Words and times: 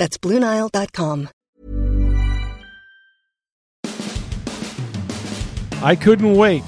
That's 0.00 0.16
BlueNile.com. 0.16 1.28
I 5.82 5.94
couldn't 5.94 6.36
wait 6.36 6.64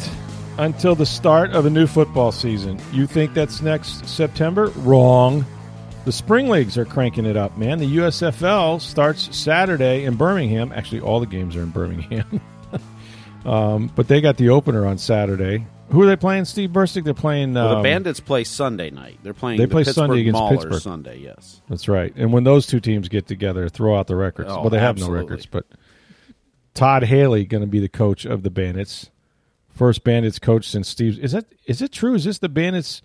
until 0.59 0.95
the 0.95 1.07
start 1.07 1.53
of 1.53 1.65
a 1.65 1.71
new 1.71 1.87
football 1.87 2.31
season. 2.31 2.79
You 2.93 3.07
think 3.07 3.33
that's 3.33 3.63
next 3.63 4.07
September? 4.07 4.67
Wrong. 4.77 5.47
The 6.05 6.13
spring 6.13 6.51
leagues 6.51 6.77
are 6.77 6.85
cranking 6.85 7.25
it 7.25 7.39
up, 7.39 7.57
man. 7.57 7.79
The 7.79 7.97
USFL 7.97 8.83
starts 8.83 9.35
Saturday 9.35 10.05
in 10.05 10.17
Birmingham. 10.17 10.71
Actually, 10.71 11.01
all 11.01 11.19
the 11.19 11.27
games 11.27 11.57
are 11.57 11.63
in 11.63 11.71
Birmingham. 11.71 12.39
um, 13.47 13.91
but 13.97 14.09
they 14.09 14.21
got 14.21 14.37
the 14.37 14.51
opener 14.51 14.87
on 14.87 14.99
Saturday. 14.99 15.67
Who 15.93 16.01
are 16.01 16.07
they 16.07 16.17
playing, 16.17 16.47
Steve 16.47 16.71
Burstick? 16.71 17.05
They're 17.05 17.13
playing. 17.13 17.53
Well, 17.53 17.69
the 17.69 17.77
um, 17.77 17.83
Bandits 17.83 18.19
play 18.19 18.45
Sunday 18.45 18.89
night. 18.89 19.19
They're 19.23 19.35
playing. 19.35 19.59
They 19.59 19.67
the 19.67 19.71
play 19.71 19.85
Pittsburgh 19.85 20.09
Sunday 20.09 20.21
against 20.23 20.41
Maulers 20.41 20.51
Pittsburgh. 20.51 20.83
Sunday, 20.83 21.19
yes. 21.19 21.61
That's 21.69 21.87
right. 21.87 22.15
And 22.17 22.33
when 22.33 22.45
those 22.45 22.67
two 22.67 22.81
teams 22.81 23.09
get 23.11 23.27
together, 23.27 23.69
throw 23.69 23.99
out 23.99 24.07
the 24.07 24.17
records. 24.17 24.49
Oh, 24.51 24.63
well, 24.63 24.71
they 24.71 24.79
have 24.79 24.97
absolutely. 24.97 25.19
no 25.19 25.23
records, 25.23 25.45
but 25.45 25.67
Todd 26.73 27.05
Haley 27.05 27.45
going 27.45 27.61
to 27.61 27.67
be 27.67 27.79
the 27.79 27.91
coach 27.91 28.25
of 28.25 28.43
the 28.43 28.51
Bandits. 28.51 29.11
First 29.69 30.03
Bandits 30.03 30.39
coach 30.39 30.67
since 30.67 30.89
Steve. 30.89 31.19
Is 31.19 31.33
that 31.33 31.45
is 31.67 31.83
it 31.83 31.93
true? 31.93 32.15
Is 32.15 32.25
this 32.25 32.39
the 32.39 32.49
Bandits? 32.49 33.03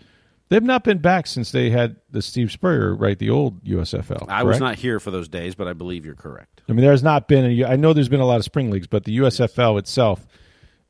They've 0.48 0.64
not 0.64 0.86
been 0.86 1.00
back 1.00 1.28
since 1.28 1.52
they 1.52 1.70
had 1.70 1.98
the 2.10 2.22
Steve 2.22 2.54
Spurrier, 2.54 2.96
right? 2.96 3.20
The 3.20 3.30
old 3.30 3.62
USFL. 3.66 4.30
I 4.30 4.44
was 4.44 4.62
not 4.62 4.76
here 4.76 5.02
for 5.02 5.12
those 5.12 5.28
days, 5.28 5.56
but 5.56 5.68
I 5.68 5.74
believe 5.74 6.06
you're 6.06 6.16
correct. 6.16 6.62
I 6.70 6.72
mean, 6.72 6.86
there's 6.86 7.04
not 7.04 7.28
been. 7.28 7.44
A, 7.44 7.66
I 7.66 7.76
know 7.76 7.92
there's 7.92 8.08
been 8.08 8.22
a 8.22 8.26
lot 8.26 8.38
of 8.38 8.46
spring 8.46 8.72
leagues, 8.72 8.88
but 8.88 9.04
the 9.04 9.18
USFL 9.18 9.78
itself, 9.78 10.26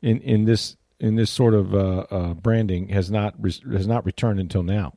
in 0.04 0.20
in 0.22 0.45
this 0.45 0.78
in 1.00 1.16
this 1.16 1.30
sort 1.30 1.53
of 1.53 1.73
uh, 1.76 2.06
uh, 2.09 2.34
branding, 2.34 2.90
has 2.90 3.12
not 3.12 3.34
re- 3.40 3.53
has 3.72 3.88
not 3.88 4.06
returned 4.06 4.40
until 4.40 4.64
now, 4.64 4.94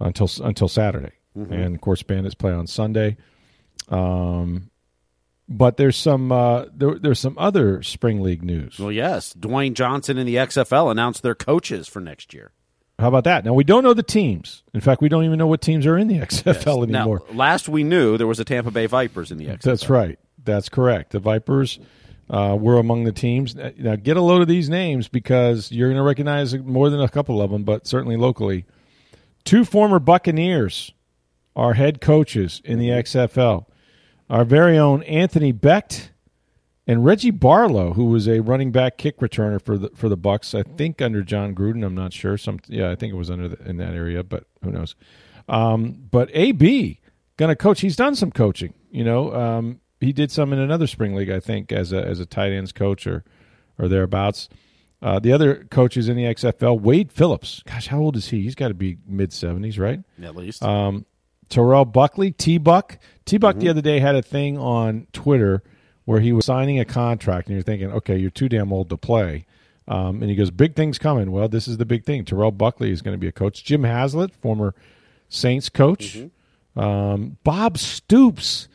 until 0.00 0.28
until 0.42 0.68
Saturday, 0.68 1.12
and 1.34 1.74
of 1.74 1.80
course, 1.80 2.02
Bandits 2.02 2.34
play 2.34 2.52
on 2.52 2.66
Sunday. 2.66 3.16
Um, 3.88 4.70
but 5.48 5.76
there's 5.78 5.96
some 5.96 6.30
uh, 6.30 6.66
there, 6.74 6.98
there's 6.98 7.18
some 7.20 7.36
other 7.38 7.82
spring 7.82 8.20
league 8.20 8.42
news. 8.42 8.78
Well, 8.78 8.92
yes, 8.92 9.32
Dwayne 9.32 9.74
Johnson 9.74 10.18
and 10.18 10.28
the 10.28 10.36
XFL 10.36 10.90
announced 10.90 11.22
their 11.22 11.34
coaches 11.34 11.88
for 11.88 12.00
next 12.00 12.34
year. 12.34 12.52
How 12.98 13.08
about 13.08 13.24
that? 13.24 13.44
Now 13.44 13.54
we 13.54 13.64
don't 13.64 13.84
know 13.84 13.94
the 13.94 14.02
teams. 14.02 14.62
In 14.74 14.80
fact, 14.80 15.00
we 15.00 15.08
don't 15.08 15.24
even 15.24 15.38
know 15.38 15.46
what 15.46 15.62
teams 15.62 15.86
are 15.86 15.96
in 15.96 16.08
the 16.08 16.18
XFL 16.18 16.88
Now, 16.88 17.00
anymore. 17.02 17.22
last 17.32 17.68
we 17.68 17.84
knew, 17.84 18.18
there 18.18 18.26
was 18.26 18.40
a 18.40 18.44
Tampa 18.44 18.70
Bay 18.72 18.86
Vipers 18.86 19.30
in 19.30 19.38
the 19.38 19.46
XFL. 19.46 19.62
That's 19.62 19.88
right. 19.88 20.18
That's 20.44 20.68
correct. 20.68 21.12
The 21.12 21.20
Vipers 21.20 21.78
uh, 22.30 22.56
were 22.58 22.78
among 22.78 23.04
the 23.04 23.12
teams. 23.12 23.54
Now, 23.54 23.96
get 23.96 24.16
a 24.16 24.22
load 24.22 24.42
of 24.42 24.48
these 24.48 24.68
names 24.68 25.08
because 25.08 25.72
you're 25.72 25.88
going 25.88 25.96
to 25.96 26.02
recognize 26.02 26.56
more 26.56 26.90
than 26.90 27.00
a 27.00 27.08
couple 27.08 27.40
of 27.40 27.50
them, 27.50 27.64
but 27.64 27.86
certainly 27.86 28.16
locally. 28.16 28.64
Two 29.44 29.64
former 29.64 29.98
Buccaneers 29.98 30.92
are 31.56 31.74
head 31.74 32.00
coaches 32.00 32.60
in 32.64 32.78
the 32.78 32.88
XFL. 32.88 33.66
Our 34.28 34.44
very 34.44 34.76
own 34.76 35.02
Anthony 35.04 35.52
Becht 35.52 36.10
and 36.86 37.04
Reggie 37.04 37.30
Barlow, 37.30 37.94
who 37.94 38.06
was 38.06 38.28
a 38.28 38.40
running 38.40 38.72
back 38.72 38.98
kick 38.98 39.18
returner 39.18 39.60
for 39.60 39.78
the 39.78 39.90
for 39.94 40.08
the 40.08 40.16
Bucks, 40.16 40.54
I 40.54 40.62
think 40.62 41.00
under 41.00 41.22
Jon 41.22 41.54
Gruden. 41.54 41.84
I'm 41.84 41.94
not 41.94 42.12
sure. 42.12 42.36
Some 42.36 42.60
yeah, 42.66 42.90
I 42.90 42.94
think 42.94 43.12
it 43.12 43.16
was 43.16 43.30
under 43.30 43.48
the, 43.48 43.68
in 43.68 43.78
that 43.78 43.94
area, 43.94 44.22
but 44.22 44.44
who 44.62 44.70
knows? 44.70 44.96
Um, 45.48 45.98
but 46.10 46.30
AB 46.32 47.00
going 47.36 47.48
to 47.48 47.56
coach. 47.56 47.80
He's 47.80 47.96
done 47.96 48.14
some 48.14 48.30
coaching. 48.30 48.74
You 48.90 49.04
know, 49.04 49.34
um, 49.34 49.80
he 50.00 50.12
did 50.12 50.30
some 50.30 50.52
in 50.52 50.58
another 50.58 50.86
spring 50.86 51.14
league, 51.14 51.30
I 51.30 51.40
think, 51.40 51.72
as 51.72 51.92
a 51.92 52.04
as 52.04 52.20
a 52.20 52.26
tight 52.26 52.52
ends 52.52 52.72
coach 52.72 53.06
or 53.06 53.24
or 53.78 53.88
thereabouts. 53.88 54.48
Uh, 55.00 55.20
the 55.20 55.32
other 55.32 55.64
coaches 55.70 56.08
in 56.08 56.16
the 56.16 56.24
XFL, 56.24 56.80
Wade 56.80 57.12
Phillips. 57.12 57.62
Gosh, 57.66 57.86
how 57.86 58.00
old 58.00 58.16
is 58.16 58.28
he? 58.28 58.42
He's 58.42 58.56
got 58.56 58.68
to 58.68 58.74
be 58.74 58.98
mid 59.06 59.32
seventies, 59.32 59.78
right? 59.78 60.00
At 60.22 60.34
least. 60.34 60.62
Um, 60.62 61.06
Terrell 61.48 61.84
Buckley, 61.84 62.32
T 62.32 62.58
Buck. 62.58 62.98
T 63.24 63.38
Buck 63.38 63.58
the 63.58 63.68
other 63.68 63.80
day 63.80 64.00
had 64.00 64.14
a 64.14 64.22
thing 64.22 64.58
on 64.58 65.06
Twitter 65.12 65.62
where 66.04 66.20
he 66.20 66.32
was 66.32 66.46
signing 66.46 66.80
a 66.80 66.84
contract, 66.84 67.48
and 67.48 67.54
you're 67.54 67.62
thinking, 67.62 67.92
okay, 67.92 68.16
you're 68.16 68.30
too 68.30 68.48
damn 68.48 68.72
old 68.72 68.88
to 68.90 68.96
play. 68.96 69.46
Um, 69.86 70.20
and 70.20 70.30
he 70.30 70.36
goes, 70.36 70.50
big 70.50 70.74
things 70.74 70.98
coming. 70.98 71.30
Well, 71.30 71.48
this 71.48 71.66
is 71.68 71.78
the 71.78 71.86
big 71.86 72.04
thing. 72.04 72.24
Terrell 72.24 72.50
Buckley 72.50 72.90
is 72.90 73.00
going 73.00 73.14
to 73.14 73.18
be 73.18 73.28
a 73.28 73.32
coach. 73.32 73.64
Jim 73.64 73.82
Haslett, 73.84 74.34
former 74.34 74.74
Saints 75.28 75.68
coach. 75.68 76.16
Um, 76.76 77.38
Bob 77.44 77.78
Stoops. 77.78 78.68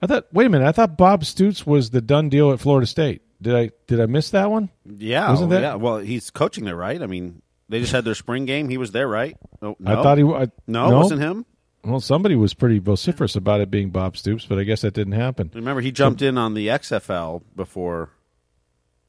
I 0.00 0.06
thought, 0.06 0.26
wait 0.32 0.46
a 0.46 0.48
minute, 0.48 0.66
I 0.66 0.72
thought 0.72 0.96
Bob 0.96 1.24
Stoops 1.24 1.66
was 1.66 1.90
the 1.90 2.00
done 2.00 2.28
deal 2.28 2.52
at 2.52 2.60
Florida 2.60 2.86
State. 2.86 3.22
Did 3.40 3.54
I 3.54 3.70
did 3.86 4.00
I 4.00 4.06
miss 4.06 4.30
that 4.30 4.50
one? 4.50 4.68
yeah, 4.84 5.30
wasn't 5.30 5.50
that- 5.50 5.62
yeah. 5.62 5.74
Well, 5.76 5.98
he's 5.98 6.30
coaching 6.30 6.64
there, 6.64 6.74
right? 6.76 7.00
I 7.00 7.06
mean, 7.06 7.42
they 7.68 7.80
just 7.80 7.92
had 7.92 8.04
their 8.04 8.14
spring 8.14 8.46
game. 8.46 8.68
He 8.68 8.78
was 8.78 8.90
there, 8.92 9.06
right? 9.06 9.36
Oh, 9.62 9.76
I 9.84 9.94
no? 9.94 10.02
thought 10.02 10.18
he. 10.18 10.24
I, 10.24 10.48
No, 10.66 10.90
it 10.90 10.94
wasn't 10.96 11.20
him. 11.20 11.46
Well, 11.84 12.00
somebody 12.00 12.34
was 12.34 12.54
pretty 12.54 12.80
vociferous 12.80 13.36
about 13.36 13.60
it 13.60 13.70
being 13.70 13.90
Bob 13.90 14.16
Stoops, 14.16 14.44
but 14.44 14.58
I 14.58 14.64
guess 14.64 14.80
that 14.82 14.94
didn't 14.94 15.12
happen. 15.12 15.50
Remember, 15.54 15.80
he 15.80 15.92
jumped 15.92 16.20
in 16.22 16.36
on 16.36 16.54
the 16.54 16.66
XFL 16.68 17.42
before, 17.54 18.10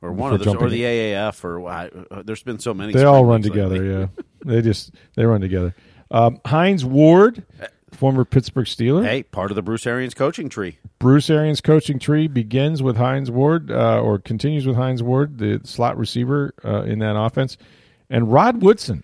or 0.02 0.12
one 0.14 0.32
Before 0.38 0.54
of 0.54 0.60
those, 0.60 0.68
or 0.68 0.70
the 0.70 0.84
AAF, 0.84 1.44
or 1.44 1.68
uh, 1.68 2.22
there's 2.24 2.44
been 2.44 2.60
so 2.60 2.74
many. 2.76 2.94
They 2.94 3.04
all 3.04 3.26
run 3.26 3.42
lately. 3.42 3.50
together. 3.50 3.84
Yeah, 3.84 4.08
they 4.46 4.62
just 4.62 4.92
they 5.16 5.26
run 5.26 5.42
together. 5.42 5.76
Um, 6.12 6.40
Hines 6.46 6.86
Ward, 6.86 7.44
former 7.92 8.26
Pittsburgh 8.26 8.66
Steeler. 8.66 9.06
Hey, 9.06 9.24
part 9.24 9.52
of 9.52 9.56
the 9.56 9.62
Bruce 9.62 9.86
Arians 9.88 10.14
coaching 10.14 10.50
tree. 10.50 10.78
Bruce 11.00 11.30
Arians' 11.30 11.62
coaching 11.62 12.00
tree 12.00 12.28
begins 12.28 12.84
with 12.84 12.98
Hines 12.98 13.32
Ward, 13.32 13.72
uh, 13.72 14.02
or 14.02 14.20
continues 14.20 14.68
with 14.68 14.76
Hines 14.76 15.02
Ward, 15.04 15.38
the 15.38 15.62
slot 15.64 15.98
receiver 15.98 16.54
uh, 16.64 16.84
in 16.84 17.00
that 17.00 17.18
offense, 17.18 17.58
and 18.10 18.32
Rod 18.32 18.62
Woodson, 18.62 19.04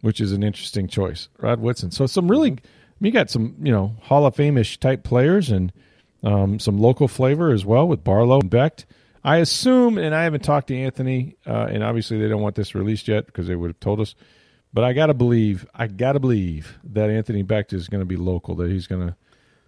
which 0.00 0.20
is 0.20 0.32
an 0.32 0.42
interesting 0.42 0.88
choice. 0.88 1.28
Rod 1.38 1.60
Woodson. 1.60 1.90
So 1.90 2.06
some 2.06 2.28
really, 2.30 2.58
you 3.00 3.10
got 3.10 3.30
some 3.30 3.56
you 3.62 3.72
know 3.72 3.96
Hall 4.02 4.26
of 4.26 4.36
Fame-ish 4.36 4.78
type 4.80 5.04
players 5.04 5.50
and 5.50 5.72
um, 6.22 6.58
some 6.58 6.78
local 6.78 7.08
flavor 7.08 7.52
as 7.52 7.64
well 7.64 7.86
with 7.86 8.04
Barlow 8.04 8.40
and 8.40 8.50
Becht. 8.50 8.84
I 9.24 9.38
assume, 9.38 9.98
and 9.98 10.14
I 10.14 10.24
haven't 10.24 10.44
talked 10.44 10.68
to 10.68 10.76
Anthony, 10.76 11.36
uh, 11.46 11.66
and 11.70 11.82
obviously 11.82 12.18
they 12.18 12.28
don't 12.28 12.40
want 12.40 12.54
this 12.54 12.74
released 12.74 13.08
yet 13.08 13.26
because 13.26 13.46
they 13.46 13.56
would 13.56 13.68
have 13.68 13.80
told 13.80 14.00
us. 14.00 14.14
But 14.72 14.84
I 14.84 14.92
gotta 14.92 15.14
believe, 15.14 15.66
I 15.74 15.86
gotta 15.86 16.20
believe 16.20 16.78
that 16.84 17.08
Anthony 17.10 17.42
Becht 17.42 17.72
is 17.72 17.88
going 17.88 18.00
to 18.00 18.06
be 18.06 18.16
local. 18.16 18.54
That 18.56 18.70
he's 18.70 18.86
going 18.86 19.06
to 19.08 19.16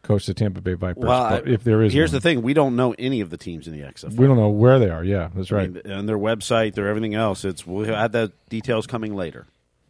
coach 0.03 0.27
the 0.27 0.35
Tampa 0.35 0.61
Bay 0.61 0.75
Vipers. 0.75 1.03
Well, 1.03 1.31
but 1.31 1.49
I- 1.49 1.51
if 1.51 1.65
there 1.65 1.83
is, 1.83 1.93
here's 1.93 2.11
one. 2.11 2.17
the 2.17 2.21
thing: 2.21 2.43
we 2.43 2.53
don't 2.55 2.77
know 2.77 2.95
any 2.99 3.21
of 3.21 3.31
the 3.31 3.37
teams 3.39 3.67
in 3.67 3.73
the 3.73 3.81
XFL. 3.81 4.15
We 4.17 4.27
don't 4.27 4.37
know 4.37 4.51
where 4.51 4.79
they 4.79 4.91
are. 4.91 5.03
Yeah, 5.03 5.31
that's 5.35 5.51
I 5.51 5.57
right. 5.57 5.73
mean, 5.73 5.83
and 5.87 6.09
their 6.09 6.19
website, 6.19 6.75
their 6.75 6.87
everything 6.89 7.15
else. 7.15 7.45
It's 7.45 7.67
we'll 7.67 7.87
have 7.87 8.13
the 8.13 8.31
details 8.51 8.87
coming 8.87 9.15
later. 9.15 9.47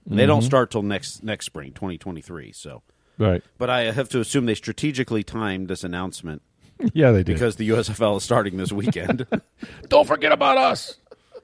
They 0.07 0.17
Mm-hmm. 0.23 0.27
don't 0.29 0.43
start 0.43 0.71
till 0.71 0.83
next 0.83 1.23
next 1.25 1.47
spring, 1.47 1.73
2023. 1.73 2.53
So, 2.53 2.83
right. 3.19 3.43
but 3.59 3.69
I 3.69 3.91
have 3.91 4.09
to 4.11 4.21
assume 4.21 4.47
they 4.47 4.55
strategically 4.55 5.23
timed 5.23 5.69
this 5.69 5.85
announcement 5.85 6.41
Yeah, 6.95 7.11
they 7.13 7.19
did. 7.23 7.35
because 7.35 7.57
the 7.57 7.69
USFL 7.71 8.17
is 8.17 8.23
starting 8.25 8.57
this 8.57 8.73
weekend. 8.73 9.27
don't 9.89 10.07
forget 10.07 10.33
about 10.33 10.57
us. 10.57 10.97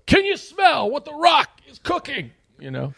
Can 0.06 0.24
you 0.24 0.36
smell 0.36 0.88
what 0.90 1.04
the 1.04 1.12
Rock 1.12 1.50
is 1.68 1.78
cooking? 1.80 2.30
You 2.58 2.70
know, 2.70 2.94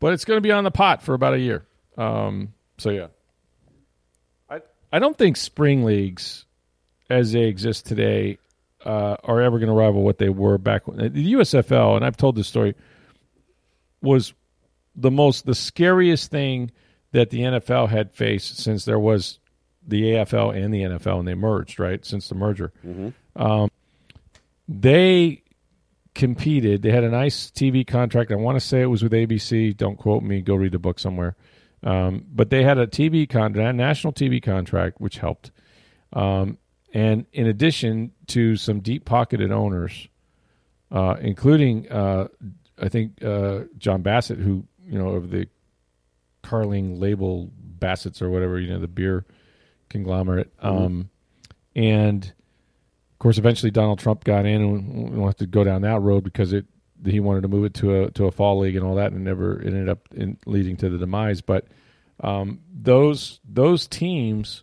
but 0.00 0.12
it's 0.12 0.24
going 0.24 0.36
to 0.36 0.40
be 0.42 0.52
on 0.52 0.64
the 0.64 0.70
pot 0.70 1.02
for 1.02 1.14
about 1.14 1.34
a 1.34 1.38
year. 1.38 1.64
Um, 1.96 2.54
so 2.78 2.90
yeah, 2.90 3.08
I 4.48 4.60
I 4.92 4.98
don't 4.98 5.16
think 5.16 5.36
spring 5.36 5.84
leagues, 5.84 6.44
as 7.10 7.32
they 7.32 7.44
exist 7.44 7.86
today, 7.86 8.38
uh, 8.84 9.16
are 9.24 9.40
ever 9.40 9.58
going 9.58 9.68
to 9.68 9.74
rival 9.74 10.02
what 10.02 10.18
they 10.18 10.28
were 10.28 10.58
back 10.58 10.86
when 10.86 11.12
the 11.12 11.32
USFL. 11.34 11.96
And 11.96 12.04
I've 12.04 12.16
told 12.16 12.36
this 12.36 12.48
story 12.48 12.74
was 14.00 14.32
the 14.94 15.10
most 15.10 15.46
the 15.46 15.54
scariest 15.54 16.30
thing 16.30 16.70
that 17.12 17.30
the 17.30 17.40
NFL 17.40 17.88
had 17.88 18.12
faced 18.12 18.58
since 18.58 18.84
there 18.84 18.98
was 18.98 19.38
the 19.86 20.02
AFL 20.02 20.54
and 20.54 20.72
the 20.72 20.82
NFL 20.82 21.20
and 21.20 21.26
they 21.26 21.34
merged 21.34 21.80
right 21.80 22.04
since 22.04 22.28
the 22.28 22.34
merger. 22.34 22.72
Um, 23.34 23.70
they 24.68 25.42
competed. 26.18 26.82
They 26.82 26.90
had 26.90 27.04
a 27.04 27.08
nice 27.08 27.48
TV 27.48 27.86
contract. 27.86 28.32
I 28.32 28.34
want 28.34 28.56
to 28.56 28.60
say 28.60 28.82
it 28.82 28.86
was 28.86 29.04
with 29.04 29.12
ABC. 29.12 29.74
Don't 29.76 29.96
quote 29.96 30.24
me. 30.24 30.42
Go 30.42 30.56
read 30.56 30.72
the 30.72 30.78
book 30.78 30.98
somewhere. 30.98 31.36
Um, 31.84 32.24
but 32.28 32.50
they 32.50 32.64
had 32.64 32.76
a 32.76 32.88
TV 32.88 33.26
contract, 33.28 33.76
national 33.76 34.12
TV 34.12 34.42
contract, 34.42 35.00
which 35.00 35.18
helped. 35.18 35.52
Um, 36.12 36.58
and 36.92 37.24
in 37.32 37.46
addition 37.46 38.10
to 38.26 38.56
some 38.56 38.80
deep 38.80 39.04
pocketed 39.04 39.52
owners, 39.52 40.08
uh, 40.90 41.14
including 41.20 41.90
uh, 41.90 42.26
I 42.82 42.88
think 42.88 43.22
uh, 43.22 43.60
John 43.78 44.02
Bassett, 44.02 44.38
who 44.38 44.64
you 44.84 44.98
know 44.98 45.10
of 45.10 45.30
the 45.30 45.46
Carling 46.42 46.98
label 46.98 47.48
Bassett's 47.78 48.20
or 48.20 48.28
whatever, 48.28 48.58
you 48.58 48.72
know 48.72 48.80
the 48.80 48.88
beer 48.88 49.24
conglomerate, 49.88 50.52
um, 50.60 51.10
and 51.76 52.32
of 53.18 53.20
course, 53.20 53.36
eventually 53.36 53.72
Donald 53.72 53.98
Trump 53.98 54.22
got 54.22 54.46
in, 54.46 54.62
and 54.62 55.10
we 55.10 55.16
don't 55.16 55.36
to 55.38 55.46
go 55.48 55.64
down 55.64 55.82
that 55.82 56.00
road 56.00 56.22
because 56.22 56.52
it 56.52 56.66
he 57.04 57.18
wanted 57.18 57.40
to 57.40 57.48
move 57.48 57.64
it 57.64 57.74
to 57.74 58.04
a 58.04 58.10
to 58.12 58.26
a 58.26 58.30
fall 58.30 58.60
league 58.60 58.76
and 58.76 58.86
all 58.86 58.94
that, 58.94 59.10
and 59.10 59.24
never 59.24 59.60
it 59.60 59.66
ended 59.66 59.88
up 59.88 60.06
in, 60.14 60.38
leading 60.46 60.76
to 60.76 60.88
the 60.88 60.98
demise. 60.98 61.40
But 61.40 61.66
um, 62.20 62.60
those 62.72 63.40
those 63.44 63.88
teams, 63.88 64.62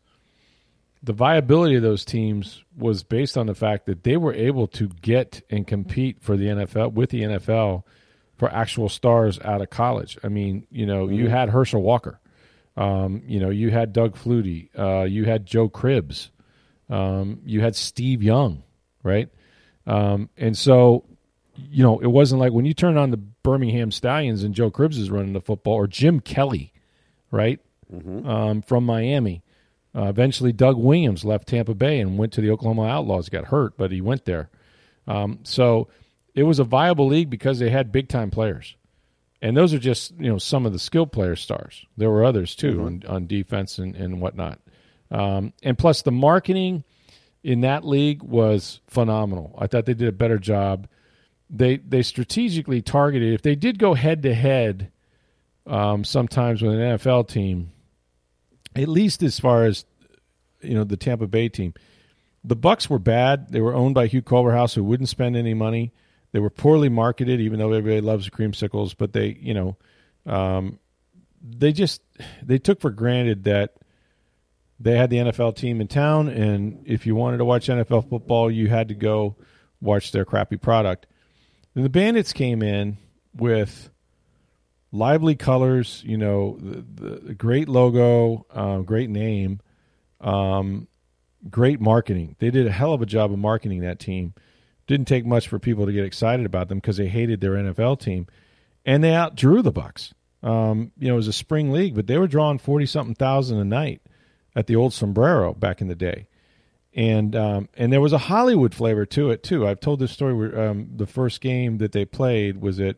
the 1.03 1.11
viability 1.11 1.75
of 1.75 1.81
those 1.81 2.05
teams 2.05 2.63
was 2.77 3.03
based 3.03 3.37
on 3.37 3.47
the 3.47 3.55
fact 3.55 3.87
that 3.87 4.05
they 4.05 4.15
were 4.15 4.33
able 4.33 4.67
to 4.67 4.87
get 5.01 5.41
and 5.49 5.67
compete 5.67 6.21
for 6.21 6.37
the 6.37 6.45
NFL 6.45 6.93
with 6.93 7.09
the 7.09 7.23
NFL 7.23 7.83
for 8.37 8.49
actual 8.53 8.87
stars 8.87 9.37
out 9.41 9.61
of 9.61 9.69
college. 9.69 10.17
I 10.23 10.29
mean, 10.29 10.65
you 10.71 10.85
know, 10.85 11.07
mm-hmm. 11.07 11.15
you 11.15 11.27
had 11.27 11.49
Herschel 11.49 11.81
Walker, 11.81 12.21
um, 12.77 13.21
you 13.25 13.41
know, 13.41 13.49
you 13.49 13.69
had 13.69 13.91
Doug 13.91 14.15
Flutie, 14.15 14.69
uh, 14.79 15.03
you 15.03 15.25
had 15.25 15.45
Joe 15.45 15.67
Cribbs, 15.67 16.29
um, 16.89 17.41
you 17.45 17.61
had 17.61 17.75
Steve 17.75 18.21
Young, 18.21 18.63
right? 19.03 19.29
Um, 19.87 20.29
and 20.37 20.57
so 20.57 21.05
you 21.57 21.83
know, 21.83 21.99
it 21.99 22.07
wasn't 22.07 22.41
like 22.41 22.51
when 22.51 22.65
you 22.65 22.73
turn 22.73 22.97
on 22.97 23.11
the 23.11 23.17
Birmingham 23.17 23.91
Stallions 23.91 24.43
and 24.43 24.53
Joe 24.53 24.71
Cribbs 24.71 24.97
is 24.97 25.09
running 25.09 25.33
the 25.33 25.41
football, 25.41 25.75
or 25.75 25.87
Jim 25.87 26.19
Kelly, 26.19 26.73
right, 27.31 27.59
mm-hmm. 27.93 28.27
um, 28.27 28.61
from 28.61 28.85
Miami. 28.85 29.41
Uh, 29.95 30.05
eventually, 30.05 30.51
Doug 30.51 30.77
Williams 30.77 31.23
left 31.23 31.47
Tampa 31.47 31.73
Bay 31.73 31.99
and 31.99 32.17
went 32.17 32.33
to 32.33 32.41
the 32.41 32.51
Oklahoma 32.51 32.88
Outlaws. 32.88 33.29
Got 33.29 33.45
hurt, 33.45 33.77
but 33.77 33.91
he 33.91 34.01
went 34.01 34.25
there. 34.25 34.49
Um, 35.07 35.39
so 35.43 35.88
it 36.33 36.43
was 36.43 36.59
a 36.59 36.63
viable 36.65 37.07
league 37.07 37.29
because 37.29 37.59
they 37.59 37.69
had 37.69 37.91
big 37.91 38.09
time 38.09 38.31
players, 38.31 38.75
and 39.41 39.55
those 39.55 39.73
are 39.73 39.79
just 39.79 40.11
you 40.19 40.29
know 40.29 40.38
some 40.38 40.65
of 40.65 40.73
the 40.73 40.79
skill 40.79 41.07
player 41.07 41.35
stars. 41.35 41.85
There 41.95 42.09
were 42.09 42.25
others 42.25 42.55
too 42.55 42.73
mm-hmm. 42.73 42.85
on 42.85 43.15
on 43.15 43.27
defense 43.27 43.77
and 43.77 43.95
and 43.95 44.19
whatnot. 44.19 44.59
Um, 45.11 45.53
and 45.63 45.77
plus, 45.77 46.01
the 46.01 46.11
marketing 46.11 46.83
in 47.43 47.61
that 47.61 47.85
league 47.85 48.23
was 48.23 48.81
phenomenal. 48.87 49.55
I 49.59 49.67
thought 49.67 49.85
they 49.85 49.93
did 49.93 50.07
a 50.07 50.13
better 50.13 50.39
job 50.39 50.87
they 51.49 51.77
they 51.77 52.01
strategically 52.01 52.81
targeted. 52.81 53.33
If 53.33 53.41
they 53.41 53.55
did 53.55 53.79
go 53.79 53.93
head 53.93 54.23
to 54.23 54.33
head, 54.33 54.91
sometimes 55.67 56.61
with 56.61 56.73
an 56.73 56.97
NFL 56.97 57.27
team, 57.27 57.71
at 58.75 58.87
least 58.87 59.23
as 59.23 59.39
far 59.39 59.65
as 59.65 59.85
you 60.61 60.73
know 60.73 60.83
the 60.83 60.97
Tampa 60.97 61.27
Bay 61.27 61.49
team, 61.49 61.73
the 62.43 62.55
Bucks 62.55 62.89
were 62.89 62.99
bad. 62.99 63.51
They 63.51 63.61
were 63.61 63.75
owned 63.75 63.95
by 63.95 64.07
Hugh 64.07 64.21
Culverhouse, 64.21 64.73
who 64.73 64.83
wouldn't 64.83 65.09
spend 65.09 65.35
any 65.35 65.53
money. 65.53 65.93
They 66.31 66.39
were 66.39 66.49
poorly 66.49 66.89
marketed, 66.89 67.39
even 67.39 67.59
though 67.59 67.71
everybody 67.71 68.01
loves 68.01 68.29
creamsicles. 68.29 68.95
But 68.97 69.13
they, 69.13 69.37
you 69.39 69.53
know, 69.53 69.77
um, 70.25 70.79
they 71.41 71.71
just 71.71 72.01
they 72.41 72.57
took 72.57 72.81
for 72.81 72.89
granted 72.89 73.43
that 73.45 73.75
they 74.80 74.98
had 74.98 75.10
the 75.10 75.18
NFL 75.18 75.56
team 75.56 75.80
in 75.80 75.88
town, 75.88 76.27
and 76.27 76.83
if 76.86 77.06
you 77.06 77.16
wanted 77.16 77.38
to 77.38 77.45
watch 77.45 77.68
NFL 77.68 78.10
football, 78.10 78.51
you 78.51 78.68
had 78.68 78.89
to 78.89 78.94
go 78.94 79.36
watch 79.81 80.12
their 80.12 80.25
crappy 80.25 80.57
product. 80.57 81.07
Then 81.74 81.83
the 81.83 81.89
Bandits 81.89 82.33
came 82.33 82.62
in 82.62 82.98
with 83.33 83.89
lively 84.92 85.36
colors, 85.36 86.04
you 86.06 86.18
know, 86.18 86.57
the, 86.60 87.16
the 87.27 87.33
great 87.33 87.69
logo, 87.69 88.45
uh, 88.54 88.80
great 88.80 89.10
name, 89.10 89.62
um, 90.22 90.88
great 91.50 91.80
marketing. 91.80 92.36
They 92.39 92.50
did 92.50 92.68
a 92.68 92.72
hell 92.72 92.94
of 92.94 93.01
a 93.01 93.06
job 93.06 93.31
of 93.31 93.39
marketing 93.39 93.81
that 93.81 94.00
team. 94.00 94.33
Didn't 94.88 95.07
take 95.07 95.25
much 95.25 95.48
for 95.48 95.57
people 95.57 95.86
to 95.86 95.94
get 95.94 96.06
excited 96.06 96.45
about 96.45 96.69
them 96.69 96.80
because 96.80 96.98
they 96.98 97.07
hated 97.07 97.42
their 97.42 97.54
NFL 97.54 98.00
team, 98.00 98.27
and 98.86 99.04
they 99.04 99.13
outdrew 99.13 99.63
the 99.63 99.72
Bucks. 99.72 100.13
Um, 100.44 100.92
you 100.98 101.07
know, 101.07 101.16
it 101.16 101.18
was 101.18 101.27
a 101.27 101.33
spring 101.33 101.72
league, 101.72 101.95
but 101.95 102.07
they 102.07 102.18
were 102.18 102.27
drawing 102.27 102.60
forty 102.60 102.86
something 102.86 103.16
thousand 103.16 103.57
a 103.57 103.66
night 103.66 104.01
at 104.55 104.67
the 104.67 104.75
old 104.75 104.93
Sombrero 104.93 105.53
back 105.53 105.81
in 105.81 105.87
the 105.87 105.95
day 105.95 106.27
and 106.95 107.35
um, 107.35 107.69
and 107.75 107.91
there 107.91 108.01
was 108.01 108.13
a 108.13 108.17
Hollywood 108.17 108.73
flavor 108.73 109.05
to 109.07 109.29
it 109.29 109.43
too. 109.43 109.67
I've 109.67 109.81
told 109.81 109.99
this 109.99 110.11
story. 110.11 110.33
Where, 110.33 110.69
um, 110.69 110.87
the 110.95 111.05
first 111.05 111.41
game 111.41 111.77
that 111.79 111.91
they 111.91 112.05
played 112.05 112.61
was 112.61 112.79
at 112.79 112.95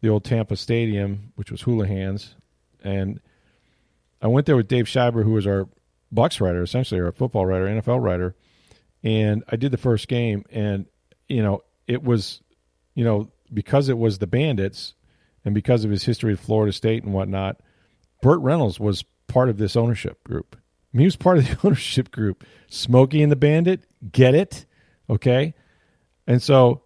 the 0.00 0.08
old 0.08 0.24
Tampa 0.24 0.56
Stadium, 0.56 1.32
which 1.34 1.50
was 1.50 1.62
Houlihan's, 1.62 2.36
and 2.84 3.20
I 4.22 4.28
went 4.28 4.46
there 4.46 4.56
with 4.56 4.68
Dave 4.68 4.88
Schreiber, 4.88 5.24
who 5.24 5.32
was 5.32 5.46
our 5.46 5.68
Bucks 6.12 6.40
writer, 6.40 6.62
essentially 6.62 7.00
our 7.00 7.10
football 7.10 7.44
writer, 7.44 7.66
NFL 7.66 8.00
writer, 8.00 8.36
and 9.02 9.42
I 9.48 9.56
did 9.56 9.72
the 9.72 9.76
first 9.76 10.06
game, 10.06 10.44
and 10.50 10.86
you 11.28 11.42
know 11.42 11.64
it 11.88 12.04
was, 12.04 12.40
you 12.94 13.04
know, 13.04 13.28
because 13.52 13.88
it 13.88 13.98
was 13.98 14.18
the 14.18 14.28
Bandits, 14.28 14.94
and 15.44 15.52
because 15.52 15.84
of 15.84 15.90
his 15.90 16.04
history 16.04 16.34
at 16.34 16.38
Florida 16.38 16.72
State 16.72 17.02
and 17.02 17.12
whatnot, 17.12 17.58
Burt 18.20 18.40
Reynolds 18.40 18.78
was 18.78 19.04
part 19.26 19.48
of 19.48 19.58
this 19.58 19.74
ownership 19.74 20.22
group 20.22 20.56
he 21.00 21.06
was 21.06 21.16
part 21.16 21.38
of 21.38 21.48
the 21.48 21.58
ownership 21.66 22.10
group. 22.10 22.44
Smokey 22.68 23.22
and 23.22 23.32
the 23.32 23.36
Bandit, 23.36 23.84
get 24.10 24.34
it? 24.34 24.66
Okay. 25.08 25.54
And 26.26 26.42
so 26.42 26.82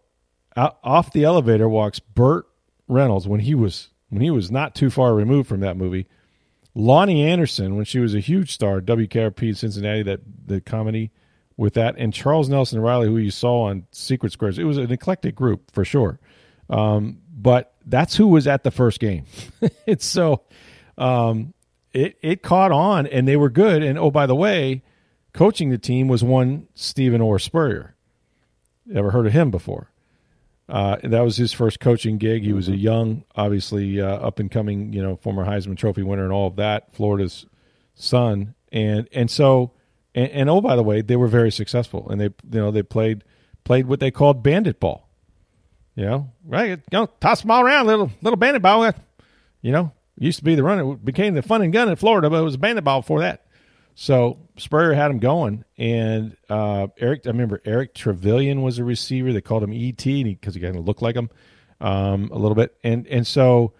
out, 0.56 0.79
off 0.82 1.12
the 1.12 1.25
elevator 1.25 1.69
walks 1.69 1.99
Burt 1.99 2.47
Reynolds 2.88 3.29
when 3.29 3.41
he 3.41 3.55
was 3.55 3.91
when 4.08 4.23
he 4.23 4.31
was 4.31 4.50
not 4.50 4.75
too 4.75 4.91
far 4.91 5.14
removed 5.14 5.49
from 5.49 5.61
that 5.61 5.76
movie. 5.76 6.06
Loni 6.76 7.25
Anderson 7.25 7.76
when 7.76 7.85
she 7.85 7.99
was 7.99 8.14
a 8.14 8.20
huge 8.20 8.53
star, 8.53 8.81
WKRP 8.81 9.56
Cincinnati, 9.56 10.03
that 10.03 10.20
the 10.47 10.61
comedy 10.61 11.11
with 11.56 11.75
that, 11.75 11.94
and 11.97 12.12
Charles 12.12 12.49
Nelson 12.49 12.81
Reilly, 12.81 13.09
who 13.09 13.17
you 13.17 13.31
saw 13.31 13.62
on 13.62 13.87
Secret 13.91 14.32
Squares. 14.32 14.59
It 14.59 14.64
was 14.64 14.76
an 14.76 14.93
eclectic 14.93 15.35
group 15.35 15.70
for 15.73 15.85
sure. 15.85 16.20
Um, 16.69 17.19
but 17.35 17.75
that's 17.87 18.17
who 18.17 18.26
was 18.26 18.47
at 18.47 18.62
the 18.62 18.70
first 18.70 19.00
game. 19.00 19.25
it's 19.87 20.05
so 20.05 20.43
um, 20.99 21.55
it 21.96 22.19
it 22.20 22.43
caught 22.43 22.72
on 22.72 23.06
and 23.06 23.26
they 23.26 23.37
were 23.37 23.48
good. 23.48 23.82
And 23.82 23.98
oh, 23.98 24.10
by 24.10 24.26
the 24.26 24.34
way, 24.34 24.82
coaching 25.32 25.70
the 25.70 25.78
team 25.78 26.08
was 26.08 26.22
one 26.22 26.69
Stephen 26.75 27.20
Orr 27.20 27.38
Spurrier. 27.38 27.94
Ever 28.94 29.10
heard 29.10 29.26
of 29.26 29.32
him 29.32 29.50
before? 29.50 29.90
Uh, 30.69 30.96
that 31.02 31.20
was 31.20 31.37
his 31.37 31.52
first 31.52 31.81
coaching 31.81 32.19
gig. 32.19 32.43
He 32.43 32.52
was 32.52 32.69
a 32.69 32.76
young, 32.76 33.25
obviously 33.34 34.00
uh, 34.00 34.06
up 34.06 34.40
and 34.40 34.50
coming, 34.50 34.93
you 34.93 35.00
know, 35.00 35.16
former 35.16 35.44
Heisman 35.44 35.76
Trophy 35.76 36.02
winner 36.02 36.25
and 36.25 36.32
all 36.32 36.48
of 36.48 36.56
that. 36.56 36.93
Florida's 36.93 37.46
son, 37.94 38.54
and 38.70 39.08
and 39.12 39.31
so 39.31 39.72
and, 40.14 40.31
and 40.32 40.50
oh 40.50 40.60
by 40.60 40.76
the 40.76 40.82
way, 40.82 41.00
they 41.00 41.16
were 41.16 41.28
very 41.28 41.50
successful, 41.50 42.08
and 42.10 42.20
they 42.20 42.26
you 42.26 42.60
know 42.60 42.70
they 42.70 42.82
played 42.82 43.25
played 43.64 43.87
what 43.87 44.00
they 44.00 44.10
called 44.10 44.42
bandit 44.42 44.81
ball. 44.81 45.08
You 45.94 46.04
know, 46.04 46.32
right? 46.44 46.70
You 46.70 46.78
know, 46.92 47.06
toss 47.20 47.40
them 47.40 47.50
all 47.50 47.62
around, 47.62 47.87
little 47.87 48.10
little 48.20 48.37
bandit 48.37 48.60
ball. 48.60 48.92
You 49.62 49.72
know, 49.72 49.92
used 50.18 50.38
to 50.38 50.44
be 50.44 50.54
the 50.54 50.62
run. 50.62 50.78
It 50.78 51.04
became 51.04 51.34
the 51.34 51.42
fun 51.42 51.62
and 51.62 51.72
gun 51.72 51.88
in 51.88 51.96
Florida, 51.96 52.30
but 52.30 52.40
it 52.40 52.44
was 52.44 52.56
bandit 52.56 52.84
ball 52.84 53.00
before 53.00 53.20
that. 53.20 53.46
So 53.94 54.38
Spurrier 54.58 54.92
had 54.92 55.10
him 55.10 55.18
going, 55.18 55.64
and 55.78 56.36
uh, 56.50 56.88
Eric. 56.98 57.22
I 57.24 57.30
remember 57.30 57.62
Eric 57.64 57.94
Truvillion 57.94 58.62
was 58.62 58.78
a 58.78 58.84
receiver. 58.84 59.32
They 59.32 59.40
called 59.40 59.62
him 59.62 59.73
ET 59.73 59.96
because 59.96 60.54
he, 60.54 60.61
he 60.61 60.66
kind 60.66 60.76
of 60.76 60.87
looked 60.87 61.00
like 61.00 61.16
him 61.16 61.30
um, 61.80 62.30
a 62.30 62.37
little 62.37 62.54
bit, 62.54 62.76
and 62.85 63.06
and 63.06 63.26
so 63.26 63.73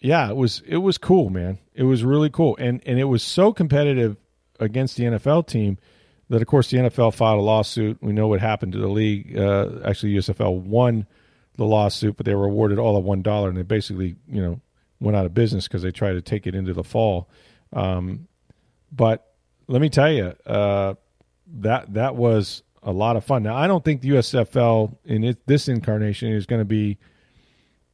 yeah, 0.00 0.30
it 0.30 0.36
was 0.36 0.62
it 0.66 0.76
was 0.76 0.98
cool, 0.98 1.30
man. 1.30 1.58
It 1.74 1.82
was 1.82 2.04
really 2.04 2.30
cool, 2.30 2.56
and 2.60 2.80
and 2.86 3.00
it 3.00 3.04
was 3.04 3.22
so 3.22 3.52
competitive 3.52 4.16
against 4.60 4.96
the 4.96 5.04
NFL 5.04 5.48
team 5.48 5.78
that 6.28 6.40
of 6.40 6.46
course 6.46 6.70
the 6.70 6.78
NFL 6.78 7.14
filed 7.14 7.40
a 7.40 7.42
lawsuit. 7.42 7.98
We 8.00 8.12
know 8.12 8.28
what 8.28 8.40
happened 8.40 8.72
to 8.72 8.78
the 8.78 8.88
league. 8.88 9.36
Uh, 9.36 9.80
actually, 9.84 10.14
USFL 10.14 10.60
won 10.60 11.06
the 11.56 11.64
lawsuit, 11.64 12.16
but 12.16 12.26
they 12.26 12.34
were 12.34 12.44
awarded 12.44 12.78
all 12.78 12.96
of 12.96 13.04
one 13.04 13.22
dollar, 13.22 13.48
and 13.48 13.58
they 13.58 13.62
basically 13.62 14.16
you 14.28 14.40
know 14.40 14.60
went 15.00 15.16
out 15.16 15.26
of 15.26 15.34
business 15.34 15.68
because 15.68 15.82
they 15.82 15.90
tried 15.90 16.14
to 16.14 16.22
take 16.22 16.46
it 16.46 16.54
into 16.54 16.72
the 16.72 16.84
fall. 16.84 17.28
Um, 17.72 18.28
but 18.92 19.32
let 19.66 19.82
me 19.82 19.88
tell 19.88 20.10
you, 20.10 20.34
uh, 20.46 20.94
that 21.60 21.94
that 21.94 22.16
was 22.16 22.62
a 22.82 22.92
lot 22.92 23.16
of 23.16 23.24
fun. 23.24 23.42
Now, 23.42 23.56
I 23.56 23.66
don't 23.66 23.84
think 23.84 24.00
the 24.00 24.10
USFL 24.10 24.96
in 25.04 25.24
it, 25.24 25.46
this 25.46 25.68
incarnation 25.68 26.32
is 26.32 26.46
going 26.46 26.60
to 26.60 26.64
be 26.64 26.98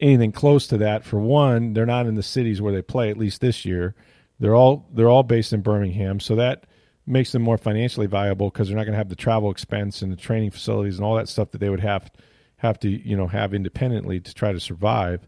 anything 0.00 0.32
close 0.32 0.66
to 0.68 0.78
that. 0.78 1.04
For 1.04 1.18
one, 1.18 1.72
they're 1.72 1.86
not 1.86 2.06
in 2.06 2.14
the 2.14 2.22
cities 2.22 2.60
where 2.60 2.72
they 2.72 2.82
play. 2.82 3.10
At 3.10 3.16
least 3.16 3.40
this 3.40 3.64
year, 3.64 3.94
they're 4.38 4.54
all 4.54 4.88
they're 4.92 5.08
all 5.08 5.22
based 5.22 5.52
in 5.52 5.60
Birmingham, 5.60 6.20
so 6.20 6.36
that 6.36 6.66
makes 7.06 7.32
them 7.32 7.42
more 7.42 7.58
financially 7.58 8.06
viable 8.06 8.50
because 8.50 8.68
they're 8.68 8.76
not 8.76 8.84
going 8.84 8.92
to 8.92 8.98
have 8.98 9.08
the 9.08 9.16
travel 9.16 9.50
expense 9.50 10.02
and 10.02 10.12
the 10.12 10.16
training 10.16 10.50
facilities 10.50 10.96
and 10.96 11.04
all 11.04 11.16
that 11.16 11.28
stuff 11.28 11.50
that 11.50 11.58
they 11.58 11.68
would 11.68 11.80
have 11.80 12.10
have 12.56 12.78
to 12.80 12.88
you 12.88 13.16
know 13.16 13.26
have 13.26 13.54
independently 13.54 14.20
to 14.20 14.34
try 14.34 14.52
to 14.52 14.60
survive. 14.60 15.26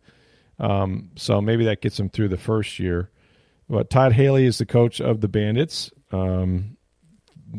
Um, 0.58 1.10
so 1.16 1.40
maybe 1.40 1.64
that 1.64 1.80
gets 1.80 1.96
them 1.96 2.08
through 2.08 2.28
the 2.28 2.36
first 2.36 2.78
year. 2.78 3.10
But 3.68 3.90
Todd 3.90 4.12
Haley 4.12 4.44
is 4.46 4.58
the 4.58 4.66
coach 4.66 5.00
of 5.00 5.20
the 5.20 5.28
Bandits, 5.28 5.90
um, 6.12 6.76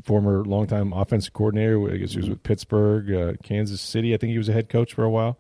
former 0.04 0.46
longtime 0.46 0.94
offensive 0.94 1.34
coordinator. 1.34 1.92
I 1.92 1.98
guess 1.98 2.12
he 2.12 2.18
was 2.18 2.30
with 2.30 2.44
Pittsburgh, 2.44 3.12
uh, 3.12 3.34
Kansas 3.44 3.82
City. 3.82 4.14
I 4.14 4.18
think 4.18 4.32
he 4.32 4.38
was 4.38 4.50
a 4.50 4.54
head 4.54 4.70
coach 4.70 4.94
for 4.94 5.04
a 5.04 5.10
while. 5.10 5.40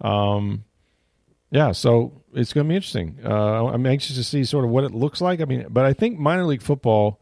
Um, 0.00 0.64
yeah, 1.50 1.72
so 1.72 2.22
it's 2.32 2.52
going 2.52 2.66
to 2.66 2.68
be 2.68 2.76
interesting. 2.76 3.18
Uh, 3.24 3.66
I'm 3.66 3.84
anxious 3.84 4.16
to 4.16 4.24
see 4.24 4.44
sort 4.44 4.64
of 4.64 4.70
what 4.70 4.84
it 4.84 4.92
looks 4.92 5.20
like. 5.20 5.40
I 5.40 5.44
mean, 5.44 5.66
but 5.68 5.84
I 5.84 5.92
think 5.92 6.18
minor 6.18 6.44
league 6.44 6.62
football, 6.62 7.20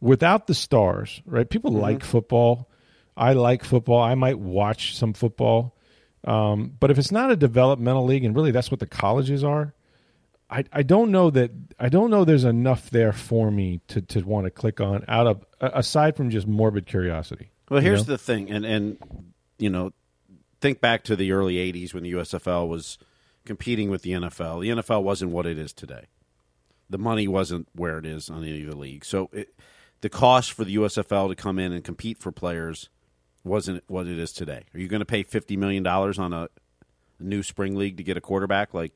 without 0.00 0.46
the 0.46 0.54
stars, 0.54 1.20
right? 1.26 1.48
People 1.48 1.72
mm-hmm. 1.72 1.82
like 1.82 2.04
football. 2.04 2.68
I 3.16 3.32
like 3.32 3.64
football. 3.64 4.00
I 4.00 4.14
might 4.14 4.38
watch 4.38 4.96
some 4.96 5.12
football. 5.12 5.74
Um, 6.28 6.74
but 6.78 6.90
if 6.90 6.98
it's 6.98 7.10
not 7.10 7.30
a 7.30 7.36
developmental 7.36 8.04
league, 8.04 8.22
and 8.22 8.36
really 8.36 8.50
that's 8.50 8.70
what 8.70 8.80
the 8.80 8.86
colleges 8.86 9.42
are, 9.42 9.72
I, 10.50 10.64
I 10.72 10.82
don't 10.82 11.10
know 11.10 11.30
that 11.30 11.50
I 11.80 11.88
don't 11.88 12.10
know 12.10 12.26
there's 12.26 12.44
enough 12.44 12.90
there 12.90 13.14
for 13.14 13.50
me 13.50 13.80
to, 13.88 14.02
to 14.02 14.20
want 14.20 14.44
to 14.44 14.50
click 14.50 14.78
on 14.78 15.06
out 15.08 15.26
of 15.26 15.44
aside 15.60 16.16
from 16.16 16.28
just 16.28 16.46
morbid 16.46 16.86
curiosity. 16.86 17.50
Well, 17.70 17.80
here's 17.80 18.06
know? 18.06 18.12
the 18.12 18.18
thing, 18.18 18.50
and 18.50 18.66
and 18.66 19.32
you 19.58 19.70
know, 19.70 19.92
think 20.60 20.82
back 20.82 21.02
to 21.04 21.16
the 21.16 21.32
early 21.32 21.54
'80s 21.54 21.94
when 21.94 22.02
the 22.02 22.12
USFL 22.12 22.68
was 22.68 22.98
competing 23.46 23.90
with 23.90 24.02
the 24.02 24.12
NFL. 24.12 24.60
The 24.60 24.82
NFL 24.82 25.02
wasn't 25.02 25.30
what 25.30 25.46
it 25.46 25.58
is 25.58 25.72
today. 25.72 26.08
The 26.90 26.98
money 26.98 27.26
wasn't 27.26 27.68
where 27.74 27.98
it 27.98 28.04
is 28.04 28.28
on 28.28 28.42
any 28.42 28.62
of 28.62 28.70
the 28.70 28.76
leagues. 28.76 29.08
So 29.08 29.30
it, 29.32 29.54
the 30.02 30.10
cost 30.10 30.52
for 30.52 30.64
the 30.64 30.76
USFL 30.76 31.30
to 31.30 31.34
come 31.34 31.58
in 31.58 31.72
and 31.72 31.82
compete 31.82 32.18
for 32.18 32.32
players 32.32 32.90
wasn't 33.48 33.82
what 33.88 34.06
it 34.06 34.18
is 34.18 34.32
today. 34.32 34.64
Are 34.74 34.78
you 34.78 34.88
going 34.88 35.00
to 35.00 35.06
pay 35.06 35.22
fifty 35.22 35.56
million 35.56 35.82
dollars 35.82 36.18
on 36.18 36.32
a 36.32 36.48
new 37.18 37.42
spring 37.42 37.76
league 37.76 37.96
to 37.96 38.02
get 38.02 38.16
a 38.16 38.20
quarterback 38.20 38.74
like 38.74 38.92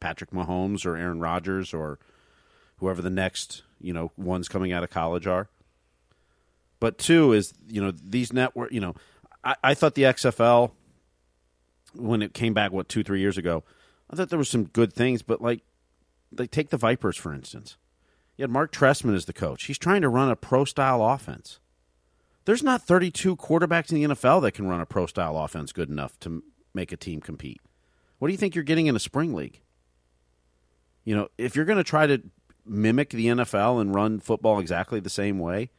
Patrick 0.00 0.30
Mahomes 0.30 0.86
or 0.86 0.96
Aaron 0.96 1.20
Rodgers 1.20 1.74
or 1.74 1.98
whoever 2.78 3.02
the 3.02 3.10
next 3.10 3.62
you 3.80 3.92
know 3.92 4.12
ones 4.16 4.48
coming 4.48 4.72
out 4.72 4.82
of 4.82 4.90
college 4.90 5.26
are? 5.26 5.48
But 6.80 6.98
two 6.98 7.32
is 7.32 7.52
you 7.68 7.82
know 7.82 7.90
these 7.90 8.32
network. 8.32 8.72
You 8.72 8.80
know, 8.80 8.94
I, 9.44 9.56
I 9.62 9.74
thought 9.74 9.94
the 9.94 10.02
XFL 10.02 10.70
when 11.94 12.22
it 12.22 12.34
came 12.34 12.54
back 12.54 12.72
what 12.72 12.88
two 12.88 13.02
three 13.02 13.20
years 13.20 13.38
ago 13.38 13.64
I 14.10 14.16
thought 14.16 14.28
there 14.28 14.38
were 14.38 14.44
some 14.44 14.64
good 14.64 14.92
things, 14.92 15.22
but 15.22 15.40
like, 15.40 15.62
like 16.36 16.50
take 16.50 16.70
the 16.70 16.76
Vipers 16.76 17.16
for 17.16 17.32
instance. 17.32 17.76
You 18.36 18.42
had 18.42 18.50
Mark 18.50 18.72
Trestman 18.72 19.14
as 19.14 19.24
the 19.24 19.32
coach. 19.32 19.64
He's 19.64 19.78
trying 19.78 20.02
to 20.02 20.08
run 20.08 20.30
a 20.30 20.36
pro 20.36 20.64
style 20.64 21.02
offense. 21.02 21.58
There's 22.46 22.62
not 22.62 22.82
32 22.82 23.36
quarterbacks 23.36 23.90
in 23.90 23.96
the 23.96 24.14
NFL 24.14 24.40
that 24.42 24.52
can 24.52 24.68
run 24.68 24.80
a 24.80 24.86
pro 24.86 25.06
style 25.06 25.36
offense 25.36 25.72
good 25.72 25.90
enough 25.90 26.18
to 26.20 26.42
make 26.72 26.92
a 26.92 26.96
team 26.96 27.20
compete. 27.20 27.60
What 28.18 28.28
do 28.28 28.32
you 28.32 28.38
think 28.38 28.54
you're 28.54 28.64
getting 28.64 28.86
in 28.86 28.96
a 28.96 29.00
spring 29.00 29.34
league? 29.34 29.60
You 31.04 31.16
know, 31.16 31.28
if 31.36 31.54
you're 31.54 31.64
going 31.64 31.78
to 31.78 31.84
try 31.84 32.06
to 32.06 32.22
mimic 32.64 33.10
the 33.10 33.26
NFL 33.26 33.80
and 33.80 33.94
run 33.94 34.20
football 34.20 34.58
exactly 34.58 35.00
the 35.00 35.10
same 35.10 35.38
way, 35.38 35.70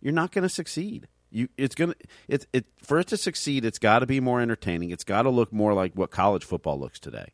you're 0.00 0.12
not 0.12 0.32
going 0.32 0.42
to 0.42 0.48
succeed. 0.48 1.08
You, 1.30 1.48
it's 1.56 1.74
gonna 1.74 1.94
it, 2.28 2.46
it 2.52 2.66
for 2.76 2.98
it 2.98 3.06
to 3.08 3.16
succeed. 3.16 3.64
It's 3.64 3.78
got 3.78 4.00
to 4.00 4.06
be 4.06 4.20
more 4.20 4.40
entertaining. 4.40 4.90
It's 4.90 5.04
got 5.04 5.22
to 5.22 5.30
look 5.30 5.52
more 5.52 5.72
like 5.72 5.94
what 5.94 6.10
college 6.10 6.44
football 6.44 6.78
looks 6.78 7.00
today 7.00 7.32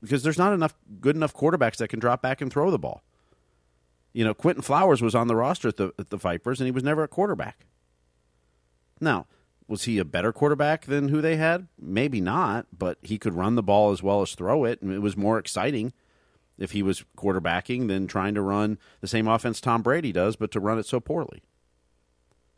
because 0.00 0.22
there's 0.22 0.38
not 0.38 0.52
enough 0.52 0.74
good 1.00 1.14
enough 1.14 1.32
quarterbacks 1.32 1.76
that 1.76 1.88
can 1.88 2.00
drop 2.00 2.22
back 2.22 2.40
and 2.40 2.50
throw 2.50 2.70
the 2.70 2.78
ball. 2.78 3.04
You 4.16 4.24
know, 4.24 4.32
Quinton 4.32 4.62
Flowers 4.62 5.02
was 5.02 5.14
on 5.14 5.28
the 5.28 5.36
roster 5.36 5.68
at 5.68 5.76
the, 5.76 5.92
at 5.98 6.08
the 6.08 6.16
Vipers, 6.16 6.58
and 6.58 6.66
he 6.66 6.70
was 6.70 6.82
never 6.82 7.02
a 7.02 7.08
quarterback. 7.08 7.66
Now, 8.98 9.26
was 9.68 9.82
he 9.82 9.98
a 9.98 10.06
better 10.06 10.32
quarterback 10.32 10.86
than 10.86 11.10
who 11.10 11.20
they 11.20 11.36
had? 11.36 11.68
Maybe 11.78 12.22
not, 12.22 12.66
but 12.72 12.96
he 13.02 13.18
could 13.18 13.34
run 13.34 13.56
the 13.56 13.62
ball 13.62 13.92
as 13.92 14.02
well 14.02 14.22
as 14.22 14.34
throw 14.34 14.64
it, 14.64 14.80
and 14.80 14.90
it 14.90 15.02
was 15.02 15.18
more 15.18 15.38
exciting 15.38 15.92
if 16.56 16.70
he 16.70 16.82
was 16.82 17.04
quarterbacking 17.18 17.88
than 17.88 18.06
trying 18.06 18.32
to 18.32 18.40
run 18.40 18.78
the 19.02 19.06
same 19.06 19.28
offense 19.28 19.60
Tom 19.60 19.82
Brady 19.82 20.12
does, 20.12 20.34
but 20.34 20.50
to 20.52 20.60
run 20.60 20.78
it 20.78 20.86
so 20.86 20.98
poorly. 20.98 21.42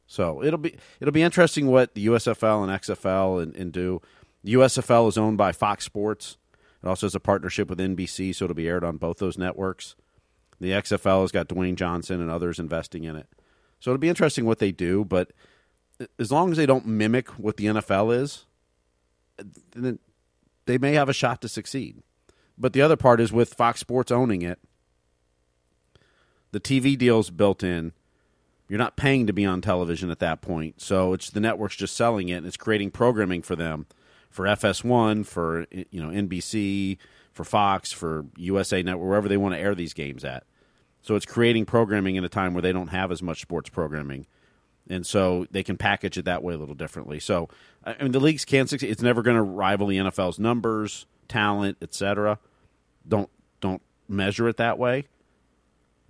So 0.07 0.45
it'll 0.45 0.59
be 0.59 0.77
it'll 1.01 1.11
be 1.11 1.23
interesting 1.23 1.67
what 1.67 1.97
the 1.97 2.07
USFL 2.07 2.63
and 2.63 2.81
XFL 2.81 3.43
and, 3.43 3.57
and 3.57 3.73
do. 3.73 4.01
The 4.45 4.55
USFL 4.55 5.09
is 5.09 5.19
owned 5.19 5.39
by 5.39 5.51
Fox 5.51 5.85
Sports. 5.85 6.37
It 6.85 6.87
also 6.87 7.07
has 7.07 7.17
a 7.17 7.21
partnership 7.21 7.69
with 7.69 7.81
NBC, 7.81 8.33
so 8.33 8.45
it'll 8.45 8.55
be 8.55 8.69
aired 8.69 8.85
on 8.85 8.99
both 8.99 9.19
those 9.19 9.37
networks. 9.37 9.97
The 10.61 10.73
XFL 10.73 11.23
has 11.23 11.33
got 11.33 11.49
Dwayne 11.49 11.77
Johnson 11.77 12.21
and 12.21 12.31
others 12.31 12.59
investing 12.59 13.05
in 13.05 13.17
it. 13.17 13.29
So 13.81 13.91
it'll 13.91 14.01
be 14.01 14.09
interesting 14.09 14.45
what 14.45 14.59
they 14.59 14.73
do, 14.73 15.05
but 15.05 15.33
as 16.19 16.33
long 16.33 16.51
as 16.51 16.57
they 16.57 16.67
don't 16.67 16.87
mimic 16.87 17.29
what 17.39 17.57
the 17.57 17.67
NFL 17.67 18.17
is, 18.17 18.45
then 19.75 19.99
they 20.67 20.79
may 20.79 20.95
have 20.95 21.09
a 21.09 21.13
shot 21.13 21.41
to 21.43 21.49
succeed. 21.49 22.03
But 22.57 22.73
the 22.73 22.83
other 22.83 22.97
part 22.97 23.21
is 23.21 23.33
with 23.33 23.55
Fox 23.55 23.81
Sports 23.81 24.11
owning 24.11 24.43
it, 24.43 24.59
the 26.51 26.61
TV 26.61 26.99
deal's 26.99 27.31
built 27.31 27.63
in. 27.63 27.93
You're 28.69 28.79
not 28.79 28.97
paying 28.97 29.27
to 29.27 29.33
be 29.33 29.47
on 29.47 29.61
television 29.61 30.11
at 30.11 30.19
that 30.19 30.43
point. 30.43 30.81
So 30.81 31.13
it's 31.15 31.31
the 31.31 31.41
network's 31.41 31.77
just 31.77 31.97
selling 31.97 32.29
it 32.29 32.35
and 32.39 32.47
it's 32.47 32.57
creating 32.57 32.91
programming 32.91 33.43
for 33.43 33.57
them 33.57 33.87
for 34.31 34.45
FS1, 34.45 35.25
for 35.27 35.67
you 35.71 36.03
know 36.03 36.09
NBC, 36.09 36.99
for 37.39 37.45
Fox, 37.45 37.93
for 37.93 38.27
USA 38.37 38.83
Network, 38.83 39.09
wherever 39.09 39.29
they 39.29 39.37
want 39.37 39.55
to 39.55 39.61
air 39.61 39.77
these 39.77 39.95
games 39.95 40.25
at. 40.25 40.43
So 41.03 41.15
it's 41.15 41.25
creating 41.25 41.67
programming 41.67 42.17
in 42.17 42.25
a 42.25 42.29
time 42.29 42.53
where 42.53 42.63
they 42.63 42.73
don't 42.73 42.89
have 42.89 43.13
as 43.13 43.23
much 43.23 43.41
sports 43.41 43.71
programming, 43.71 44.27
and 44.91 45.07
so 45.07 45.47
they 45.53 45.63
can 45.63 45.77
package 45.77 46.19
it 46.19 46.25
that 46.25 46.43
way 46.43 46.55
a 46.55 46.59
little 46.59 46.75
differently. 46.75 47.21
So 47.21 47.49
I 47.85 48.03
mean, 48.03 48.11
the 48.11 48.19
leagues 48.19 48.45
can 48.45 48.67
succeed. 48.67 48.91
It's 48.91 49.03
never 49.03 49.23
going 49.23 49.37
to 49.37 49.43
rival 49.43 49.87
the 49.87 49.99
NFL's 49.99 50.41
numbers, 50.41 51.07
talent, 51.29 51.79
etc. 51.81 52.41
Don't 53.07 53.31
don't 53.61 53.83
measure 54.09 54.49
it 54.49 54.57
that 54.57 54.77
way, 54.77 55.07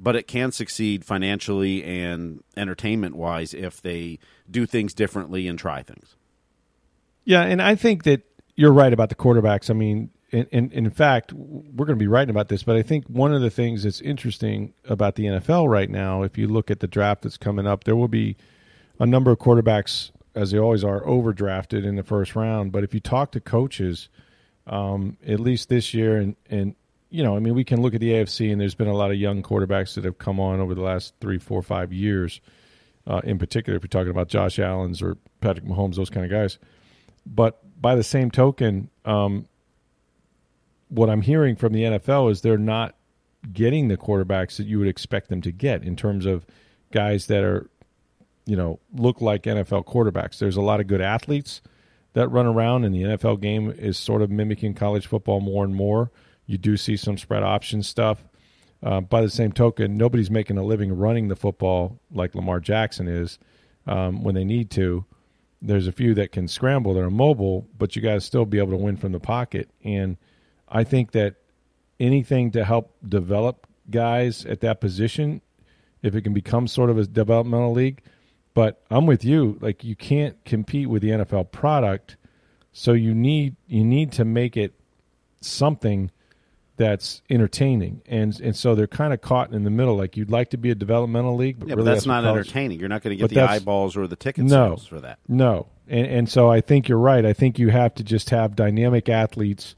but 0.00 0.16
it 0.16 0.26
can 0.26 0.50
succeed 0.50 1.04
financially 1.04 1.84
and 1.84 2.42
entertainment 2.56 3.16
wise 3.16 3.52
if 3.52 3.82
they 3.82 4.18
do 4.50 4.64
things 4.64 4.94
differently 4.94 5.46
and 5.46 5.58
try 5.58 5.82
things. 5.82 6.16
Yeah, 7.26 7.42
and 7.42 7.60
I 7.60 7.74
think 7.74 8.04
that 8.04 8.22
you're 8.56 8.72
right 8.72 8.94
about 8.94 9.10
the 9.10 9.14
quarterbacks. 9.14 9.68
I 9.68 9.74
mean, 9.74 10.08
in, 10.30 10.46
in, 10.50 10.70
in 10.72 10.90
fact, 10.90 11.32
we're 11.32 11.86
going 11.86 11.98
to 11.98 12.02
be 12.02 12.06
writing 12.06 12.30
about 12.30 12.48
this, 12.48 12.62
but 12.62 12.76
I 12.76 12.82
think 12.82 13.06
one 13.06 13.32
of 13.32 13.40
the 13.40 13.50
things 13.50 13.84
that's 13.84 14.00
interesting 14.00 14.74
about 14.86 15.14
the 15.14 15.24
NFL 15.24 15.68
right 15.68 15.88
now, 15.88 16.22
if 16.22 16.36
you 16.36 16.48
look 16.48 16.70
at 16.70 16.80
the 16.80 16.86
draft 16.86 17.22
that's 17.22 17.38
coming 17.38 17.66
up, 17.66 17.84
there 17.84 17.96
will 17.96 18.08
be 18.08 18.36
a 19.00 19.06
number 19.06 19.30
of 19.30 19.38
quarterbacks, 19.38 20.10
as 20.34 20.50
they 20.50 20.58
always 20.58 20.84
are, 20.84 21.02
overdrafted 21.02 21.84
in 21.84 21.96
the 21.96 22.02
first 22.02 22.36
round. 22.36 22.72
But 22.72 22.84
if 22.84 22.92
you 22.92 23.00
talk 23.00 23.32
to 23.32 23.40
coaches, 23.40 24.08
um, 24.66 25.16
at 25.26 25.40
least 25.40 25.70
this 25.70 25.94
year, 25.94 26.18
and, 26.18 26.36
and 26.50 26.74
you 27.10 27.22
know, 27.22 27.34
I 27.34 27.38
mean, 27.38 27.54
we 27.54 27.64
can 27.64 27.80
look 27.80 27.94
at 27.94 28.00
the 28.00 28.10
AFC, 28.10 28.52
and 28.52 28.60
there's 28.60 28.74
been 28.74 28.88
a 28.88 28.94
lot 28.94 29.10
of 29.10 29.16
young 29.16 29.42
quarterbacks 29.42 29.94
that 29.94 30.04
have 30.04 30.18
come 30.18 30.38
on 30.38 30.60
over 30.60 30.74
the 30.74 30.82
last 30.82 31.14
three, 31.20 31.38
four, 31.38 31.62
five 31.62 31.92
years. 31.92 32.40
Uh, 33.06 33.22
in 33.24 33.38
particular, 33.38 33.78
if 33.78 33.82
you're 33.82 33.88
talking 33.88 34.10
about 34.10 34.28
Josh 34.28 34.58
Allen's 34.58 35.00
or 35.00 35.16
Patrick 35.40 35.64
Mahomes, 35.64 35.94
those 35.94 36.10
kind 36.10 36.26
of 36.26 36.30
guys. 36.30 36.58
But 37.24 37.58
by 37.80 37.94
the 37.94 38.02
same 38.02 38.30
token, 38.30 38.90
um, 39.06 39.46
what 40.88 41.10
I'm 41.10 41.22
hearing 41.22 41.56
from 41.56 41.72
the 41.72 41.82
NFL 41.82 42.30
is 42.30 42.40
they're 42.40 42.58
not 42.58 42.94
getting 43.52 43.88
the 43.88 43.96
quarterbacks 43.96 44.56
that 44.56 44.66
you 44.66 44.78
would 44.78 44.88
expect 44.88 45.28
them 45.28 45.40
to 45.42 45.52
get 45.52 45.84
in 45.84 45.96
terms 45.96 46.26
of 46.26 46.44
guys 46.92 47.26
that 47.26 47.44
are, 47.44 47.70
you 48.46 48.56
know, 48.56 48.80
look 48.94 49.20
like 49.20 49.44
NFL 49.44 49.86
quarterbacks. 49.86 50.38
There's 50.38 50.56
a 50.56 50.62
lot 50.62 50.80
of 50.80 50.86
good 50.86 51.00
athletes 51.00 51.60
that 52.14 52.28
run 52.28 52.46
around, 52.46 52.84
and 52.84 52.94
the 52.94 53.02
NFL 53.02 53.40
game 53.40 53.70
is 53.70 53.98
sort 53.98 54.22
of 54.22 54.30
mimicking 54.30 54.74
college 54.74 55.06
football 55.06 55.40
more 55.40 55.64
and 55.64 55.74
more. 55.74 56.10
You 56.46 56.58
do 56.58 56.76
see 56.76 56.96
some 56.96 57.18
spread 57.18 57.42
option 57.42 57.82
stuff. 57.82 58.24
Uh, 58.82 59.00
by 59.00 59.20
the 59.20 59.30
same 59.30 59.52
token, 59.52 59.96
nobody's 59.96 60.30
making 60.30 60.56
a 60.56 60.62
living 60.62 60.96
running 60.96 61.28
the 61.28 61.36
football 61.36 62.00
like 62.12 62.34
Lamar 62.34 62.60
Jackson 62.60 63.08
is 63.08 63.38
um, 63.86 64.22
when 64.22 64.34
they 64.34 64.44
need 64.44 64.70
to 64.70 65.04
there's 65.60 65.86
a 65.86 65.92
few 65.92 66.14
that 66.14 66.32
can 66.32 66.46
scramble 66.48 66.94
that 66.94 67.00
are 67.00 67.10
mobile, 67.10 67.66
but 67.76 67.96
you 67.96 68.02
got 68.02 68.14
to 68.14 68.20
still 68.20 68.44
be 68.44 68.58
able 68.58 68.70
to 68.70 68.76
win 68.76 68.96
from 68.96 69.12
the 69.12 69.20
pocket. 69.20 69.70
And 69.82 70.16
I 70.70 70.84
think 70.84 71.12
that 71.12 71.36
anything 72.00 72.50
to 72.52 72.64
help 72.64 72.94
develop 73.06 73.66
guys 73.90 74.44
at 74.46 74.60
that 74.60 74.80
position, 74.80 75.40
if 76.02 76.14
it 76.14 76.22
can 76.22 76.32
become 76.32 76.66
sort 76.66 76.90
of 76.90 76.98
a 76.98 77.06
developmental 77.06 77.72
league. 77.72 78.02
But 78.54 78.82
I'm 78.90 79.06
with 79.06 79.24
you. 79.24 79.58
Like 79.60 79.84
you 79.84 79.94
can't 79.94 80.42
compete 80.44 80.88
with 80.88 81.02
the 81.02 81.10
NFL 81.10 81.52
product, 81.52 82.16
so 82.72 82.92
you 82.92 83.14
need 83.14 83.56
you 83.66 83.84
need 83.84 84.10
to 84.12 84.24
make 84.24 84.56
it 84.56 84.74
something 85.40 86.10
that's 86.76 87.22
entertaining, 87.30 88.02
and 88.06 88.40
and 88.40 88.56
so 88.56 88.74
they're 88.74 88.86
kind 88.86 89.12
of 89.12 89.20
caught 89.20 89.52
in 89.52 89.64
the 89.64 89.70
middle. 89.70 89.96
Like 89.96 90.16
you'd 90.16 90.30
like 90.30 90.50
to 90.50 90.56
be 90.56 90.70
a 90.70 90.74
developmental 90.74 91.36
league, 91.36 91.60
but, 91.60 91.68
yeah, 91.68 91.74
really 91.74 91.84
but 91.84 91.90
that's, 91.90 92.00
that's 92.00 92.06
not 92.06 92.24
college. 92.24 92.46
entertaining. 92.46 92.80
You're 92.80 92.88
not 92.88 93.02
going 93.02 93.16
to 93.16 93.16
get 93.16 93.30
but 93.30 93.34
the 93.34 93.48
eyeballs 93.48 93.96
or 93.96 94.06
the 94.06 94.16
ticket 94.16 94.44
no, 94.44 94.70
sales 94.70 94.86
for 94.86 95.00
that. 95.00 95.18
No, 95.28 95.68
and 95.86 96.06
and 96.06 96.28
so 96.28 96.50
I 96.50 96.60
think 96.60 96.88
you're 96.88 96.98
right. 96.98 97.24
I 97.24 97.32
think 97.32 97.58
you 97.58 97.68
have 97.68 97.94
to 97.96 98.02
just 98.02 98.30
have 98.30 98.56
dynamic 98.56 99.08
athletes, 99.08 99.76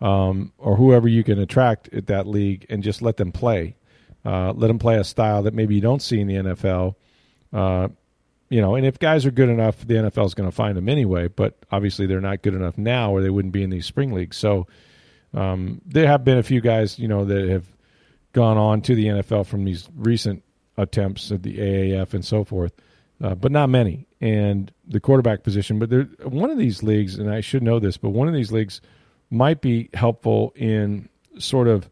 um, 0.00 0.52
or 0.58 0.76
whoever 0.76 1.08
you 1.08 1.24
can 1.24 1.38
attract 1.38 1.92
at 1.92 2.06
that 2.06 2.26
league, 2.26 2.66
and 2.68 2.82
just 2.82 3.02
let 3.02 3.16
them 3.16 3.32
play. 3.32 3.76
Uh, 4.24 4.52
let 4.52 4.68
them 4.68 4.78
play 4.78 4.96
a 4.96 5.04
style 5.04 5.42
that 5.42 5.54
maybe 5.54 5.74
you 5.74 5.80
don't 5.80 6.02
see 6.02 6.20
in 6.20 6.26
the 6.26 6.34
NFL. 6.34 6.94
Uh, 7.52 7.88
you 8.50 8.60
know, 8.60 8.74
and 8.74 8.86
if 8.86 8.98
guys 8.98 9.26
are 9.26 9.30
good 9.30 9.48
enough, 9.48 9.86
the 9.86 9.94
NFL 9.94 10.26
is 10.26 10.34
going 10.34 10.48
to 10.48 10.54
find 10.54 10.76
them 10.76 10.88
anyway. 10.88 11.28
But 11.28 11.56
obviously, 11.70 12.06
they're 12.06 12.20
not 12.20 12.42
good 12.42 12.54
enough 12.54 12.78
now, 12.78 13.12
or 13.12 13.22
they 13.22 13.30
wouldn't 13.30 13.52
be 13.52 13.62
in 13.62 13.70
these 13.70 13.86
spring 13.86 14.12
leagues. 14.12 14.36
So 14.36 14.66
um, 15.34 15.80
there 15.84 16.06
have 16.06 16.24
been 16.24 16.38
a 16.38 16.42
few 16.42 16.60
guys, 16.60 16.98
you 16.98 17.08
know, 17.08 17.24
that 17.24 17.48
have 17.48 17.66
gone 18.32 18.56
on 18.56 18.80
to 18.82 18.94
the 18.94 19.06
NFL 19.06 19.46
from 19.46 19.64
these 19.64 19.88
recent 19.96 20.42
attempts 20.76 21.30
at 21.32 21.42
the 21.42 21.58
AAF 21.58 22.14
and 22.14 22.24
so 22.24 22.44
forth, 22.44 22.72
uh, 23.22 23.34
but 23.34 23.52
not 23.52 23.68
many. 23.68 24.06
And 24.20 24.72
the 24.86 25.00
quarterback 25.00 25.42
position, 25.42 25.78
but 25.78 25.90
there, 25.90 26.04
one 26.22 26.50
of 26.50 26.58
these 26.58 26.82
leagues, 26.82 27.16
and 27.16 27.30
I 27.30 27.40
should 27.40 27.62
know 27.62 27.78
this, 27.78 27.96
but 27.96 28.10
one 28.10 28.28
of 28.28 28.34
these 28.34 28.52
leagues 28.52 28.80
might 29.30 29.60
be 29.60 29.90
helpful 29.94 30.52
in 30.56 31.08
sort 31.38 31.68
of 31.68 31.88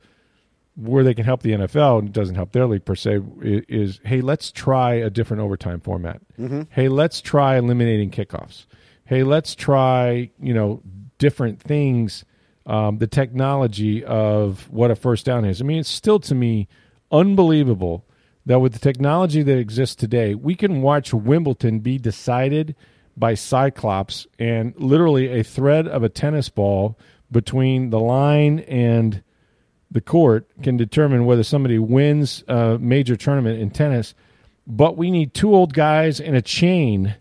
where 0.76 1.02
they 1.02 1.14
can 1.14 1.25
help 1.25 1.43
the 1.43 1.52
NFL 1.52 2.00
and 2.00 2.12
doesn't 2.12 2.35
help 2.35 2.52
their 2.52 2.66
league 2.66 2.85
per 2.85 2.95
se 2.95 3.21
is 3.40 4.00
hey, 4.05 4.21
let's 4.21 4.52
try 4.52 4.95
a 4.95 5.09
different 5.09 5.43
overtime 5.43 5.81
format. 5.81 6.21
Mm-hmm. 6.38 6.62
Hey, 6.71 6.88
let's 6.88 7.21
try 7.21 7.57
eliminating 7.57 8.11
kickoffs. 8.11 8.66
Hey, 9.05 9.23
let's 9.23 9.55
try, 9.55 10.31
you 10.38 10.52
know, 10.52 10.83
different 11.19 11.61
things 11.61 12.25
um, 12.66 12.99
the 12.99 13.07
technology 13.07 14.05
of 14.05 14.69
what 14.71 14.90
a 14.90 14.97
first 14.97 15.25
down 15.25 15.45
is. 15.45 15.61
I 15.61 15.64
mean, 15.64 15.78
it's 15.78 15.88
still 15.88 16.19
to 16.21 16.35
me 16.35 16.69
unbelievable 17.11 18.05
that 18.45 18.61
with 18.61 18.73
the 18.73 18.78
technology 18.78 19.43
that 19.43 19.59
exists 19.59 19.95
today, 19.95 20.35
we 20.35 20.55
can 20.55 20.83
watch 20.83 21.14
Wimbledon 21.14 21.81
be 21.81 21.99
decided 21.99 22.75
by 23.16 23.35
Cyclops 23.35 24.26
and 24.38 24.75
literally 24.76 25.40
a 25.40 25.43
thread 25.43 25.87
of 25.88 26.02
a 26.02 26.09
tennis 26.09 26.49
ball 26.49 26.99
between 27.30 27.90
the 27.90 28.00
line 28.00 28.61
and 28.61 29.23
the 29.90 30.00
court 30.00 30.49
can 30.62 30.76
determine 30.76 31.26
whether 31.26 31.42
somebody 31.42 31.78
wins 31.78 32.45
a 32.49 32.78
major 32.78 33.16
tournament 33.16 33.61
in 33.61 33.71
tennis. 33.71 34.14
But 34.66 34.97
we 34.97 35.11
need 35.11 35.33
two 35.33 35.54
old 35.54 35.75
guys 35.75 36.21
and 36.21 36.37
a 36.37 36.42
chain 36.42 37.14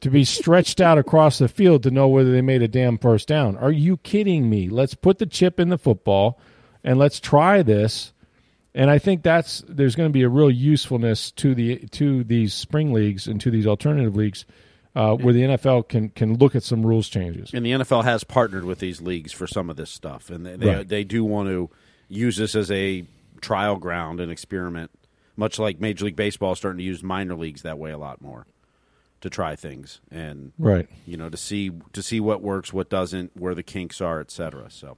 to 0.00 0.10
be 0.10 0.24
stretched 0.24 0.80
out 0.80 0.98
across 0.98 1.38
the 1.38 1.48
field 1.48 1.82
to 1.82 1.90
know 1.90 2.08
whether 2.08 2.32
they 2.32 2.40
made 2.40 2.62
a 2.62 2.68
damn 2.68 2.98
first 2.98 3.28
down. 3.28 3.56
Are 3.56 3.72
you 3.72 3.96
kidding 3.98 4.48
me? 4.48 4.68
Let's 4.68 4.94
put 4.94 5.18
the 5.18 5.26
chip 5.26 5.58
in 5.58 5.68
the 5.68 5.78
football 5.78 6.38
and 6.84 6.98
let's 6.98 7.20
try 7.20 7.62
this. 7.62 8.12
And 8.74 8.90
I 8.90 8.98
think 8.98 9.22
that's 9.22 9.64
there's 9.68 9.96
going 9.96 10.08
to 10.08 10.12
be 10.12 10.22
a 10.22 10.28
real 10.28 10.50
usefulness 10.50 11.32
to 11.32 11.54
the 11.54 11.78
to 11.88 12.22
these 12.22 12.54
spring 12.54 12.92
leagues 12.92 13.26
and 13.26 13.40
to 13.40 13.50
these 13.50 13.66
alternative 13.66 14.14
leagues 14.14 14.44
uh, 14.96 15.14
where 15.14 15.32
the 15.34 15.42
NFL 15.42 15.88
can 15.88 16.08
can 16.10 16.36
look 16.38 16.54
at 16.56 16.62
some 16.62 16.84
rules 16.84 17.08
changes. 17.08 17.50
And 17.54 17.64
the 17.64 17.70
NFL 17.72 18.04
has 18.04 18.24
partnered 18.24 18.64
with 18.64 18.78
these 18.80 19.00
leagues 19.00 19.32
for 19.32 19.46
some 19.46 19.70
of 19.70 19.76
this 19.76 19.90
stuff, 19.90 20.30
and 20.30 20.44
they 20.46 20.56
they, 20.56 20.66
Right. 20.76 20.88
they 20.88 21.04
do 21.04 21.24
want 21.24 21.48
to 21.48 21.70
use 22.08 22.36
this 22.36 22.54
as 22.54 22.70
a 22.70 23.04
trial 23.40 23.76
ground 23.76 24.18
and 24.20 24.32
experiment, 24.32 24.90
much 25.36 25.58
like 25.58 25.80
Major 25.80 26.06
League 26.06 26.16
Baseball 26.16 26.52
is 26.52 26.58
starting 26.58 26.78
to 26.78 26.84
use 26.84 27.02
minor 27.02 27.34
leagues 27.36 27.62
that 27.62 27.78
way 27.78 27.90
a 27.92 27.98
lot 27.98 28.20
more 28.20 28.46
to 29.20 29.28
try 29.28 29.56
things 29.56 30.00
and 30.12 30.52
Right. 30.58 30.88
you 31.06 31.16
know 31.16 31.28
to 31.28 31.36
see 31.36 31.70
to 31.92 32.02
see 32.02 32.20
what 32.20 32.40
works, 32.42 32.72
what 32.72 32.88
doesn't, 32.88 33.36
where 33.36 33.54
the 33.54 33.62
kinks 33.64 34.00
are, 34.00 34.20
et 34.20 34.30
cetera. 34.30 34.70
So 34.70 34.96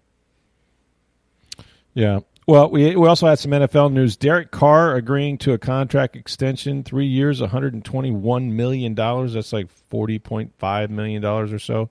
Yeah. 1.94 2.20
Well, 2.46 2.70
we 2.70 2.96
we 2.96 3.06
also 3.06 3.26
had 3.26 3.38
some 3.38 3.52
NFL 3.52 3.92
news. 3.92 4.16
Derek 4.16 4.50
Carr 4.50 4.96
agreeing 4.96 5.38
to 5.38 5.52
a 5.52 5.58
contract 5.58 6.16
extension, 6.16 6.82
three 6.82 7.06
years, 7.06 7.40
one 7.40 7.50
hundred 7.50 7.74
and 7.74 7.84
twenty 7.84 8.10
one 8.10 8.56
million 8.56 8.94
dollars. 8.94 9.34
That's 9.34 9.52
like 9.52 9.70
forty 9.70 10.18
point 10.18 10.52
five 10.58 10.90
million 10.90 11.22
dollars 11.22 11.52
or 11.52 11.58
so. 11.58 11.90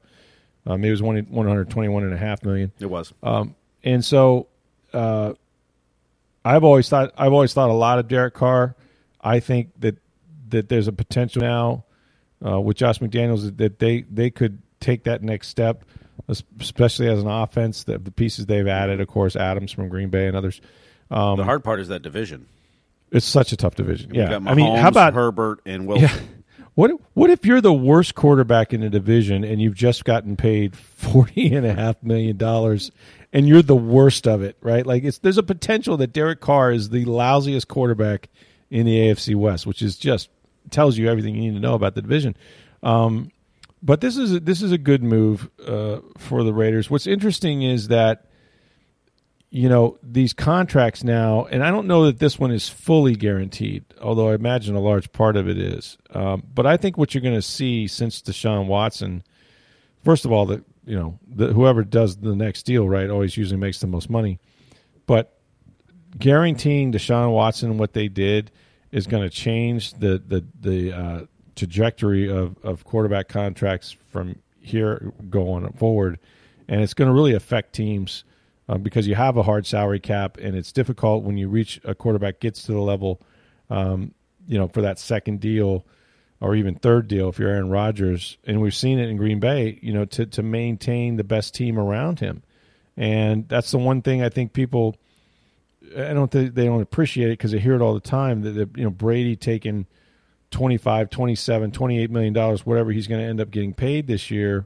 Um, 0.65 0.83
it 0.83 0.91
was 0.91 1.01
one 1.01 1.17
one 1.29 1.47
hundred 1.47 1.69
twenty 1.69 1.87
one 1.89 2.03
and 2.03 2.13
a 2.13 2.17
half 2.17 2.43
million. 2.43 2.71
it 2.79 2.87
was. 2.87 3.13
Um, 3.23 3.55
and 3.83 4.03
so, 4.03 4.47
uh, 4.91 5.33
I've 6.43 6.63
always 6.63 6.89
thought 6.89 7.13
I've 7.17 7.33
always 7.33 7.53
thought 7.53 7.69
a 7.69 7.73
lot 7.73 7.99
of 7.99 8.07
Derek 8.07 8.33
Carr. 8.33 8.75
I 9.21 9.39
think 9.39 9.69
that 9.79 9.97
that 10.49 10.67
there's 10.67 10.87
a 10.87 10.93
potential 10.93 11.41
now 11.41 11.85
uh, 12.45 12.59
with 12.59 12.77
Josh 12.77 12.99
McDaniels 12.99 13.55
that 13.57 13.79
they 13.79 14.01
they 14.01 14.29
could 14.29 14.61
take 14.79 15.03
that 15.03 15.21
next 15.23 15.49
step, 15.49 15.83
especially 16.27 17.07
as 17.07 17.19
an 17.19 17.27
offense. 17.27 17.83
The, 17.83 17.97
the 17.97 18.11
pieces 18.11 18.45
they've 18.45 18.67
added, 18.67 19.01
of 19.01 19.07
course, 19.07 19.35
Adams 19.35 19.71
from 19.71 19.89
Green 19.89 20.09
Bay 20.09 20.27
and 20.27 20.35
others. 20.35 20.61
Um, 21.11 21.37
the 21.37 21.43
hard 21.43 21.63
part 21.63 21.79
is 21.79 21.87
that 21.87 22.01
division. 22.01 22.47
It's 23.11 23.25
such 23.25 23.51
a 23.51 23.57
tough 23.57 23.75
division. 23.75 24.13
Yeah, 24.13 24.29
Mahomes, 24.29 24.49
I 24.49 24.53
mean, 24.53 24.75
how 24.77 24.89
about 24.89 25.13
Herbert 25.13 25.61
and 25.65 25.87
Wilson? 25.87 26.09
yeah. 26.09 26.19
What 26.75 26.91
what 27.13 27.29
if 27.29 27.45
you're 27.45 27.59
the 27.59 27.73
worst 27.73 28.15
quarterback 28.15 28.73
in 28.73 28.79
the 28.79 28.89
division 28.89 29.43
and 29.43 29.61
you've 29.61 29.75
just 29.75 30.05
gotten 30.05 30.37
paid 30.37 30.77
forty 30.77 31.53
and 31.53 31.65
a 31.65 31.73
half 31.73 32.01
million 32.01 32.37
dollars 32.37 32.91
and 33.33 33.47
you're 33.47 33.61
the 33.61 33.75
worst 33.75 34.25
of 34.27 34.41
it, 34.41 34.55
right? 34.61 34.85
Like 34.85 35.03
it's 35.03 35.17
there's 35.17 35.37
a 35.37 35.43
potential 35.43 35.97
that 35.97 36.13
Derek 36.13 36.39
Carr 36.39 36.71
is 36.71 36.89
the 36.89 37.03
lousiest 37.03 37.67
quarterback 37.67 38.29
in 38.69 38.85
the 38.85 38.97
AFC 38.97 39.35
West, 39.35 39.67
which 39.67 39.81
is 39.81 39.97
just 39.97 40.29
tells 40.69 40.97
you 40.97 41.09
everything 41.09 41.35
you 41.35 41.51
need 41.51 41.55
to 41.55 41.59
know 41.59 41.73
about 41.73 41.95
the 41.95 42.01
division. 42.01 42.37
Um, 42.81 43.31
but 43.81 44.01
this 44.01 44.17
is 44.17 44.35
a, 44.35 44.39
this 44.39 44.61
is 44.61 44.71
a 44.71 44.77
good 44.77 45.03
move 45.03 45.49
uh, 45.65 45.99
for 46.17 46.43
the 46.43 46.53
Raiders. 46.53 46.89
What's 46.89 47.07
interesting 47.07 47.61
is 47.61 47.87
that 47.87 48.25
you 49.51 49.69
know 49.69 49.97
these 50.03 50.33
contracts 50.33 51.03
now, 51.03 51.45
and 51.45 51.63
I 51.63 51.71
don't 51.71 51.87
know 51.87 52.05
that 52.05 52.19
this 52.19 52.37
one 52.37 52.51
is 52.51 52.69
fully 52.69 53.15
guaranteed, 53.15 53.85
although 54.01 54.29
I 54.29 54.35
imagine 54.35 54.75
a 54.75 54.81
large 54.81 55.11
part 55.11 55.35
of 55.35 55.47
it 55.47 55.57
is. 55.57 55.97
Um, 56.13 56.43
but 56.53 56.65
I 56.65 56.77
think 56.77 56.97
what 56.97 57.13
you're 57.13 57.23
going 57.23 57.35
to 57.35 57.41
see 57.41 57.87
since 57.87 58.21
Deshaun 58.21 58.67
Watson, 58.67 59.23
first 60.03 60.25
of 60.25 60.31
all, 60.31 60.45
that 60.47 60.63
you 60.85 60.97
know 60.97 61.19
the, 61.27 61.47
whoever 61.47 61.83
does 61.83 62.17
the 62.17 62.35
next 62.35 62.63
deal, 62.63 62.87
right, 62.87 63.09
always 63.09 63.37
usually 63.37 63.59
makes 63.59 63.79
the 63.79 63.87
most 63.87 64.09
money. 64.09 64.39
But 65.07 65.39
guaranteeing 66.17 66.91
Deshaun 66.91 67.31
Watson 67.31 67.77
what 67.77 67.93
they 67.93 68.07
did 68.07 68.51
is 68.91 69.07
going 69.07 69.23
to 69.23 69.29
change 69.29 69.93
the 69.93 70.21
the 70.25 70.45
the 70.59 70.93
uh, 70.93 71.25
trajectory 71.59 72.29
of 72.29 72.55
of 72.63 72.83
quarterback 72.85 73.27
contracts 73.27 73.95
from 74.09 74.39
here 74.61 75.13
going 75.29 75.71
forward, 75.73 76.19
and 76.67 76.81
it's 76.81 76.93
going 76.93 77.07
to 77.07 77.13
really 77.13 77.33
affect 77.33 77.73
teams 77.73 78.23
uh, 78.67 78.77
because 78.77 79.07
you 79.07 79.15
have 79.15 79.37
a 79.37 79.43
hard 79.43 79.65
salary 79.65 79.99
cap, 79.99 80.37
and 80.37 80.55
it's 80.55 80.71
difficult 80.71 81.23
when 81.23 81.37
you 81.37 81.49
reach 81.49 81.79
a 81.83 81.95
quarterback 81.95 82.39
gets 82.39 82.63
to 82.63 82.71
the 82.71 82.79
level, 82.79 83.21
um, 83.69 84.13
you 84.47 84.57
know, 84.57 84.67
for 84.67 84.81
that 84.81 84.99
second 84.99 85.39
deal 85.39 85.85
or 86.41 86.55
even 86.55 86.75
third 86.75 87.07
deal 87.07 87.29
if 87.29 87.37
you're 87.37 87.49
Aaron 87.49 87.69
Rodgers, 87.69 88.37
and 88.45 88.61
we've 88.61 88.75
seen 88.75 88.99
it 88.99 89.09
in 89.09 89.17
Green 89.17 89.39
Bay, 89.39 89.77
you 89.81 89.93
know, 89.93 90.05
to 90.05 90.25
to 90.25 90.43
maintain 90.43 91.17
the 91.17 91.23
best 91.23 91.53
team 91.53 91.77
around 91.77 92.19
him, 92.19 92.43
and 92.95 93.47
that's 93.49 93.71
the 93.71 93.77
one 93.77 94.01
thing 94.01 94.21
I 94.23 94.29
think 94.29 94.53
people. 94.53 94.95
I 95.97 96.13
don't 96.13 96.29
think 96.29 96.53
they 96.53 96.65
don't 96.65 96.81
appreciate 96.81 97.27
it 97.27 97.39
because 97.39 97.51
they 97.51 97.59
hear 97.59 97.73
it 97.73 97.81
all 97.81 97.93
the 97.95 97.99
time 97.99 98.41
that 98.41 98.55
you 98.77 98.83
know 98.83 98.89
Brady 98.89 99.35
taking 99.35 99.87
25, 100.51 101.09
27, 101.09 101.71
28 101.71 102.11
million 102.11 102.33
dollars, 102.33 102.65
whatever 102.65 102.91
he's 102.91 103.07
going 103.07 103.21
to 103.21 103.27
end 103.27 103.39
up 103.39 103.51
getting 103.51 103.73
paid 103.73 104.07
this 104.07 104.31
year, 104.31 104.65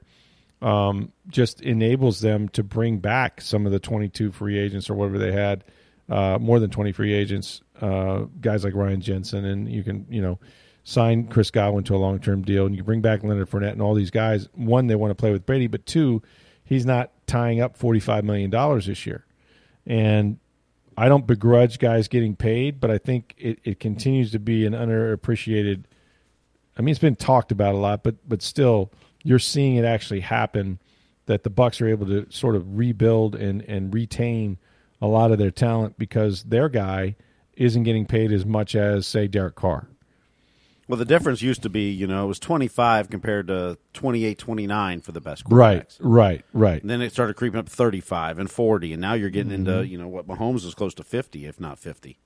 um, 0.61 1.11
just 1.27 1.61
enables 1.61 2.21
them 2.21 2.47
to 2.49 2.63
bring 2.63 2.99
back 2.99 3.41
some 3.41 3.65
of 3.65 3.71
the 3.71 3.79
22 3.79 4.31
free 4.31 4.57
agents 4.57 4.89
or 4.89 4.93
whatever 4.93 5.17
they 5.17 5.31
had, 5.31 5.63
uh, 6.09 6.37
more 6.39 6.59
than 6.59 6.69
20 6.69 6.91
free 6.93 7.13
agents, 7.13 7.61
uh, 7.81 8.25
guys 8.39 8.63
like 8.63 8.73
Ryan 8.73 9.01
Jensen, 9.01 9.45
and 9.45 9.69
you 9.69 9.83
can 9.83 10.05
you 10.09 10.21
know 10.21 10.39
sign 10.83 11.27
Chris 11.27 11.51
Godwin 11.51 11.83
to 11.85 11.95
a 11.95 11.97
long 11.97 12.19
term 12.19 12.43
deal, 12.43 12.65
and 12.65 12.75
you 12.75 12.83
bring 12.83 13.01
back 13.01 13.23
Leonard 13.23 13.49
Fournette 13.49 13.73
and 13.73 13.81
all 13.81 13.93
these 13.93 14.11
guys. 14.11 14.47
One, 14.53 14.87
they 14.87 14.95
want 14.95 15.11
to 15.11 15.15
play 15.15 15.31
with 15.31 15.45
Brady, 15.45 15.67
but 15.67 15.85
two, 15.85 16.21
he's 16.63 16.85
not 16.85 17.11
tying 17.27 17.59
up 17.59 17.77
45 17.77 18.23
million 18.23 18.49
dollars 18.49 18.85
this 18.85 19.05
year, 19.05 19.25
and 19.85 20.39
I 21.03 21.09
don't 21.09 21.27
begrudge 21.27 21.79
guys 21.79 22.07
getting 22.07 22.33
paid, 22.33 22.79
but 22.79 22.89
I 22.89 22.97
think 22.97 23.35
it, 23.37 23.59
it 23.65 23.81
continues 23.81 24.31
to 24.31 24.39
be 24.39 24.65
an 24.65 24.71
underappreciated. 24.71 25.83
I 26.77 26.81
mean, 26.81 26.93
it's 26.93 26.99
been 26.99 27.17
talked 27.17 27.51
about 27.51 27.75
a 27.75 27.77
lot, 27.77 28.03
but 28.03 28.15
but 28.25 28.41
still, 28.41 28.89
you're 29.21 29.37
seeing 29.37 29.75
it 29.75 29.83
actually 29.83 30.21
happen. 30.21 30.79
That 31.25 31.43
the 31.43 31.49
Bucks 31.49 31.81
are 31.81 31.89
able 31.89 32.05
to 32.05 32.25
sort 32.31 32.55
of 32.55 32.77
rebuild 32.77 33.35
and 33.35 33.63
and 33.63 33.93
retain 33.93 34.57
a 35.01 35.07
lot 35.07 35.33
of 35.33 35.39
their 35.39 35.51
talent 35.51 35.97
because 35.97 36.43
their 36.43 36.69
guy 36.69 37.17
isn't 37.57 37.83
getting 37.83 38.05
paid 38.05 38.31
as 38.31 38.45
much 38.45 38.73
as 38.73 39.05
say 39.05 39.27
Derek 39.27 39.55
Carr. 39.55 39.89
Well, 40.93 40.99
the 40.99 41.05
difference 41.05 41.41
used 41.41 41.63
to 41.63 41.71
be, 41.71 41.89
you 41.89 42.05
know, 42.05 42.25
it 42.25 42.27
was 42.27 42.37
25 42.37 43.09
compared 43.09 43.47
to 43.47 43.79
28, 43.93 44.37
29 44.37 45.01
for 45.01 45.11
the 45.11 45.21
best 45.21 45.43
quarterbacks. 45.43 45.97
Right, 45.99 45.99
right, 45.99 46.45
right. 46.53 46.81
And 46.81 46.87
then 46.87 47.01
it 47.01 47.11
started 47.11 47.33
creeping 47.35 47.59
up 47.59 47.67
35 47.67 48.37
and 48.37 48.47
40, 48.47 48.93
and 48.93 49.01
now 49.01 49.15
you're 49.15 49.31
getting 49.31 49.51
Mm-hmm. 49.51 49.67
into, 49.69 49.87
you 49.87 49.97
know, 49.97 50.07
what 50.07 50.27
Mahomes 50.27 50.63
is 50.63 50.75
close 50.75 50.93
to 50.93 51.03
50, 51.03 51.47
if 51.47 51.59
not 51.59 51.79
50. 51.79 52.19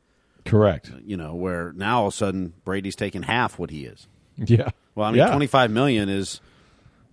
Correct. 0.43 0.91
You 1.01 1.15
know, 1.15 1.33
where 1.33 1.71
now 1.77 2.01
all 2.01 2.07
of 2.07 2.13
a 2.13 2.17
sudden 2.17 2.55
Brady's 2.65 2.97
taking 2.97 3.21
half 3.21 3.57
what 3.57 3.69
he 3.69 3.85
is. 3.85 4.09
Yeah. 4.35 4.71
Well, 4.95 5.07
I 5.07 5.11
mean, 5.11 5.19
yeah. 5.19 5.29
25 5.29 5.71
million 5.71 6.09
is 6.09 6.41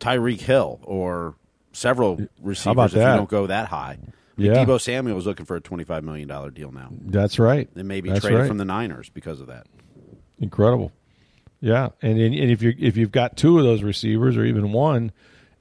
Tyreek 0.00 0.40
Hill 0.40 0.80
or 0.82 1.36
several 1.70 2.18
receivers 2.42 2.66
about 2.72 2.86
if 2.86 2.92
that? 2.94 3.12
you 3.12 3.16
don't 3.18 3.30
go 3.30 3.46
that 3.46 3.68
high. 3.68 3.98
Yeah. 4.36 4.54
Debo 4.54 4.80
Samuel 4.80 5.18
is 5.18 5.24
looking 5.26 5.46
for 5.46 5.54
a 5.54 5.60
$25 5.60 6.02
million 6.02 6.26
deal 6.52 6.72
now. 6.72 6.88
That's 7.00 7.38
right. 7.38 7.68
And 7.76 7.86
maybe 7.86 8.08
That's 8.08 8.22
traded 8.22 8.40
right. 8.40 8.48
from 8.48 8.58
the 8.58 8.64
Niners 8.64 9.08
because 9.08 9.40
of 9.40 9.46
that. 9.46 9.68
Incredible. 10.40 10.90
Yeah, 11.64 11.88
and 12.02 12.20
and 12.20 12.34
if 12.34 12.60
you 12.60 12.74
if 12.78 12.98
you've 12.98 13.10
got 13.10 13.38
two 13.38 13.56
of 13.56 13.64
those 13.64 13.82
receivers 13.82 14.36
or 14.36 14.44
even 14.44 14.70
one 14.70 15.12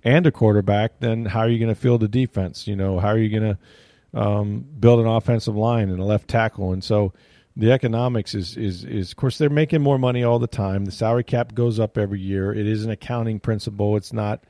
and 0.04 0.28
a 0.28 0.34
quarterback, 0.34 1.00
then 1.00 1.24
how 1.24 1.39
are 1.39 1.48
you 1.48 1.58
going 1.58 1.74
to 1.74 1.80
field 1.80 2.02
the 2.02 2.10
defense? 2.10 2.68
You 2.68 2.76
know, 2.76 3.00
how 3.00 3.08
are 3.08 3.18
you 3.18 3.39
going 3.39 3.56
to 3.56 4.20
um, 4.22 4.66
build 4.78 5.00
an 5.00 5.08
offensive 5.08 5.56
line 5.56 5.89
and 5.89 6.02
a 6.02 6.04
left 6.04 6.28
tackle? 6.28 6.74
And 6.74 6.84
so 6.84 7.13
the 7.56 7.72
economics 7.72 8.36
is 8.36 8.58
is 8.58 8.84
is 8.84 9.12
of 9.12 9.16
course 9.16 9.38
they're 9.38 9.50
making 9.50 9.82
more 9.82 9.98
money 9.98 10.26
all 10.26 10.39
the 10.39 10.46
time. 10.46 10.84
The 10.84 10.92
salary 10.92 11.24
cap 11.24 11.54
goes 11.54 11.80
up 11.80 11.98
every 11.98 12.20
year. 12.20 12.52
It 12.52 12.68
is 12.68 12.84
an 12.84 12.92
accounting 12.92 13.39
principle. 13.39 13.96
It's 13.96 14.12
not 14.12 14.44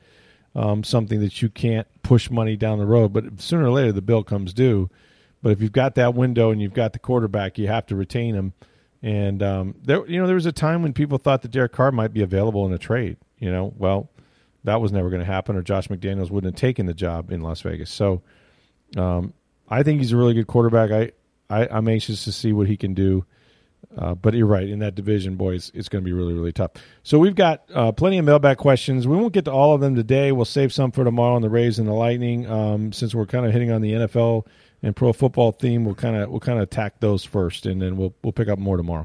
um, 0.56 0.82
something 0.82 1.20
that 1.20 1.40
you 1.40 1.50
can't 1.50 1.86
push 2.02 2.30
money 2.30 2.56
down 2.56 2.80
the 2.80 2.84
road. 2.84 3.12
But 3.12 3.40
sooner 3.40 3.66
or 3.66 3.70
later, 3.70 3.92
the 3.92 4.02
bill 4.02 4.24
comes 4.24 4.52
due. 4.52 4.90
But 5.40 5.52
if 5.52 5.62
you've 5.62 5.70
got 5.70 5.94
that 5.94 6.14
window 6.14 6.50
and 6.50 6.60
you've 6.60 6.74
got 6.74 6.94
the 6.94 6.98
quarterback, 6.98 7.58
you 7.58 7.68
have 7.68 7.86
to 7.86 7.94
retain 7.94 8.34
him. 8.34 8.54
And 9.04 9.42
um, 9.42 9.74
there, 9.84 10.06
you 10.08 10.18
know, 10.18 10.26
there 10.26 10.34
was 10.34 10.46
a 10.46 10.52
time 10.52 10.82
when 10.82 10.94
people 10.94 11.18
thought 11.18 11.42
that 11.42 11.50
Derek 11.50 11.72
Carr 11.72 11.92
might 11.92 12.14
be 12.14 12.22
available 12.22 12.66
in 12.66 12.72
a 12.72 12.78
trade. 12.78 13.18
You 13.38 13.52
know, 13.52 13.74
well, 13.76 14.10
that 14.64 14.80
was 14.80 14.92
never 14.92 15.10
going 15.10 15.20
to 15.20 15.26
happen, 15.26 15.56
or 15.56 15.62
Josh 15.62 15.88
McDaniels 15.88 16.30
wouldn't 16.30 16.54
have 16.54 16.60
taken 16.60 16.86
the 16.86 16.94
job 16.94 17.30
in 17.30 17.42
Las 17.42 17.60
Vegas. 17.60 17.90
So, 17.90 18.22
um, 18.96 19.34
I 19.68 19.82
think 19.82 20.00
he's 20.00 20.12
a 20.12 20.16
really 20.16 20.34
good 20.34 20.46
quarterback. 20.46 20.90
I, 20.90 21.12
I 21.50 21.68
I'm 21.68 21.86
anxious 21.88 22.24
to 22.24 22.32
see 22.32 22.52
what 22.54 22.66
he 22.66 22.76
can 22.78 22.94
do 22.94 23.26
Uh, 23.96 24.14
but 24.14 24.34
you're 24.34 24.46
right. 24.46 24.68
In 24.68 24.80
that 24.80 24.94
division, 24.94 25.36
boys, 25.36 25.70
it's 25.74 25.88
going 25.88 26.02
to 26.02 26.06
be 26.06 26.12
really, 26.12 26.34
really 26.34 26.52
tough. 26.52 26.72
So 27.02 27.18
we've 27.18 27.34
got 27.34 27.64
uh, 27.74 27.92
plenty 27.92 28.18
of 28.18 28.24
mailbag 28.24 28.56
questions. 28.56 29.06
We 29.06 29.16
won't 29.16 29.34
get 29.34 29.44
to 29.46 29.52
all 29.52 29.74
of 29.74 29.80
them 29.80 29.94
today. 29.94 30.32
We'll 30.32 30.46
save 30.46 30.72
some 30.72 30.90
for 30.92 31.04
tomorrow 31.04 31.36
on 31.36 31.42
the 31.42 31.50
Rays 31.50 31.78
and 31.78 31.86
the 31.86 31.92
Lightning. 31.92 32.50
Um, 32.50 32.92
since 32.92 33.14
we're 33.14 33.26
kind 33.26 33.46
of 33.46 33.52
hitting 33.52 33.70
on 33.70 33.82
the 33.82 33.92
NFL 33.92 34.46
and 34.84 34.94
pro 34.94 35.12
football 35.12 35.50
theme, 35.50 35.84
we'll 35.84 35.94
kind 35.94 36.14
of 36.14 36.30
we'll 36.30 36.40
kind 36.40 36.58
of 36.58 36.62
attack 36.62 37.00
those 37.00 37.24
first, 37.24 37.66
and 37.66 37.80
then 37.80 37.96
we'll 37.96 38.14
we'll 38.22 38.32
pick 38.32 38.48
up 38.48 38.58
more 38.58 38.76
tomorrow. 38.76 39.04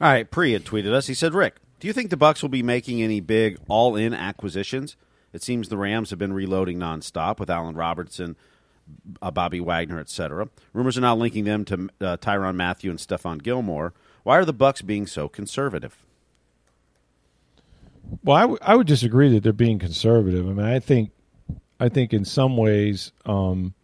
All 0.00 0.08
right, 0.08 0.28
Pri 0.30 0.52
had 0.52 0.64
tweeted 0.64 0.92
us. 0.92 1.06
He 1.06 1.14
said, 1.14 1.34
"Rick, 1.34 1.56
do 1.80 1.86
you 1.86 1.92
think 1.92 2.10
the 2.10 2.16
Bucks 2.16 2.42
will 2.42 2.48
be 2.48 2.62
making 2.62 3.02
any 3.02 3.20
big 3.20 3.58
all-in 3.68 4.12
acquisitions? 4.12 4.96
It 5.32 5.42
seems 5.42 5.68
the 5.68 5.76
Rams 5.76 6.10
have 6.10 6.18
been 6.18 6.32
reloading 6.32 6.78
nonstop 6.78 7.38
with 7.38 7.50
Allen 7.50 7.74
Robinson, 7.76 8.36
uh, 9.22 9.30
Bobby 9.30 9.60
Wagner, 9.60 9.98
etc. 10.00 10.48
Rumors 10.72 10.98
are 10.98 11.00
now 11.02 11.16
linking 11.16 11.44
them 11.44 11.64
to 11.66 11.88
uh, 12.00 12.16
Tyrann 12.16 12.56
Mathieu 12.56 12.90
and 12.90 12.98
Stephon 12.98 13.42
Gilmore. 13.42 13.92
Why 14.22 14.38
are 14.38 14.44
the 14.44 14.52
Bucks 14.52 14.82
being 14.82 15.06
so 15.06 15.28
conservative?" 15.28 16.04
Well, 18.22 18.36
I, 18.36 18.40
w- 18.42 18.58
I 18.60 18.74
would 18.74 18.86
disagree 18.86 19.30
that 19.32 19.42
they're 19.42 19.52
being 19.52 19.78
conservative. 19.78 20.46
I 20.46 20.52
mean, 20.52 20.66
I 20.66 20.78
think, 20.78 21.10
I 21.80 21.88
think 21.88 22.12
in 22.12 22.24
some 22.24 22.56
ways, 22.56 23.12
um, 23.24 23.74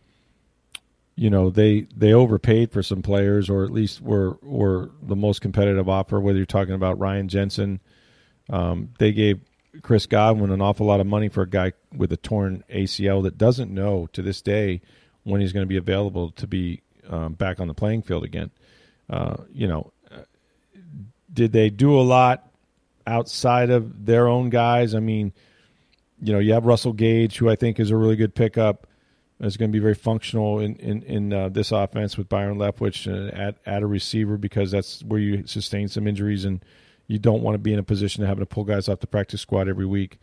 you 1.21 1.29
know, 1.29 1.51
they 1.51 1.83
they 1.95 2.15
overpaid 2.15 2.73
for 2.73 2.83
some 2.83 3.03
players, 3.03 3.51
or 3.51 3.63
at 3.63 3.71
least 3.71 4.01
were 4.01 4.39
were 4.41 4.91
the 5.03 5.15
most 5.15 5.43
competitive 5.43 5.87
offer. 5.87 6.19
Whether 6.19 6.39
you're 6.39 6.47
talking 6.47 6.73
about 6.73 6.99
Ryan 6.99 7.29
Jensen, 7.29 7.81
um, 8.49 8.95
they 8.99 9.13
gave 9.13 9.39
Chris 9.83 10.07
Godwin 10.07 10.51
an 10.51 10.63
awful 10.63 10.87
lot 10.87 10.99
of 10.99 11.07
money 11.07 11.29
for 11.29 11.43
a 11.43 11.47
guy 11.47 11.75
with 11.95 12.11
a 12.11 12.17
torn 12.17 12.65
ACL 12.73 13.23
that 13.25 13.37
doesn't 13.37 13.71
know 13.71 14.09
to 14.15 14.23
this 14.23 14.41
day 14.41 14.81
when 15.25 15.43
he's 15.43 15.53
going 15.53 15.63
to 15.63 15.69
be 15.69 15.77
available 15.77 16.31
to 16.31 16.47
be 16.47 16.81
um, 17.11 17.35
back 17.35 17.61
on 17.61 17.69
the 17.69 17.75
playing 17.75 18.01
field 18.01 18.25
again. 18.25 18.51
Uh, 19.11 19.37
you 19.53 19.69
know, 19.69 19.93
did 21.31 21.53
they 21.53 21.69
do 21.69 22.01
a 22.01 22.01
lot 22.01 22.51
outside 23.07 23.69
of 23.69 24.07
their 24.07 24.27
own 24.27 24.49
guys. 24.49 24.95
I 24.95 25.01
mean, 25.01 25.35
you 26.23 26.33
know, 26.33 26.39
you 26.39 26.55
have 26.55 26.65
Russell 26.65 26.95
Gage, 26.95 27.37
who 27.37 27.51
I 27.51 27.57
think 27.57 27.79
is 27.79 27.91
a 27.91 27.97
really 27.97 28.17
good 28.17 28.35
pickup. 28.35 28.87
Is 29.41 29.57
going 29.57 29.71
to 29.71 29.73
be 29.73 29.81
very 29.81 29.95
functional 29.95 30.61
in 30.61 30.77
in, 30.77 31.03
in 31.03 31.33
uh, 31.33 31.49
this 31.49 31.73
offense 31.73 32.19
with 32.19 32.29
Byron 32.29 32.59
Leftwich 32.59 33.11
uh, 33.11 33.35
at 33.35 33.57
at 33.65 33.83
a 33.83 33.87
receiver 33.87 34.37
because 34.37 34.71
that's 34.71 35.03
where 35.03 35.19
you 35.19 35.47
sustain 35.47 35.89
some 35.89 36.07
injuries 36.07 36.45
and 36.45 36.63
you 37.07 37.19
don't 37.19 37.43
want 37.43 37.55
to 37.55 37.59
be 37.59 37.73
in 37.73 37.79
a 37.79 37.83
position 37.83 38.23
of 38.23 38.29
having 38.29 38.43
to 38.43 38.47
pull 38.47 38.65
guys 38.65 38.89
off 38.89 39.01
the 39.01 39.07
practice 39.07 39.41
squad 39.41 39.69
every 39.69 39.87
week. 39.87 40.19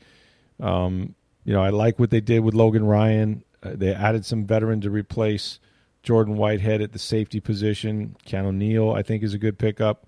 Um, 0.59 1.15
you 1.43 1.53
know, 1.53 1.63
I 1.63 1.69
like 1.69 1.97
what 1.97 2.11
they 2.11 2.21
did 2.21 2.41
with 2.41 2.53
Logan 2.53 2.85
Ryan. 2.85 3.43
Uh, 3.63 3.71
they 3.73 3.93
added 3.93 4.23
some 4.23 4.45
veteran 4.45 4.81
to 4.81 4.89
replace 4.89 5.59
Jordan 6.03 6.37
Whitehead 6.37 6.81
at 6.81 6.93
the 6.93 6.99
safety 6.99 7.39
position. 7.39 8.15
Keanu 8.25 8.53
Neal, 8.53 8.91
I 8.91 9.01
think, 9.01 9.23
is 9.23 9.33
a 9.33 9.37
good 9.37 9.57
pickup. 9.57 10.05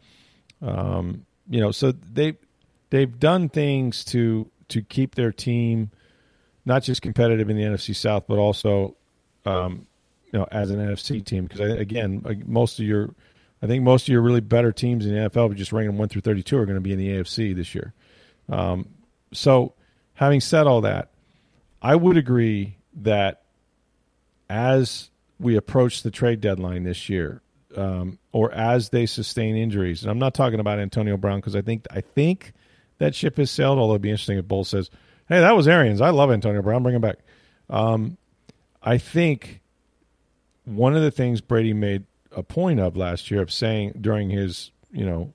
Um, 0.61 1.25
you 1.49 1.59
know, 1.59 1.71
so 1.71 1.91
they 1.91 2.37
they've 2.91 3.19
done 3.19 3.49
things 3.49 4.05
to 4.05 4.49
to 4.69 4.81
keep 4.81 5.15
their 5.15 5.31
team 5.31 5.91
not 6.65 6.83
just 6.83 7.01
competitive 7.01 7.49
in 7.49 7.57
the 7.57 7.63
NFC 7.63 7.95
South, 7.95 8.25
but 8.27 8.37
also 8.37 8.95
um, 9.49 9.87
you 10.31 10.39
know 10.39 10.47
as 10.51 10.71
an 10.71 10.79
NFC 10.79 11.23
team. 11.23 11.45
Because 11.45 11.59
again, 11.79 12.43
most 12.45 12.79
of 12.79 12.85
your 12.85 13.13
I 13.61 13.67
think 13.67 13.83
most 13.83 14.03
of 14.03 14.09
your 14.09 14.21
really 14.21 14.41
better 14.41 14.71
teams 14.71 15.05
in 15.05 15.13
the 15.13 15.29
NFL, 15.29 15.55
just 15.55 15.73
rank 15.73 15.87
them 15.87 15.97
one 15.97 16.09
through 16.09 16.21
thirty-two, 16.21 16.57
are 16.57 16.65
going 16.65 16.77
to 16.77 16.81
be 16.81 16.93
in 16.93 16.99
the 16.99 17.09
AFC 17.09 17.55
this 17.55 17.75
year. 17.75 17.93
Um, 18.47 18.87
so, 19.33 19.73
having 20.13 20.39
said 20.39 20.65
all 20.65 20.81
that, 20.81 21.09
I 21.81 21.95
would 21.95 22.17
agree 22.17 22.77
that 23.01 23.43
as 24.49 25.09
we 25.39 25.55
approach 25.55 26.03
the 26.03 26.11
trade 26.11 26.41
deadline 26.41 26.83
this 26.83 27.09
year, 27.09 27.41
um, 27.75 28.17
or 28.31 28.51
as 28.51 28.89
they 28.89 29.05
sustain 29.05 29.55
injuries, 29.55 30.03
and 30.03 30.11
I'm 30.11 30.19
not 30.19 30.33
talking 30.33 30.59
about 30.59 30.79
Antonio 30.79 31.17
Brown 31.17 31.39
because 31.39 31.55
I 31.55 31.61
think 31.61 31.85
I 31.91 32.01
think 32.01 32.53
that 32.99 33.13
ship 33.13 33.37
has 33.37 33.51
sailed. 33.51 33.77
Although 33.77 33.93
it'd 33.93 34.01
be 34.01 34.09
interesting 34.09 34.37
if 34.37 34.47
Bowles 34.47 34.69
says, 34.69 34.89
"Hey, 35.27 35.41
that 35.41 35.55
was 35.55 35.67
Arians. 35.67 35.99
I 35.99 36.11
love 36.11 36.31
Antonio 36.31 36.61
Brown. 36.61 36.81
Bring 36.81 36.95
him 36.95 37.01
back." 37.01 37.17
Um, 37.69 38.17
I 38.81 38.97
think 38.97 39.61
one 40.65 40.95
of 40.95 41.01
the 41.01 41.11
things 41.11 41.41
Brady 41.41 41.73
made 41.73 42.05
a 42.31 42.43
point 42.43 42.79
of 42.79 42.95
last 42.95 43.31
year 43.31 43.41
of 43.41 43.51
saying 43.51 43.93
during 43.99 44.29
his, 44.29 44.71
you 44.91 45.05
know, 45.05 45.33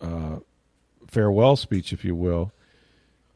uh, 0.00 0.38
farewell 1.06 1.56
speech, 1.56 1.92
if 1.92 2.04
you 2.04 2.14
will, 2.14 2.52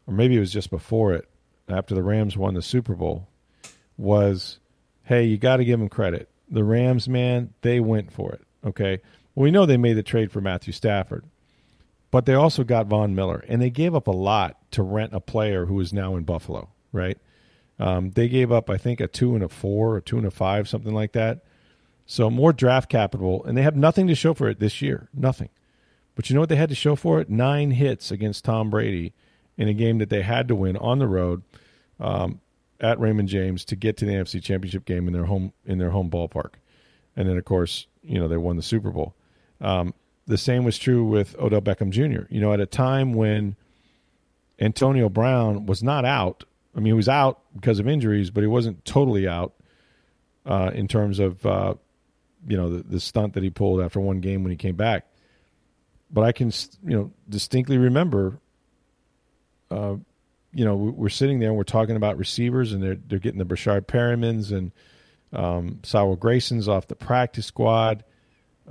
or 0.07 0.15
maybe 0.15 0.37
it 0.37 0.41
was 0.41 0.53
just 0.53 0.71
before 0.71 1.13
it, 1.13 1.29
after 1.69 1.95
the 1.95 2.03
Rams 2.03 2.37
won 2.37 2.55
the 2.55 2.63
Super 2.63 2.95
Bowl, 2.95 3.29
was, 3.97 4.59
"Hey, 5.05 5.25
you 5.25 5.39
got 5.39 5.59
to 5.59 5.65
give 5.65 5.79
them 5.79 5.89
credit. 5.89 6.29
The 6.49 6.65
Rams, 6.65 7.09
man, 7.09 7.55
they 7.63 7.81
went 7.81 8.13
for 8.13 8.33
it." 8.33 8.43
Okay, 8.65 9.01
we 9.35 9.51
know 9.51 9.67
they 9.67 9.77
made 9.77 9.95
the 9.95 10.03
trade 10.03 10.33
for 10.33 10.41
Matthew 10.41 10.73
Stafford 10.73 11.25
but 12.11 12.27
they 12.27 12.35
also 12.35 12.65
got 12.65 12.87
Von 12.87 13.15
Miller, 13.15 13.45
and 13.49 13.63
they 13.63 13.71
gave 13.71 13.95
up 13.95 14.07
a 14.07 14.13
lot 14.13 14.57
to 14.73 14.83
rent 14.83 15.15
a 15.15 15.21
player 15.21 15.67
who 15.67 15.79
is 15.81 15.93
now 15.93 16.17
in 16.17 16.25
Buffalo, 16.25 16.69
right? 16.93 17.19
Um, 17.81 18.11
they 18.11 18.29
gave 18.29 18.53
up, 18.53 18.69
I 18.69 18.77
think, 18.77 19.01
a 19.01 19.09
two 19.09 19.35
and 19.35 19.43
a 19.43 19.49
four, 19.49 19.95
or 19.97 20.01
two 20.03 20.19
and 20.19 20.27
a 20.27 20.31
five, 20.31 20.69
something 20.69 20.95
like 20.95 21.13
that. 21.13 21.43
So 22.05 22.29
more 22.29 22.53
draft 22.53 22.91
capital, 22.91 23.43
and 23.45 23.57
they 23.57 23.63
have 23.63 23.75
nothing 23.75 24.07
to 24.09 24.15
show 24.15 24.35
for 24.35 24.49
it 24.49 24.61
this 24.61 24.83
year, 24.83 25.09
nothing. 25.15 25.49
But 26.15 26.29
you 26.29 26.35
know 26.35 26.41
what 26.41 26.51
they 26.51 26.57
had 26.57 26.69
to 26.69 26.75
show 26.75 26.95
for 26.95 27.21
it? 27.21 27.31
Nine 27.31 27.71
hits 27.71 28.11
against 28.11 28.45
Tom 28.45 28.69
Brady 28.69 29.15
in 29.57 29.67
a 29.67 29.73
game 29.73 29.99
that 29.99 30.11
they 30.11 30.21
had 30.21 30.47
to 30.49 30.55
win 30.55 30.77
on 30.77 30.99
the 30.99 31.07
road 31.07 31.43
um, 31.99 32.41
at 32.81 33.01
Raymond 33.01 33.29
James 33.29 33.65
to 33.67 33.77
get 33.77 33.97
to 33.99 34.05
the 34.05 34.13
NFC 34.13 34.43
Championship 34.43 34.85
game 34.85 35.07
in 35.07 35.15
their 35.15 35.25
home 35.25 35.53
in 35.65 35.79
their 35.79 35.91
home 35.91 36.11
ballpark, 36.11 36.55
and 37.17 37.29
then 37.29 37.39
of 37.39 37.45
course 37.47 37.87
you 38.03 38.19
know 38.19 38.29
they 38.29 38.37
won 38.37 38.57
the 38.57 38.63
Super 38.63 38.91
Bowl. 38.91 39.15
Um, 39.61 39.95
the 40.27 40.39
same 40.39 40.65
was 40.65 40.79
true 40.79 41.05
with 41.05 41.35
Odell 41.39 41.63
Beckham 41.63 41.91
Jr. 41.91 42.27
You 42.29 42.41
know, 42.41 42.53
at 42.53 42.61
a 42.61 42.67
time 42.67 43.15
when 43.15 43.57
Antonio 44.59 45.09
Brown 45.09 45.65
was 45.65 45.83
not 45.83 46.05
out. 46.05 46.45
I 46.75 46.79
mean, 46.79 46.87
he 46.87 46.93
was 46.93 47.09
out 47.09 47.41
because 47.55 47.79
of 47.81 47.89
injuries, 47.89 48.31
but 48.31 48.43
he 48.43 48.47
wasn't 48.47 48.85
totally 48.85 49.27
out 49.27 49.55
uh, 50.47 50.71
in 50.75 50.89
terms 50.89 51.19
of 51.19 51.45
uh, 51.45 51.75
you 52.47 52.57
know 52.57 52.71
the, 52.71 52.83
the 52.83 53.01
stunt 53.01 53.35
that 53.35 53.43
he 53.43 53.51
pulled 53.51 53.81
after 53.81 54.01
one 54.01 54.21
game 54.21 54.43
when 54.43 54.51
he 54.51 54.57
came 54.57 54.77
back. 54.77 55.07
But 56.11 56.25
I 56.25 56.33
can 56.33 56.53
you 56.85 56.97
know 56.97 57.13
distinctly 57.29 57.79
remember. 57.79 58.41
Uh, 59.71 59.97
you 60.53 60.65
know, 60.65 60.75
we're 60.75 61.09
sitting 61.09 61.39
there 61.39 61.51
and 61.51 61.57
we're 61.57 61.63
talking 61.63 61.97
about 61.97 62.19
receivers, 62.19 62.73
and 62.73 62.83
they're 62.83 62.99
they're 63.07 63.19
getting 63.19 63.39
the 63.39 63.45
Breshad 63.45 63.87
Perrimans 63.87 64.51
and 64.53 64.73
um, 65.33 65.81
Grayson's 66.17 66.69
off 66.69 66.89
the 66.89 66.97
practice 66.97 67.47
squad 67.47 68.05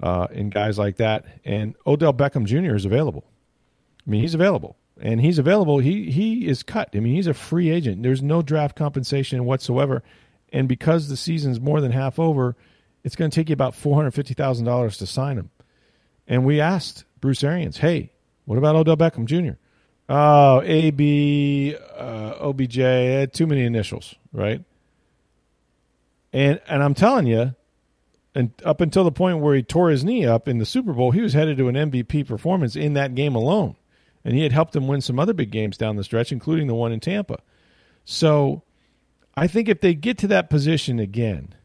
uh, 0.02 0.28
and 0.32 0.52
guys 0.52 0.78
like 0.78 0.98
that. 0.98 1.26
And 1.46 1.76
Odell 1.86 2.14
Beckham 2.14 2.46
Jr. 2.46 2.76
is 2.76 2.86
available. 2.86 3.26
I 4.06 4.10
mean, 4.10 4.22
he's 4.22 4.34
available, 4.34 4.76
and 5.02 5.22
he's 5.22 5.40
available. 5.40 5.80
He 5.80 6.12
he 6.12 6.48
is 6.48 6.64
cut. 6.64 6.90
I 6.94 7.00
mean, 7.00 7.16
he's 7.16 7.28
a 7.28 7.34
free 7.34 7.70
agent. 7.70 8.04
There's 8.04 8.22
no 8.22 8.42
draft 8.42 8.76
compensation 8.76 9.46
whatsoever, 9.46 10.04
and 10.52 10.68
because 10.68 11.08
the 11.08 11.18
season's 11.18 11.60
more 11.60 11.82
than 11.82 11.92
half 11.92 12.20
over, 12.20 12.56
it's 13.04 13.16
going 13.16 13.32
to 13.32 13.36
take 13.36 13.50
you 13.50 13.54
about 13.54 13.76
four 13.76 13.96
hundred 13.96 14.12
fifty 14.12 14.34
thousand 14.34 14.66
dollars 14.66 14.98
to 14.98 15.08
sign 15.08 15.38
him. 15.38 15.50
And 16.28 16.46
we 16.46 16.62
asked 16.62 17.06
Bruce 17.20 17.44
Arians, 17.44 17.78
"Hey, 17.78 18.12
what 18.46 18.58
about 18.58 18.76
Odell 18.76 18.98
Beckham 18.98 19.26
Jr.?" 19.26 19.58
Oh, 20.12 20.62
A 20.64 20.90
B 20.90 21.76
uh, 21.96 22.34
OBJ, 22.40 23.32
too 23.32 23.46
many 23.46 23.64
initials, 23.64 24.16
right? 24.34 24.64
And 26.34 26.60
and 26.68 26.84
I'm 26.84 26.94
telling 26.96 27.28
you, 27.28 27.56
and 28.36 28.52
up 28.66 28.82
until 28.82 29.04
the 29.04 29.12
point 29.12 29.40
where 29.40 29.56
he 29.56 29.64
tore 29.64 29.90
his 29.90 30.04
knee 30.04 30.26
up 30.26 30.48
in 30.48 30.58
the 30.58 30.66
Super 30.66 30.94
Bowl, 30.94 31.12
he 31.12 31.22
was 31.22 31.34
headed 31.34 31.58
to 31.58 31.68
an 31.68 31.76
MVP 31.76 32.28
performance 32.28 32.76
in 32.76 32.94
that 32.94 33.16
game 33.16 33.36
alone. 33.36 33.76
And 34.26 34.36
he 34.36 34.44
had 34.44 34.52
helped 34.52 34.74
them 34.74 34.88
win 34.88 35.02
some 35.02 35.20
other 35.20 35.34
big 35.34 35.52
games 35.52 35.78
down 35.78 35.96
the 35.96 36.04
stretch, 36.04 36.32
including 36.32 36.68
the 36.68 36.76
one 36.76 36.92
in 36.92 37.00
Tampa. 37.00 37.40
So 38.06 38.64
I 39.36 39.48
think 39.48 39.70
if 39.70 39.82
they 39.82 39.94
get 39.94 40.18
to 40.20 40.28
that 40.28 40.50
position 40.50 41.00
again, 41.00 41.56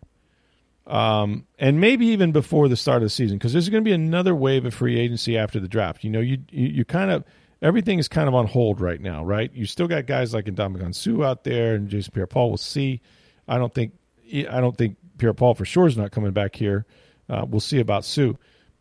um, 0.87 1.47
and 1.59 1.81
maybe 1.81 2.07
even 2.07 2.33
before 2.33 2.69
the 2.69 2.77
start 2.77 2.99
of 2.99 3.07
the 3.07 3.11
season, 3.11 3.39
because 3.39 3.53
there's 3.53 3.69
going 3.69 3.83
to 3.83 3.89
be 3.89 3.95
another 3.95 4.35
wave 4.35 4.67
of 4.67 4.75
free 4.75 4.99
agency 4.99 5.37
after 5.37 5.59
the 5.59 5.69
draft. 5.69 6.05
You 6.05 6.11
know, 6.11 6.21
you, 6.21 6.39
you, 6.51 6.69
you 6.69 6.85
kind 6.85 7.11
of 7.11 7.25
everything 7.63 7.99
is 7.99 8.07
kind 8.07 8.29
of 8.29 8.35
on 8.35 8.47
hold 8.47 8.81
right 8.81 9.01
now, 9.01 9.25
right? 9.25 9.51
You 9.55 9.67
still 9.67 9.89
got 9.89 10.07
guys 10.07 10.35
like 10.35 10.45
Ndamukong 10.45 10.95
Suh 10.95 11.25
out 11.25 11.45
there 11.45 11.75
and 11.75 11.89
Jason 11.89 12.13
Pierre-Paul. 12.13 12.51
We'll 12.51 12.59
see. 12.59 13.01
I 13.49 13.59
don't 13.59 13.75
think 13.75 13.95
I 14.49 14.61
don't 14.61 14.77
think 14.77 14.97
Pierre 15.19 15.35
Paul 15.35 15.55
for 15.55 15.65
sure 15.65 15.87
is 15.87 15.97
not 15.97 16.13
coming 16.13 16.33
back 16.33 16.55
here. 16.55 16.87
Uh, 17.29 17.47
we'll 17.49 17.61
see 17.61 17.81
about 17.81 18.05
Suh. 18.05 18.35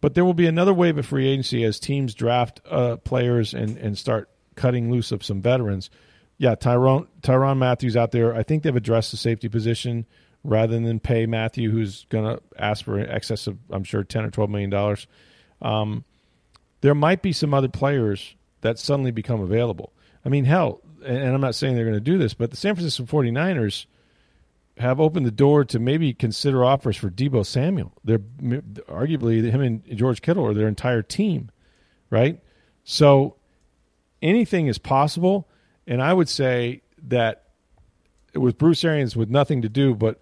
But 0.04 0.16
there 0.16 0.26
will 0.26 0.34
be 0.34 0.48
another 0.48 0.74
wave 0.74 0.98
of 0.98 1.06
free 1.06 1.30
agency 1.30 1.64
as 1.64 1.80
teams 1.80 2.14
draft 2.14 2.60
uh, 2.70 2.98
players 2.98 3.54
and, 3.54 3.78
and 3.78 3.98
start 3.98 4.30
cutting 4.56 4.92
loose 4.92 5.14
of 5.14 5.24
some 5.24 5.42
veterans. 5.42 5.90
Yeah, 6.38 6.56
Tyrone 6.56 7.08
Tyrann 7.22 7.58
Mathieu's 7.58 7.96
out 7.96 8.12
there. 8.12 8.36
I 8.36 8.44
think 8.44 8.64
they've 8.64 8.76
addressed 8.76 9.12
the 9.12 9.18
safety 9.18 9.48
position 9.48 10.06
rather 10.44 10.78
than 10.78 11.00
pay 11.00 11.26
Mathieu, 11.26 11.72
who's 11.72 12.06
going 12.10 12.26
to 12.26 12.44
ask 12.62 12.84
for 12.84 12.98
an 12.98 13.10
excess 13.10 13.48
of, 13.48 13.58
I'm 13.70 13.86
sure, 13.86 14.04
ten 14.04 14.26
or 14.26 14.30
twelve 14.30 14.50
million 14.50 14.70
dollars. 14.70 15.08
Um, 15.62 16.04
there 16.82 16.94
might 16.94 17.22
be 17.22 17.32
some 17.32 17.54
other 17.54 17.70
players 17.70 18.36
that 18.60 18.80
suddenly 18.80 19.12
become 19.12 19.40
available. 19.40 19.94
I 20.26 20.28
mean, 20.28 20.44
hell, 20.44 20.82
and 21.06 21.34
I'm 21.34 21.40
not 21.40 21.56
saying 21.56 21.76
they're 21.76 21.86
going 21.86 21.94
to 21.94 22.02
do 22.02 22.18
this, 22.18 22.34
but 22.34 22.52
the 22.52 22.58
San 22.58 22.76
Francisco 22.76 23.06
49ers 23.06 23.86
have 24.78 25.00
opened 25.00 25.26
the 25.26 25.32
door 25.32 25.64
to 25.66 25.80
maybe 25.80 26.14
consider 26.14 26.66
offers 26.66 26.98
for 26.98 27.10
Deebo 27.10 27.46
Samuel. 27.46 27.94
They're 28.04 28.20
arguably 28.20 29.50
him 29.50 29.62
and 29.62 29.84
George 29.98 30.22
Kittle 30.22 30.44
or 30.44 30.54
their 30.54 30.68
entire 30.68 31.02
team, 31.04 31.52
right? 32.10 32.40
So 32.84 33.36
anything 34.22 34.68
is 34.68 34.78
possible, 34.78 35.48
and 35.86 36.02
I 36.02 36.14
would 36.14 36.30
say 36.30 36.82
that 37.04 37.44
with 38.34 38.58
Bruce 38.58 38.84
Arians 38.84 39.16
with 39.16 39.30
nothing 39.30 39.62
to 39.62 39.70
do 39.70 39.94
but 39.94 40.20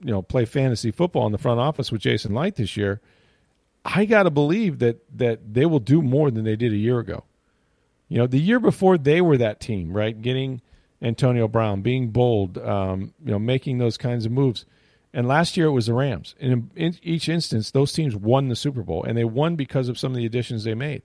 you 0.00 0.10
know 0.10 0.20
play 0.20 0.44
fantasy 0.44 0.90
football 0.90 1.24
in 1.24 1.32
the 1.32 1.38
front 1.38 1.58
office 1.58 1.90
with 1.90 2.02
Jason 2.02 2.34
Licht 2.34 2.58
this 2.58 2.76
year, 2.76 3.00
I 3.84 4.04
got 4.04 4.24
to 4.24 4.30
believe 4.30 4.80
that 4.80 4.98
that 5.18 5.54
they 5.54 5.64
will 5.64 5.80
do 5.80 6.02
more 6.02 6.30
than 6.30 6.44
they 6.44 6.56
did 6.56 6.72
a 6.72 6.76
year 6.76 6.98
ago. 6.98 7.24
You 8.08 8.18
know, 8.18 8.26
the 8.26 8.38
year 8.38 8.60
before 8.60 8.98
they 8.98 9.20
were 9.20 9.38
that 9.38 9.60
team, 9.60 9.92
right? 9.92 10.20
Getting 10.20 10.60
Antonio 11.02 11.46
Brown, 11.48 11.82
being 11.82 12.08
bold, 12.08 12.58
um, 12.58 13.12
you 13.24 13.30
know, 13.30 13.38
making 13.38 13.78
those 13.78 13.96
kinds 13.96 14.26
of 14.26 14.32
moves. 14.32 14.64
And 15.12 15.26
last 15.26 15.56
year 15.56 15.66
it 15.66 15.72
was 15.72 15.86
the 15.86 15.94
Rams. 15.94 16.34
And 16.40 16.70
in, 16.74 16.96
each 17.02 17.28
instance, 17.28 17.70
those 17.70 17.92
teams 17.92 18.14
won 18.14 18.48
the 18.48 18.56
Super 18.56 18.82
Bowl, 18.82 19.02
and 19.04 19.16
they 19.16 19.24
won 19.24 19.56
because 19.56 19.88
of 19.88 19.98
some 19.98 20.12
of 20.12 20.16
the 20.16 20.26
additions 20.26 20.64
they 20.64 20.74
made. 20.74 21.02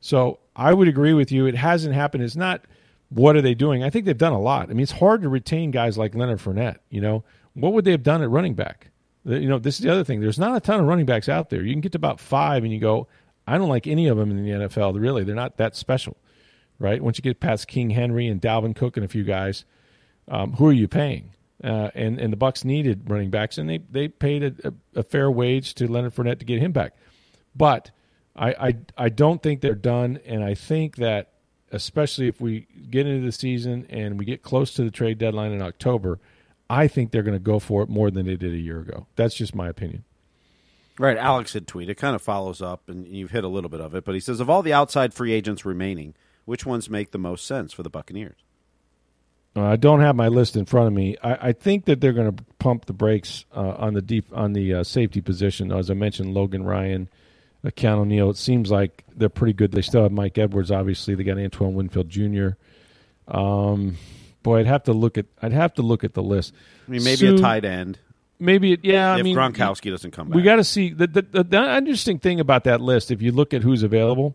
So 0.00 0.40
I 0.56 0.72
would 0.72 0.88
agree 0.88 1.12
with 1.12 1.30
you. 1.30 1.46
It 1.46 1.54
hasn't 1.54 1.94
happened. 1.94 2.24
It's 2.24 2.36
not 2.36 2.64
what 3.08 3.36
are 3.36 3.42
they 3.42 3.54
doing. 3.54 3.84
I 3.84 3.90
think 3.90 4.04
they've 4.04 4.16
done 4.18 4.32
a 4.32 4.40
lot. 4.40 4.68
I 4.68 4.72
mean, 4.72 4.80
it's 4.80 4.92
hard 4.92 5.22
to 5.22 5.28
retain 5.28 5.70
guys 5.70 5.98
like 5.98 6.14
Leonard 6.14 6.40
Fournette. 6.40 6.78
You 6.90 7.00
know, 7.00 7.24
what 7.54 7.72
would 7.72 7.84
they 7.84 7.90
have 7.92 8.02
done 8.02 8.22
at 8.22 8.30
running 8.30 8.54
back? 8.54 8.88
You 9.24 9.48
know, 9.48 9.58
this 9.58 9.76
is 9.76 9.84
the 9.84 9.92
other 9.92 10.02
thing. 10.02 10.20
There's 10.20 10.38
not 10.38 10.56
a 10.56 10.60
ton 10.60 10.80
of 10.80 10.86
running 10.86 11.06
backs 11.06 11.28
out 11.28 11.50
there. 11.50 11.62
You 11.62 11.72
can 11.72 11.80
get 11.80 11.92
to 11.92 11.98
about 11.98 12.18
five, 12.18 12.64
and 12.64 12.72
you 12.72 12.80
go, 12.80 13.06
I 13.46 13.58
don't 13.58 13.68
like 13.68 13.86
any 13.86 14.08
of 14.08 14.16
them 14.16 14.30
in 14.30 14.44
the 14.44 14.50
NFL. 14.50 15.00
Really, 15.00 15.22
they're 15.24 15.34
not 15.34 15.58
that 15.58 15.76
special 15.76 16.16
right? 16.82 17.00
Once 17.00 17.16
you 17.16 17.22
get 17.22 17.38
past 17.38 17.68
King 17.68 17.90
Henry 17.90 18.26
and 18.26 18.40
Dalvin 18.40 18.74
Cook 18.74 18.96
and 18.96 19.04
a 19.04 19.08
few 19.08 19.22
guys, 19.22 19.64
um, 20.28 20.54
who 20.54 20.66
are 20.66 20.72
you 20.72 20.88
paying? 20.88 21.30
Uh, 21.62 21.90
and 21.94 22.18
and 22.18 22.32
the 22.32 22.36
Bucks 22.36 22.64
needed 22.64 23.08
running 23.08 23.30
backs, 23.30 23.56
and 23.56 23.70
they 23.70 23.78
they 23.90 24.08
paid 24.08 24.42
a, 24.42 24.74
a, 24.96 25.04
fair 25.04 25.30
wage 25.30 25.74
to 25.74 25.86
Leonard 25.86 26.12
Fournette 26.12 26.40
to 26.40 26.44
get 26.44 26.58
him 26.60 26.72
back. 26.72 26.96
But 27.54 27.92
I, 28.34 28.48
I 28.50 28.76
I 28.98 29.08
don't 29.08 29.40
think 29.40 29.60
they're 29.60 29.76
done, 29.76 30.18
and 30.26 30.42
I 30.42 30.54
think 30.54 30.96
that 30.96 31.34
especially 31.70 32.26
if 32.26 32.40
we 32.40 32.66
get 32.90 33.06
into 33.06 33.24
the 33.24 33.30
season 33.30 33.86
and 33.88 34.18
we 34.18 34.24
get 34.24 34.42
close 34.42 34.74
to 34.74 34.82
the 34.82 34.90
trade 34.90 35.18
deadline 35.18 35.52
in 35.52 35.62
October, 35.62 36.18
I 36.68 36.88
think 36.88 37.12
they're 37.12 37.22
going 37.22 37.38
to 37.38 37.44
go 37.44 37.60
for 37.60 37.82
it 37.82 37.88
more 37.88 38.10
than 38.10 38.26
they 38.26 38.36
did 38.36 38.52
a 38.52 38.58
year 38.58 38.80
ago. 38.80 39.06
That's 39.14 39.34
just 39.34 39.54
my 39.54 39.68
opinion. 39.68 40.04
Right, 40.98 41.16
Alex 41.16 41.52
had 41.52 41.66
tweeted. 41.66 41.90
It 41.90 41.94
kind 41.94 42.16
of 42.16 42.22
follows 42.22 42.60
up, 42.60 42.88
and 42.88 43.06
you've 43.06 43.30
hit 43.30 43.44
a 43.44 43.48
little 43.48 43.70
bit 43.70 43.80
of 43.80 43.94
it, 43.94 44.04
but 44.04 44.14
he 44.14 44.20
says 44.20 44.40
of 44.40 44.50
all 44.50 44.62
the 44.62 44.72
outside 44.72 45.14
free 45.14 45.32
agents 45.32 45.64
remaining 45.64 46.14
which 46.44 46.66
ones 46.66 46.90
make 46.90 47.10
the 47.10 47.18
most 47.18 47.46
sense 47.46 47.72
for 47.72 47.82
the 47.82 47.90
Buccaneers? 47.90 48.42
Uh, 49.54 49.64
I 49.64 49.76
don't 49.76 50.00
have 50.00 50.16
my 50.16 50.28
list 50.28 50.56
in 50.56 50.64
front 50.64 50.86
of 50.86 50.94
me. 50.94 51.16
I, 51.22 51.48
I 51.48 51.52
think 51.52 51.84
that 51.84 52.00
they're 52.00 52.14
going 52.14 52.34
to 52.34 52.44
pump 52.58 52.86
the 52.86 52.94
brakes 52.94 53.44
uh, 53.54 53.74
on 53.78 53.94
the 53.94 54.00
deep 54.00 54.26
on 54.32 54.54
the 54.54 54.74
uh, 54.74 54.84
safety 54.84 55.20
position. 55.20 55.70
As 55.70 55.90
I 55.90 55.94
mentioned, 55.94 56.32
Logan 56.32 56.64
Ryan, 56.64 57.08
uh, 57.64 57.68
Keanu 57.68 58.00
O'Neal. 58.00 58.30
It 58.30 58.38
seems 58.38 58.70
like 58.70 59.04
they're 59.14 59.28
pretty 59.28 59.52
good. 59.52 59.72
They 59.72 59.82
still 59.82 60.04
have 60.04 60.12
Mike 60.12 60.38
Edwards. 60.38 60.70
Obviously, 60.70 61.14
they 61.14 61.22
got 61.22 61.36
Antoine 61.36 61.74
Winfield 61.74 62.08
Jr. 62.08 62.50
Um, 63.28 63.98
boy, 64.42 64.60
I'd 64.60 64.66
have 64.66 64.84
to 64.84 64.94
look 64.94 65.18
at. 65.18 65.26
I'd 65.42 65.52
have 65.52 65.74
to 65.74 65.82
look 65.82 66.02
at 66.02 66.14
the 66.14 66.22
list. 66.22 66.54
I 66.88 66.90
mean, 66.90 67.04
maybe 67.04 67.16
Soon, 67.16 67.34
a 67.34 67.38
tight 67.38 67.66
end. 67.66 67.98
Maybe, 68.38 68.72
it, 68.72 68.80
yeah. 68.84 69.14
If 69.14 69.20
I 69.20 69.22
mean, 69.22 69.36
Gronkowski 69.36 69.90
doesn't 69.90 70.12
come 70.12 70.28
back, 70.28 70.36
we 70.36 70.42
got 70.42 70.56
to 70.56 70.64
see 70.64 70.90
the, 70.94 71.06
the 71.06 71.22
the 71.22 71.44
the 71.44 71.76
interesting 71.76 72.18
thing 72.18 72.40
about 72.40 72.64
that 72.64 72.80
list. 72.80 73.10
If 73.10 73.20
you 73.20 73.32
look 73.32 73.52
at 73.52 73.62
who's 73.62 73.82
available 73.82 74.34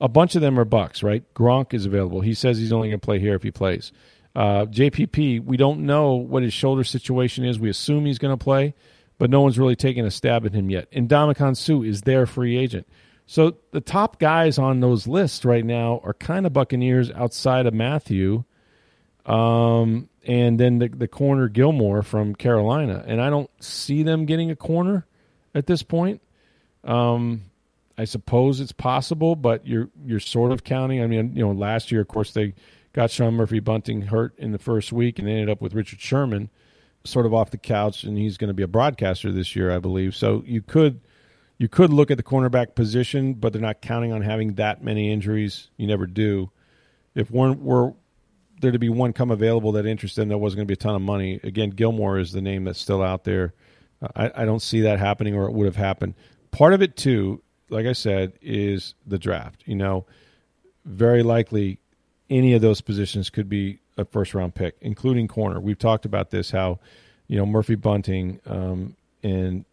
a 0.00 0.08
bunch 0.08 0.34
of 0.34 0.42
them 0.42 0.58
are 0.58 0.64
Bucks, 0.64 1.02
right? 1.02 1.22
Gronk 1.34 1.74
is 1.74 1.86
available. 1.86 2.20
He 2.20 2.34
says 2.34 2.58
he's 2.58 2.72
only 2.72 2.88
going 2.88 3.00
to 3.00 3.04
play 3.04 3.18
here 3.18 3.34
if 3.34 3.42
he 3.42 3.50
plays. 3.50 3.92
Uh, 4.34 4.66
JPP, 4.66 5.44
we 5.44 5.56
don't 5.56 5.80
know 5.80 6.14
what 6.14 6.42
his 6.42 6.52
shoulder 6.52 6.84
situation 6.84 7.44
is. 7.44 7.58
We 7.58 7.70
assume 7.70 8.06
he's 8.06 8.18
going 8.18 8.36
to 8.36 8.42
play, 8.42 8.74
but 9.18 9.30
no 9.30 9.40
one's 9.40 9.58
really 9.58 9.76
taken 9.76 10.04
a 10.04 10.10
stab 10.10 10.46
at 10.46 10.52
him 10.52 10.70
yet. 10.70 10.88
And 10.92 11.08
Ndamukong 11.08 11.56
Suh 11.56 11.82
is 11.82 12.02
their 12.02 12.26
free 12.26 12.56
agent. 12.56 12.86
So 13.26 13.56
the 13.72 13.80
top 13.80 14.18
guys 14.18 14.58
on 14.58 14.80
those 14.80 15.06
lists 15.06 15.44
right 15.44 15.64
now 15.64 16.00
are 16.04 16.14
kind 16.14 16.46
of 16.46 16.52
Buccaneers 16.52 17.10
outside 17.10 17.66
of 17.66 17.74
Mathieu, 17.74 18.44
um, 19.26 20.08
and 20.26 20.58
then 20.58 20.78
the, 20.78 20.88
the 20.88 21.08
corner 21.08 21.48
Gilmore 21.48 22.02
from 22.02 22.34
Carolina. 22.34 23.04
And 23.06 23.20
I 23.20 23.28
don't 23.28 23.50
see 23.62 24.02
them 24.02 24.24
getting 24.24 24.50
a 24.50 24.56
corner 24.56 25.06
at 25.54 25.66
this 25.66 25.82
point. 25.82 26.22
Um, 26.84 27.42
I 27.98 28.04
suppose 28.04 28.60
it's 28.60 28.72
possible, 28.72 29.34
but 29.34 29.66
you're 29.66 29.90
you're 30.06 30.20
sort 30.20 30.52
of 30.52 30.62
counting. 30.62 31.02
I 31.02 31.08
mean, 31.08 31.34
you 31.34 31.44
know, 31.44 31.50
last 31.50 31.90
year, 31.90 32.00
of 32.00 32.06
course, 32.06 32.32
they 32.32 32.54
got 32.92 33.10
Sean 33.10 33.34
Murphy 33.34 33.58
Bunting 33.58 34.02
hurt 34.02 34.38
in 34.38 34.52
the 34.52 34.58
first 34.58 34.92
week, 34.92 35.18
and 35.18 35.26
they 35.26 35.32
ended 35.32 35.50
up 35.50 35.60
with 35.60 35.74
Richard 35.74 36.00
Sherman, 36.00 36.48
sort 37.02 37.26
of 37.26 37.34
off 37.34 37.50
the 37.50 37.58
couch, 37.58 38.04
and 38.04 38.16
he's 38.16 38.38
going 38.38 38.48
to 38.48 38.54
be 38.54 38.62
a 38.62 38.68
broadcaster 38.68 39.32
this 39.32 39.56
year, 39.56 39.72
I 39.72 39.80
believe. 39.80 40.14
So 40.14 40.44
you 40.46 40.62
could 40.62 41.00
you 41.58 41.68
could 41.68 41.92
look 41.92 42.12
at 42.12 42.16
the 42.16 42.22
cornerback 42.22 42.76
position, 42.76 43.34
but 43.34 43.52
they're 43.52 43.60
not 43.60 43.82
counting 43.82 44.12
on 44.12 44.22
having 44.22 44.54
that 44.54 44.82
many 44.82 45.12
injuries. 45.12 45.68
You 45.76 45.88
never 45.88 46.06
do. 46.06 46.52
If 47.16 47.32
one 47.32 47.64
were 47.64 47.94
there 48.60 48.70
to 48.70 48.78
be 48.78 48.88
one 48.88 49.12
come 49.12 49.32
available 49.32 49.72
that 49.72 49.86
interested 49.86 50.20
them, 50.20 50.28
there 50.28 50.38
wasn't 50.38 50.58
going 50.58 50.68
to 50.68 50.70
be 50.70 50.74
a 50.74 50.76
ton 50.76 50.94
of 50.94 51.02
money. 51.02 51.40
Again, 51.42 51.70
Gilmore 51.70 52.18
is 52.18 52.30
the 52.30 52.40
name 52.40 52.62
that's 52.62 52.80
still 52.80 53.02
out 53.02 53.24
there. 53.24 53.54
I, 54.14 54.30
I 54.36 54.44
don't 54.44 54.62
see 54.62 54.82
that 54.82 55.00
happening, 55.00 55.34
or 55.34 55.46
it 55.46 55.52
would 55.52 55.66
have 55.66 55.74
happened. 55.74 56.14
Part 56.52 56.74
of 56.74 56.80
it 56.80 56.96
too 56.96 57.42
like 57.70 57.86
I 57.86 57.92
said, 57.92 58.32
is 58.42 58.94
the 59.06 59.18
draft. 59.18 59.62
You 59.66 59.76
know, 59.76 60.06
very 60.84 61.22
likely 61.22 61.78
any 62.30 62.54
of 62.54 62.62
those 62.62 62.80
positions 62.80 63.30
could 63.30 63.48
be 63.48 63.78
a 63.96 64.04
first 64.04 64.34
round 64.34 64.54
pick, 64.54 64.76
including 64.80 65.28
corner. 65.28 65.60
We've 65.60 65.78
talked 65.78 66.04
about 66.04 66.30
this 66.30 66.50
how, 66.50 66.78
you 67.26 67.36
know, 67.36 67.46
Murphy 67.46 67.74
Bunting 67.74 68.40
um, 68.46 68.96
and 69.22 69.64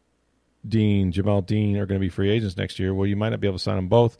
Dean, 0.67 1.11
Jamel 1.11 1.45
Dean 1.45 1.77
are 1.77 1.85
going 1.85 1.99
to 1.99 2.05
be 2.05 2.09
free 2.09 2.29
agents 2.29 2.57
next 2.57 2.79
year. 2.79 2.93
Well, 2.93 3.07
you 3.07 3.15
might 3.15 3.29
not 3.29 3.39
be 3.39 3.47
able 3.47 3.57
to 3.57 3.63
sign 3.63 3.75
them 3.75 3.87
both. 3.87 4.17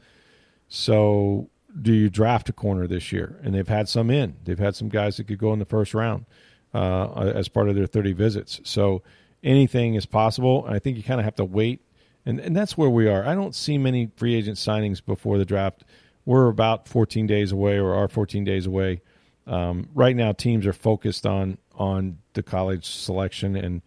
So, 0.68 1.50
do 1.82 1.94
you 1.94 2.10
draft 2.10 2.48
a 2.48 2.54
corner 2.54 2.88
this 2.88 3.12
year? 3.12 3.38
And 3.44 3.54
they've 3.54 3.68
had 3.68 3.90
some 3.90 4.10
in. 4.10 4.36
They've 4.46 4.60
had 4.60 4.76
some 4.76 4.88
guys 4.88 5.18
that 5.18 5.26
could 5.26 5.38
go 5.38 5.52
in 5.52 5.60
the 5.60 5.66
first 5.66 5.94
round 5.94 6.26
uh, 6.74 7.32
as 7.36 7.50
part 7.50 7.68
of 7.68 7.76
their 7.76 7.88
30 7.88 8.14
visits. 8.14 8.62
So, 8.64 9.02
anything 9.44 9.96
is 9.96 10.06
possible. 10.06 10.66
And 10.66 10.76
I 10.76 10.80
think 10.80 10.98
you 10.98 11.04
kind 11.04 11.20
of 11.20 11.26
have 11.26 11.36
to 11.36 11.46
wait 11.46 11.82
and 12.26 12.40
and 12.40 12.56
that's 12.56 12.78
where 12.78 12.90
we 12.90 13.08
are. 13.08 13.26
I 13.26 13.36
don't 13.36 13.56
see 13.56 13.78
many 13.78 14.10
free 14.16 14.36
agent 14.36 14.58
signings 14.58 15.04
before 15.04 15.38
the 15.38 15.46
draft. 15.46 15.84
We're 16.26 16.48
about 16.48 16.88
14 16.88 17.28
days 17.28 17.52
away, 17.52 17.78
or 17.78 17.94
are 17.94 18.08
14 18.08 18.44
days 18.44 18.66
away. 18.66 19.02
Um, 19.46 19.90
right 19.94 20.16
now, 20.16 20.32
teams 20.32 20.66
are 20.66 20.74
focused 20.74 21.26
on 21.26 21.58
on 21.76 22.18
the 22.34 22.42
college 22.42 22.86
selection, 22.86 23.56
and 23.56 23.82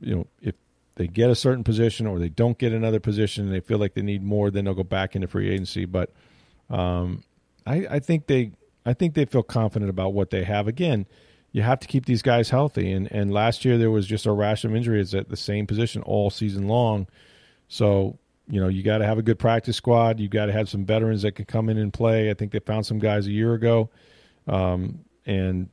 you 0.00 0.14
know 0.14 0.26
if 0.40 0.54
they 0.94 1.06
get 1.06 1.28
a 1.28 1.34
certain 1.34 1.64
position 1.64 2.06
or 2.06 2.18
they 2.18 2.30
don't 2.30 2.56
get 2.56 2.72
another 2.72 3.00
position, 3.00 3.44
and 3.44 3.54
they 3.54 3.60
feel 3.60 3.78
like 3.78 3.94
they 3.94 4.02
need 4.02 4.22
more, 4.22 4.50
then 4.50 4.64
they'll 4.64 4.74
go 4.74 4.82
back 4.82 5.14
into 5.14 5.28
free 5.28 5.50
agency. 5.50 5.84
But 5.84 6.12
um, 6.70 7.24
I, 7.66 7.86
I 7.90 7.98
think 7.98 8.26
they 8.26 8.52
I 8.86 8.94
think 8.94 9.14
they 9.14 9.26
feel 9.26 9.42
confident 9.42 9.90
about 9.90 10.14
what 10.14 10.30
they 10.30 10.44
have. 10.44 10.66
Again, 10.66 11.06
you 11.52 11.60
have 11.60 11.80
to 11.80 11.86
keep 11.86 12.06
these 12.06 12.22
guys 12.22 12.48
healthy, 12.48 12.90
and 12.90 13.12
and 13.12 13.30
last 13.30 13.66
year 13.66 13.76
there 13.76 13.90
was 13.90 14.06
just 14.06 14.24
a 14.24 14.32
rash 14.32 14.64
of 14.64 14.74
injuries 14.74 15.14
at 15.14 15.28
the 15.28 15.36
same 15.36 15.66
position 15.66 16.00
all 16.02 16.30
season 16.30 16.68
long 16.68 17.06
so, 17.68 18.18
you 18.48 18.60
know, 18.60 18.68
you 18.68 18.82
got 18.82 18.98
to 18.98 19.06
have 19.06 19.18
a 19.18 19.22
good 19.22 19.38
practice 19.38 19.76
squad. 19.76 20.20
You 20.20 20.28
got 20.28 20.46
to 20.46 20.52
have 20.52 20.68
some 20.68 20.84
veterans 20.84 21.22
that 21.22 21.32
can 21.32 21.44
come 21.44 21.68
in 21.68 21.78
and 21.78 21.92
play. 21.92 22.30
I 22.30 22.34
think 22.34 22.52
they 22.52 22.60
found 22.60 22.86
some 22.86 22.98
guys 22.98 23.26
a 23.26 23.32
year 23.32 23.54
ago. 23.54 23.90
Um, 24.46 25.00
and, 25.24 25.68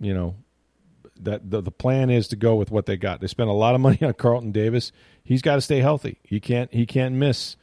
you 0.00 0.12
know, 0.12 0.34
that 1.20 1.50
the, 1.50 1.62
the 1.62 1.70
plan 1.70 2.10
is 2.10 2.28
to 2.28 2.36
go 2.36 2.56
with 2.56 2.70
what 2.70 2.86
they 2.86 2.96
got. 2.96 3.20
They 3.20 3.26
spent 3.26 3.48
a 3.48 3.54
lot 3.54 3.74
of 3.74 3.80
money 3.80 3.98
on 4.02 4.12
Carlton 4.14 4.52
Davis. 4.52 4.92
He's 5.22 5.42
got 5.42 5.54
to 5.54 5.60
stay 5.60 5.80
healthy. 5.80 6.18
He 6.22 6.40
can't 6.40 6.72
he 6.72 6.86
can't 6.86 7.14
miss 7.14 7.56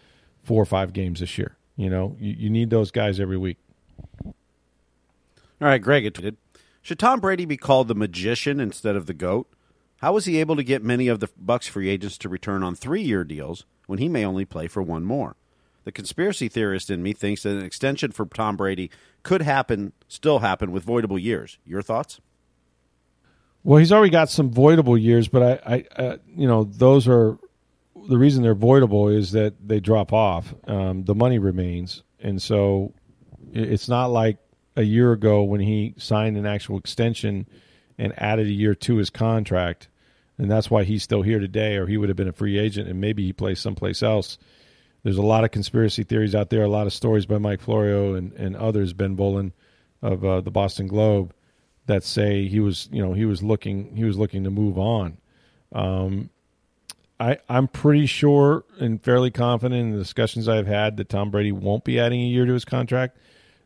four 0.43 0.61
or 0.61 0.65
five 0.65 0.93
games 0.93 1.19
this 1.19 1.37
year. 1.37 1.57
You 1.75 1.89
know, 1.89 2.15
you, 2.19 2.33
you 2.37 2.49
need 2.49 2.69
those 2.69 2.91
guys 2.91 3.19
every 3.19 3.37
week. 3.37 3.57
All 4.25 4.33
right, 5.59 5.81
Greg 5.81 6.03
tweeted, 6.13 6.35
should 6.81 6.99
Tom 6.99 7.19
Brady 7.19 7.45
be 7.45 7.57
called 7.57 7.87
the 7.87 7.95
magician 7.95 8.59
instead 8.59 8.95
of 8.95 9.05
the 9.05 9.13
GOAT? 9.13 9.47
How 9.97 10.13
was 10.13 10.25
he 10.25 10.39
able 10.39 10.57
to 10.57 10.63
get 10.63 10.83
many 10.83 11.07
of 11.07 11.19
the 11.21 11.29
Bucks 11.37 11.67
free 11.67 11.89
agents 11.89 12.17
to 12.19 12.29
return 12.29 12.63
on 12.63 12.75
three-year 12.75 13.23
deals 13.23 13.65
when 13.87 13.99
he 13.99 14.09
may 14.09 14.25
only 14.25 14.45
play 14.45 14.67
for 14.67 14.81
one 14.81 15.03
more? 15.03 15.35
The 15.83 15.91
conspiracy 15.91 16.47
theorist 16.47 16.89
in 16.89 17.03
me 17.03 17.13
thinks 17.13 17.43
that 17.43 17.57
an 17.57 17.65
extension 17.65 18.11
for 18.11 18.25
Tom 18.25 18.55
Brady 18.55 18.89
could 19.21 19.41
happen, 19.41 19.93
still 20.07 20.39
happen 20.39 20.71
with 20.71 20.85
voidable 20.85 21.21
years. 21.21 21.57
Your 21.65 21.81
thoughts? 21.81 22.21
Well, 23.63 23.79
he's 23.79 23.91
already 23.91 24.11
got 24.11 24.29
some 24.29 24.51
voidable 24.51 25.01
years, 25.01 25.27
but 25.27 25.61
I, 25.65 25.75
I 25.75 26.01
uh, 26.01 26.17
you 26.35 26.47
know, 26.47 26.65
those 26.65 27.07
are 27.07 27.37
the 28.09 28.17
reason 28.17 28.43
they're 28.43 28.55
voidable 28.55 29.13
is 29.13 29.31
that 29.31 29.55
they 29.65 29.79
drop 29.79 30.11
off. 30.11 30.53
Um, 30.67 31.03
the 31.03 31.15
money 31.15 31.39
remains, 31.39 32.03
and 32.19 32.41
so 32.41 32.93
it's 33.53 33.87
not 33.87 34.07
like 34.07 34.37
a 34.75 34.83
year 34.83 35.11
ago 35.11 35.43
when 35.43 35.61
he 35.61 35.93
signed 35.97 36.35
an 36.37 36.45
actual 36.45 36.77
extension 36.77 37.47
and 37.97 38.13
added 38.17 38.47
a 38.47 38.51
year 38.51 38.75
to 38.75 38.97
his 38.97 39.09
contract, 39.09 39.87
and 40.37 40.49
that's 40.49 40.69
why 40.69 40.83
he's 40.83 41.03
still 41.03 41.21
here 41.21 41.39
today, 41.39 41.75
or 41.75 41.87
he 41.87 41.97
would 41.97 42.09
have 42.09 42.15
been 42.15 42.27
a 42.27 42.33
free 42.33 42.57
agent 42.57 42.89
and 42.89 42.99
maybe 42.99 43.25
he 43.25 43.33
plays 43.33 43.59
someplace 43.59 44.01
else. 44.01 44.37
There's 45.03 45.17
a 45.17 45.21
lot 45.21 45.43
of 45.43 45.51
conspiracy 45.51 46.03
theories 46.03 46.33
out 46.33 46.49
there, 46.49 46.63
a 46.63 46.69
lot 46.69 46.87
of 46.87 46.93
stories 46.93 47.25
by 47.25 47.37
Mike 47.37 47.61
Florio 47.61 48.15
and, 48.15 48.31
and 48.33 48.55
others, 48.55 48.93
Ben 48.93 49.17
Volin 49.17 49.51
of 50.01 50.23
uh, 50.23 50.41
the 50.41 50.51
Boston 50.51 50.87
Globe 50.87 51.33
that 51.85 52.03
say 52.03 52.47
he 52.47 52.59
was, 52.59 52.87
you 52.91 53.01
know, 53.01 53.13
he 53.13 53.25
was 53.25 53.43
looking, 53.43 53.95
he 53.95 54.05
was 54.05 54.17
looking 54.17 54.45
to 54.45 54.49
move 54.49 54.77
on. 54.77 55.17
Um, 55.73 56.29
I, 57.19 57.37
I'm 57.47 57.67
pretty 57.67 58.05
sure 58.05 58.63
and 58.79 59.01
fairly 59.01 59.31
confident 59.31 59.81
in 59.81 59.91
the 59.91 59.97
discussions 59.97 60.47
I've 60.47 60.67
had 60.67 60.97
that 60.97 61.09
Tom 61.09 61.31
Brady 61.31 61.51
won't 61.51 61.83
be 61.83 61.99
adding 61.99 62.21
a 62.21 62.25
year 62.25 62.45
to 62.45 62.53
his 62.53 62.65
contract. 62.65 63.17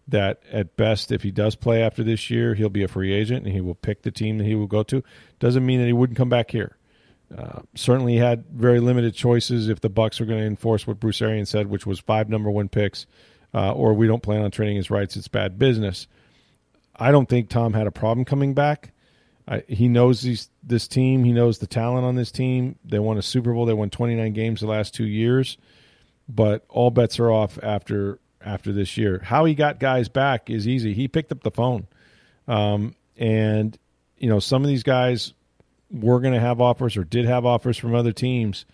That 0.09 0.41
at 0.51 0.77
best, 0.77 1.11
if 1.11 1.23
he 1.23 1.31
does 1.31 1.55
play 1.55 1.83
after 1.83 2.01
this 2.01 2.29
year, 2.29 2.55
he'll 2.55 2.69
be 2.69 2.83
a 2.83 2.87
free 2.87 3.13
agent 3.13 3.45
and 3.45 3.53
he 3.53 3.59
will 3.59 3.75
pick 3.75 4.03
the 4.03 4.11
team 4.11 4.37
that 4.37 4.45
he 4.45 4.55
will 4.55 4.67
go 4.67 4.83
to. 4.83 5.03
Doesn't 5.39 5.65
mean 5.65 5.79
that 5.79 5.85
he 5.85 5.93
wouldn't 5.93 6.17
come 6.17 6.29
back 6.29 6.51
here. 6.51 6.77
Uh, 7.35 7.61
certainly 7.75 8.15
had 8.15 8.45
very 8.45 8.79
limited 8.79 9.13
choices 9.13 9.67
if 9.67 9.81
the 9.81 9.89
Bucs 9.89 10.21
are 10.21 10.25
going 10.25 10.39
to 10.39 10.45
enforce 10.45 10.87
what 10.87 10.99
Bruce 10.99 11.21
Arians 11.21 11.49
said, 11.49 11.67
which 11.67 11.85
was 11.85 11.99
five 11.99 12.29
number 12.29 12.49
one 12.49 12.69
picks, 12.69 13.05
uh, 13.53 13.73
or 13.73 13.93
we 13.93 14.07
don't 14.07 14.23
plan 14.23 14.43
on 14.43 14.51
trading 14.51 14.77
his 14.77 14.89
rights. 14.89 15.17
It's 15.17 15.27
bad 15.27 15.59
business. 15.59 16.07
I 16.95 17.11
don't 17.11 17.27
think 17.27 17.49
Tom 17.49 17.73
had 17.73 17.85
a 17.85 17.91
problem 17.91 18.23
coming 18.23 18.53
back. 18.53 18.93
I, 19.45 19.63
he 19.67 19.89
knows 19.89 20.21
these, 20.21 20.49
this 20.63 20.87
team. 20.87 21.23
He 21.23 21.33
knows 21.33 21.59
the 21.59 21.67
talent 21.67 22.05
on 22.05 22.15
this 22.15 22.31
team. 22.31 22.77
They 22.85 22.99
won 22.99 23.17
a 23.17 23.21
Super 23.21 23.53
Bowl. 23.53 23.65
They 23.65 23.73
won 23.73 23.89
29 23.89 24.33
games 24.33 24.61
the 24.61 24.67
last 24.67 24.93
two 24.93 25.05
years, 25.05 25.57
but 26.29 26.65
all 26.69 26.91
bets 26.91 27.19
are 27.19 27.31
off 27.31 27.59
after 27.61 28.19
after 28.47 28.71
this 28.71 28.97
year. 28.97 29.19
How 29.23 29.45
he 29.45 29.53
got 29.53 29.79
guys 29.79 30.09
back 30.09 30.49
is 30.49 30.67
easy. 30.67 30.93
He 30.93 31.07
picked 31.07 31.31
up 31.31 31.43
the 31.43 31.51
phone, 31.51 31.87
um, 32.47 32.95
and 33.17 33.77
you 34.17 34.29
know 34.29 34.39
some 34.39 34.63
of 34.63 34.69
these 34.69 34.83
guys 34.83 35.33
were 35.91 36.19
going 36.19 36.33
to 36.33 36.39
have 36.39 36.59
offers 36.61 36.97
or 36.97 37.03
did 37.03 37.25
have 37.25 37.45
offers 37.45 37.77
from 37.77 37.93
other 37.95 38.11
teams, 38.11 38.65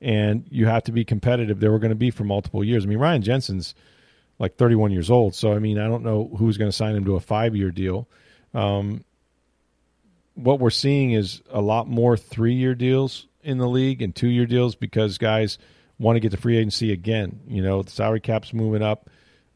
and 0.00 0.46
you 0.50 0.66
have 0.66 0.84
to 0.84 0.92
be 0.92 1.04
competitive. 1.04 1.60
They 1.60 1.68
were 1.68 1.78
going 1.78 1.90
to 1.90 1.96
be 1.96 2.10
for 2.10 2.24
multiple 2.24 2.64
years. 2.64 2.84
I 2.84 2.88
mean, 2.88 2.98
Ryan 2.98 3.22
Jensen's 3.22 3.74
like 4.38 4.56
31 4.56 4.92
years 4.92 5.10
old. 5.10 5.34
So, 5.34 5.52
I 5.52 5.58
mean, 5.58 5.78
I 5.78 5.88
don't 5.88 6.02
know 6.02 6.30
who's 6.38 6.58
going 6.58 6.70
to 6.70 6.76
sign 6.76 6.94
him 6.94 7.04
to 7.06 7.16
a 7.16 7.20
five 7.20 7.56
year 7.56 7.70
deal. 7.70 8.08
Um, 8.54 9.04
what 10.34 10.60
we're 10.60 10.70
seeing 10.70 11.12
is 11.12 11.42
a 11.50 11.60
lot 11.60 11.88
more 11.88 12.16
three 12.16 12.54
year 12.54 12.74
deals 12.74 13.26
in 13.42 13.58
the 13.58 13.68
league 13.68 14.02
and 14.02 14.14
two 14.14 14.28
year 14.28 14.46
deals 14.46 14.74
because 14.74 15.18
guys 15.18 15.58
want 15.98 16.16
to 16.16 16.20
get 16.20 16.32
to 16.32 16.36
free 16.36 16.58
agency 16.58 16.92
again. 16.92 17.40
You 17.48 17.62
know, 17.62 17.82
the 17.82 17.90
salary 17.90 18.20
cap's 18.20 18.52
moving 18.52 18.82
up. 18.82 19.08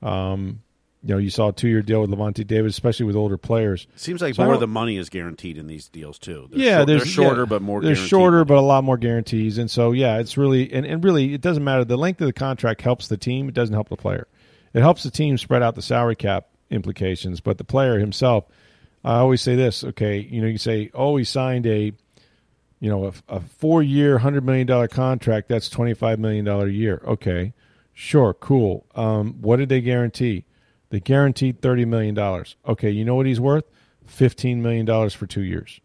Um, 0.02 0.62
you 1.02 1.14
know, 1.14 1.18
you 1.18 1.30
saw 1.30 1.48
a 1.48 1.52
two 1.52 1.68
year 1.68 1.80
deal 1.80 2.02
with 2.02 2.10
Lavonte 2.10 2.46
David, 2.46 2.70
especially 2.70 3.06
with 3.06 3.16
older 3.16 3.38
players. 3.38 3.86
Seems 3.96 4.20
like 4.20 4.34
so 4.34 4.44
more 4.44 4.54
of 4.54 4.60
the 4.60 4.66
money 4.66 4.98
is 4.98 5.08
guaranteed 5.08 5.56
in 5.56 5.66
these 5.66 5.88
deals 5.88 6.18
too. 6.18 6.48
They're 6.50 6.60
yeah, 6.60 6.84
they're 6.84 7.00
shorter, 7.00 7.42
yeah, 7.42 7.46
but 7.46 7.62
more. 7.62 7.80
They're 7.80 7.96
shorter, 7.96 8.44
but 8.44 8.58
a 8.58 8.60
lot 8.60 8.84
more 8.84 8.98
guarantees, 8.98 9.56
and 9.56 9.70
so 9.70 9.92
yeah, 9.92 10.18
it's 10.18 10.36
really 10.36 10.70
and, 10.72 10.84
and 10.84 11.02
really 11.02 11.32
it 11.32 11.40
doesn't 11.40 11.64
matter. 11.64 11.84
The 11.84 11.96
length 11.96 12.20
of 12.20 12.26
the 12.26 12.34
contract 12.34 12.82
helps 12.82 13.08
the 13.08 13.16
team; 13.16 13.48
it 13.48 13.54
doesn't 13.54 13.74
help 13.74 13.88
the 13.88 13.96
player. 13.96 14.28
It 14.74 14.80
helps 14.80 15.02
the 15.02 15.10
team 15.10 15.38
spread 15.38 15.62
out 15.62 15.74
the 15.74 15.82
salary 15.82 16.16
cap 16.16 16.48
implications, 16.68 17.40
but 17.40 17.56
the 17.56 17.64
player 17.64 17.98
himself. 17.98 18.44
I 19.02 19.16
always 19.16 19.40
say 19.40 19.56
this. 19.56 19.82
Okay, 19.82 20.18
you 20.18 20.42
know, 20.42 20.48
you 20.48 20.58
say, 20.58 20.90
oh, 20.92 21.16
he 21.16 21.24
signed 21.24 21.66
a, 21.66 21.92
you 22.80 22.90
know, 22.90 23.06
a, 23.06 23.12
a 23.36 23.40
four-year, 23.40 24.18
hundred 24.18 24.44
million 24.44 24.66
dollar 24.66 24.86
contract. 24.86 25.48
That's 25.48 25.70
twenty-five 25.70 26.18
million 26.18 26.44
dollar 26.44 26.66
a 26.66 26.72
year. 26.72 27.00
Okay, 27.06 27.54
sure, 28.00 28.32
cool. 28.32 28.86
Um, 28.94 29.34
what 29.42 29.56
did 29.56 29.68
they 29.68 29.82
guarantee? 29.82 30.46
They 30.88 31.00
guaranteed 31.00 31.60
thirty 31.60 31.84
million 31.84 32.14
dollars. 32.14 32.56
Okay, 32.66 32.90
you 32.90 33.04
know 33.04 33.14
what 33.14 33.26
he's 33.26 33.40
worth? 33.40 33.64
Fifteen 34.06 34.62
million 34.62 34.86
dollars 34.86 35.14
for 35.14 35.26
two 35.26 35.42
years. 35.42 35.80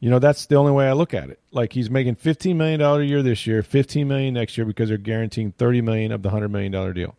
You 0.00 0.10
know, 0.10 0.18
that's 0.18 0.46
the 0.46 0.56
only 0.56 0.72
way 0.72 0.86
I 0.86 0.92
look 0.92 1.14
at 1.14 1.30
it. 1.30 1.40
Like 1.50 1.72
he's 1.72 1.90
making 1.90 2.16
fifteen 2.16 2.58
million 2.58 2.78
dollars 2.78 3.04
a 3.04 3.06
year 3.06 3.22
this 3.22 3.46
year, 3.46 3.62
fifteen 3.62 4.06
million 4.06 4.34
next 4.34 4.58
year 4.58 4.66
because 4.66 4.90
they're 4.90 4.98
guaranteeing 4.98 5.52
thirty 5.52 5.80
million 5.80 6.12
of 6.12 6.22
the 6.22 6.30
hundred 6.30 6.50
million 6.50 6.70
dollar 6.70 6.92
deal. 6.92 7.16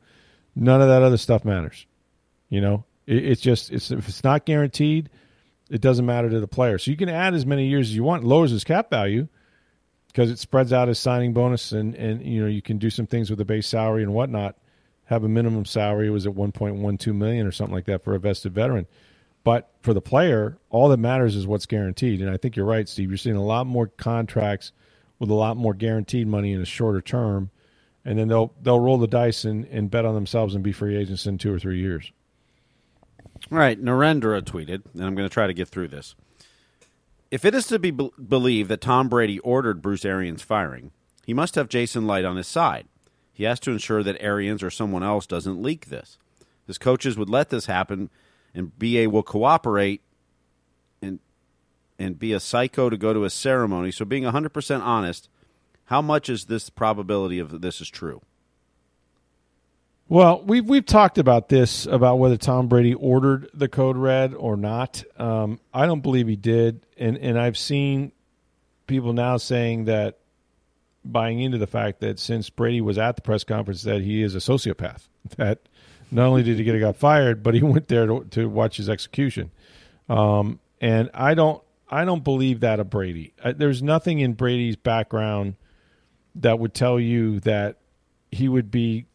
None 0.55 0.81
of 0.81 0.87
that 0.87 1.01
other 1.01 1.17
stuff 1.17 1.43
matters. 1.43 1.85
You 2.49 2.61
know, 2.61 2.85
it, 3.07 3.25
it's 3.25 3.41
just 3.41 3.71
it's 3.71 3.89
if 3.89 4.07
it's 4.07 4.23
not 4.23 4.45
guaranteed, 4.45 5.09
it 5.69 5.81
doesn't 5.81 6.05
matter 6.05 6.29
to 6.29 6.39
the 6.39 6.47
player. 6.47 6.77
So 6.77 6.91
you 6.91 6.97
can 6.97 7.09
add 7.09 7.33
as 7.33 7.45
many 7.45 7.67
years 7.67 7.89
as 7.89 7.95
you 7.95 8.03
want, 8.03 8.23
lowers 8.23 8.51
his 8.51 8.63
cap 8.63 8.91
value 8.91 9.27
because 10.15 10.31
it 10.31 10.39
spreads 10.39 10.71
out 10.71 10.87
his 10.87 10.97
signing 10.97 11.33
bonus 11.33 11.73
and 11.73 11.93
and 11.95 12.25
you 12.25 12.39
know 12.39 12.47
you 12.47 12.61
can 12.61 12.77
do 12.77 12.89
some 12.89 13.05
things 13.05 13.29
with 13.29 13.37
the 13.37 13.43
base 13.43 13.67
salary 13.67 14.01
and 14.01 14.13
whatnot. 14.13 14.55
Have 15.05 15.25
a 15.25 15.29
minimum 15.29 15.65
salary 15.65 16.09
was 16.09 16.25
at 16.25 16.33
1.12 16.33 17.13
million 17.13 17.45
or 17.45 17.51
something 17.51 17.75
like 17.75 17.85
that 17.85 18.01
for 18.01 18.15
a 18.15 18.19
vested 18.19 18.53
veteran. 18.55 18.87
But 19.43 19.69
for 19.81 19.93
the 19.93 20.01
player, 20.01 20.57
all 20.71 20.87
that 20.89 20.97
matters 20.97 21.35
is 21.35 21.45
what's 21.45 21.67
guaranteed. 21.67 22.21
And 22.21 22.31
I 22.31 22.37
think 22.37 22.55
you're 22.55 22.65
right, 22.65 22.89
Steve. 22.89 23.09
You're 23.09 23.17
seeing 23.17 23.35
a 23.35 23.43
lot 23.43 23.67
more 23.67 23.85
contracts 23.85 24.71
with 25.19 25.29
a 25.29 25.35
lot 25.35 25.57
more 25.57 25.75
guaranteed 25.75 26.27
money 26.27 26.53
in 26.53 26.61
a 26.61 26.65
shorter 26.65 27.01
term 27.01 27.51
and 28.05 28.17
then 28.17 28.27
they'll 28.27 28.53
they'll 28.61 28.79
roll 28.79 28.97
the 28.97 29.07
dice 29.07 29.43
and, 29.43 29.65
and 29.65 29.91
bet 29.91 30.05
on 30.05 30.13
themselves 30.13 30.55
and 30.55 30.63
be 30.63 30.71
free 30.71 30.95
agents 30.95 31.25
in 31.25 31.37
two 31.37 31.53
or 31.53 31.59
three 31.59 31.79
years. 31.79 32.11
All 33.51 33.57
right, 33.57 33.81
Narendra 33.83 34.41
tweeted, 34.41 34.83
and 34.93 35.03
I'm 35.03 35.15
going 35.15 35.27
to 35.27 35.33
try 35.33 35.47
to 35.47 35.53
get 35.53 35.67
through 35.67 35.89
this. 35.89 36.15
If 37.31 37.43
it 37.43 37.55
is 37.55 37.67
to 37.67 37.79
be 37.79 37.91
be- 37.91 38.11
believed 38.27 38.69
that 38.69 38.81
Tom 38.81 39.09
Brady 39.09 39.39
ordered 39.39 39.81
Bruce 39.81 40.05
Arians' 40.05 40.41
firing, 40.41 40.91
he 41.25 41.33
must 41.33 41.55
have 41.55 41.69
Jason 41.69 42.07
Licht 42.07 42.25
on 42.25 42.37
his 42.37 42.47
side. 42.47 42.87
He 43.33 43.43
has 43.43 43.59
to 43.61 43.71
ensure 43.71 44.03
that 44.03 44.21
Arians 44.21 44.63
or 44.63 44.69
someone 44.69 45.03
else 45.03 45.25
doesn't 45.25 45.61
leak 45.61 45.87
this. 45.87 46.17
His 46.65 46.77
coaches 46.77 47.17
would 47.17 47.29
let 47.29 47.49
this 47.49 47.65
happen, 47.65 48.09
and 48.53 48.77
BA 48.79 49.09
will 49.09 49.23
cooperate 49.23 50.01
and 51.01 51.19
and 51.97 52.19
be 52.19 52.33
a 52.33 52.39
psycho 52.39 52.89
to 52.89 52.97
go 52.97 53.13
to 53.13 53.23
a 53.23 53.29
ceremony. 53.29 53.91
So, 53.91 54.05
being 54.05 54.23
100% 54.23 54.81
honest, 54.81 55.29
how 55.85 56.01
much 56.01 56.29
is 56.29 56.45
this 56.45 56.69
probability 56.69 57.39
of 57.39 57.61
this 57.61 57.81
is 57.81 57.89
true? 57.89 58.21
Well, 60.07 60.43
we've 60.43 60.65
we've 60.65 60.85
talked 60.85 61.17
about 61.17 61.49
this 61.49 61.87
about 61.87 62.19
whether 62.19 62.37
Tom 62.37 62.67
Brady 62.67 62.93
ordered 62.93 63.49
the 63.53 63.67
code 63.67 63.97
red 63.97 64.35
or 64.35 64.55
not. 64.55 65.03
Um, 65.17 65.59
I 65.73 65.87
don't 65.87 66.01
believe 66.01 66.27
he 66.27 66.35
did, 66.35 66.85
and 66.97 67.17
and 67.17 67.39
I've 67.39 67.57
seen 67.57 68.11
people 68.85 69.13
now 69.13 69.37
saying 69.37 69.85
that 69.85 70.19
buying 71.03 71.39
into 71.39 71.57
the 71.57 71.67
fact 71.67 72.01
that 72.01 72.19
since 72.19 72.49
Brady 72.49 72.81
was 72.81 72.97
at 72.97 73.15
the 73.15 73.21
press 73.21 73.43
conference 73.43 73.83
that 73.83 74.01
he 74.01 74.21
is 74.21 74.35
a 74.35 74.39
sociopath. 74.39 75.07
That 75.37 75.57
not 76.11 76.27
only 76.27 76.43
did 76.43 76.59
he 76.59 76.63
get 76.63 76.79
guy 76.79 76.91
fired, 76.91 77.41
but 77.41 77.55
he 77.55 77.63
went 77.63 77.87
there 77.87 78.05
to, 78.05 78.25
to 78.29 78.47
watch 78.47 78.77
his 78.77 78.89
execution. 78.89 79.49
Um, 80.07 80.59
and 80.79 81.09
I 81.15 81.33
don't 81.33 81.63
I 81.89 82.05
don't 82.05 82.23
believe 82.23 82.59
that 82.59 82.79
of 82.79 82.91
Brady. 82.91 83.33
I, 83.43 83.53
there's 83.53 83.81
nothing 83.81 84.19
in 84.19 84.33
Brady's 84.33 84.75
background 84.75 85.55
that 86.35 86.59
would 86.59 86.75
tell 86.75 86.99
you 86.99 87.39
that 87.39 87.79
he 88.31 88.47
would 88.47 88.69
be 88.69 89.07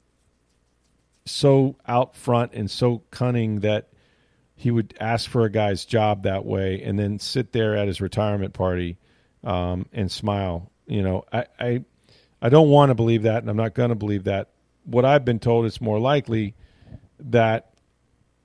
so 1.30 1.76
out 1.86 2.16
front 2.16 2.52
and 2.52 2.70
so 2.70 3.02
cunning 3.10 3.60
that 3.60 3.88
he 4.56 4.70
would 4.70 4.94
ask 5.00 5.30
for 5.30 5.44
a 5.44 5.50
guy's 5.50 5.84
job 5.84 6.24
that 6.24 6.44
way 6.44 6.82
and 6.82 6.98
then 6.98 7.18
sit 7.18 7.52
there 7.52 7.76
at 7.76 7.86
his 7.86 8.00
retirement 8.00 8.52
party 8.52 8.98
um, 9.42 9.86
and 9.92 10.10
smile. 10.10 10.70
You 10.86 11.02
know, 11.02 11.24
I, 11.32 11.46
I, 11.58 11.84
I 12.42 12.48
don't 12.48 12.68
want 12.68 12.90
to 12.90 12.94
believe 12.94 13.22
that, 13.22 13.38
and 13.38 13.48
I'm 13.48 13.56
not 13.56 13.74
going 13.74 13.88
to 13.88 13.94
believe 13.94 14.24
that. 14.24 14.50
What 14.84 15.04
I've 15.04 15.24
been 15.24 15.38
told, 15.38 15.66
it's 15.66 15.80
more 15.80 15.98
likely 15.98 16.54
that 17.20 17.70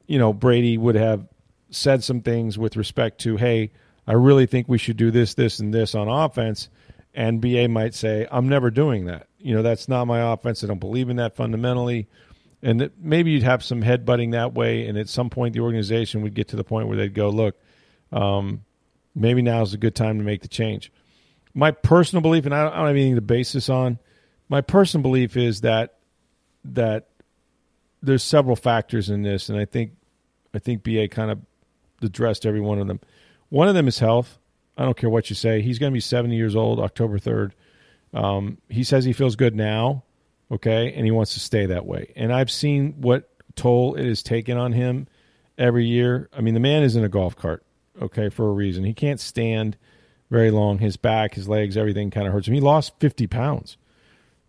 you 0.07 0.19
know 0.19 0.31
Brady 0.31 0.77
would 0.77 0.95
have 0.95 1.27
said 1.69 2.03
some 2.03 2.21
things 2.21 2.57
with 2.57 2.77
respect 2.77 3.19
to, 3.21 3.37
hey, 3.37 3.71
I 4.07 4.13
really 4.13 4.45
think 4.45 4.67
we 4.69 4.77
should 4.77 4.97
do 4.97 5.11
this, 5.11 5.33
this, 5.33 5.59
and 5.59 5.73
this 5.73 5.95
on 5.95 6.07
offense, 6.07 6.69
and 7.13 7.41
BA 7.41 7.67
might 7.67 7.93
say, 7.93 8.27
I'm 8.31 8.47
never 8.47 8.69
doing 8.69 9.05
that. 9.05 9.27
You 9.39 9.55
know, 9.55 9.61
that's 9.61 9.87
not 9.87 10.05
my 10.05 10.33
offense. 10.33 10.63
I 10.63 10.67
don't 10.67 10.79
believe 10.79 11.09
in 11.09 11.17
that 11.17 11.35
fundamentally. 11.35 12.07
And 12.65 12.81
that 12.81 12.99
maybe 12.99 13.29
you'd 13.29 13.43
have 13.43 13.63
some 13.63 13.83
headbutting 13.83 14.31
that 14.31 14.53
way. 14.53 14.87
And 14.87 14.97
at 14.97 15.07
some 15.07 15.29
point, 15.29 15.53
the 15.53 15.59
organization 15.59 16.23
would 16.23 16.33
get 16.33 16.47
to 16.47 16.55
the 16.55 16.63
point 16.63 16.87
where 16.87 16.97
they'd 16.97 17.13
go, 17.13 17.29
look, 17.29 17.55
um, 18.11 18.65
maybe 19.13 19.43
now 19.43 19.61
is 19.61 19.75
a 19.75 19.77
good 19.77 19.93
time 19.93 20.17
to 20.17 20.23
make 20.23 20.41
the 20.41 20.47
change. 20.47 20.91
My 21.53 21.69
personal 21.69 22.23
belief, 22.23 22.45
and 22.45 22.55
I 22.55 22.63
don't, 22.63 22.73
I 22.73 22.77
don't 22.77 22.87
have 22.87 22.95
anything 22.95 23.15
to 23.15 23.21
base 23.21 23.53
this 23.53 23.69
on, 23.69 23.99
my 24.49 24.61
personal 24.61 25.03
belief 25.03 25.37
is 25.37 25.61
that 25.61 25.97
that 26.63 27.07
there's 28.01 28.23
several 28.23 28.55
factors 28.55 29.09
in 29.09 29.21
this, 29.21 29.49
and 29.49 29.59
I 29.59 29.65
think 29.65 29.91
I 30.53 30.59
think 30.59 30.83
BA 30.83 31.07
kind 31.09 31.31
of 31.31 31.39
addressed 32.01 32.45
every 32.45 32.61
one 32.61 32.79
of 32.79 32.87
them. 32.87 32.99
One 33.49 33.67
of 33.67 33.75
them 33.75 33.87
is 33.87 33.99
health. 33.99 34.39
I 34.77 34.85
don't 34.85 34.97
care 34.97 35.09
what 35.09 35.29
you 35.29 35.35
say. 35.35 35.61
He's 35.61 35.79
going 35.79 35.91
to 35.91 35.93
be 35.93 36.01
70 36.01 36.35
years 36.35 36.55
old 36.55 36.79
October 36.79 37.19
3rd. 37.19 37.51
Um, 38.13 38.57
he 38.69 38.83
says 38.83 39.05
he 39.05 39.13
feels 39.13 39.35
good 39.35 39.55
now, 39.55 40.03
okay, 40.51 40.93
and 40.93 41.05
he 41.05 41.11
wants 41.11 41.33
to 41.33 41.39
stay 41.39 41.65
that 41.67 41.85
way. 41.85 42.13
And 42.15 42.33
I've 42.33 42.51
seen 42.51 42.95
what 43.01 43.29
toll 43.55 43.95
it 43.95 44.05
has 44.05 44.23
taken 44.23 44.57
on 44.57 44.73
him 44.73 45.07
every 45.57 45.85
year. 45.85 46.29
I 46.35 46.41
mean, 46.41 46.53
the 46.53 46.59
man 46.59 46.83
is 46.83 46.95
in 46.95 47.03
a 47.03 47.09
golf 47.09 47.35
cart. 47.35 47.63
okay, 48.01 48.29
for 48.29 48.49
a 48.49 48.51
reason. 48.51 48.83
He 48.83 48.93
can't 48.93 49.19
stand 49.19 49.77
very 50.29 50.51
long. 50.51 50.79
His 50.79 50.97
back, 50.97 51.35
his 51.35 51.47
legs, 51.47 51.77
everything 51.77 52.11
kind 52.11 52.27
of 52.27 52.33
hurts 52.33 52.47
him. 52.47 52.53
He 52.53 52.59
lost 52.59 52.93
50 52.99 53.27
pounds. 53.27 53.77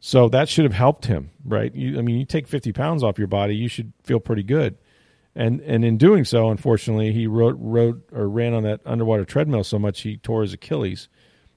So 0.00 0.28
that 0.28 0.48
should 0.48 0.64
have 0.64 0.74
helped 0.74 1.06
him, 1.06 1.30
right? 1.44 1.74
You, 1.74 1.98
I 1.98 2.02
mean, 2.02 2.18
you 2.18 2.24
take 2.24 2.46
50 2.46 2.72
pounds 2.72 3.02
off 3.02 3.18
your 3.18 3.26
body, 3.28 3.56
you 3.56 3.68
should 3.68 3.92
feel 4.02 4.20
pretty 4.20 4.42
good. 4.42 4.76
And 5.34 5.60
and 5.60 5.84
in 5.84 5.98
doing 5.98 6.24
so, 6.24 6.48
unfortunately, 6.50 7.12
he 7.12 7.26
rode, 7.26 7.56
rode 7.58 8.02
or 8.10 8.26
ran 8.26 8.54
on 8.54 8.62
that 8.62 8.80
underwater 8.86 9.24
treadmill 9.24 9.64
so 9.64 9.78
much 9.78 10.00
he 10.00 10.16
tore 10.16 10.42
his 10.42 10.54
Achilles. 10.54 11.08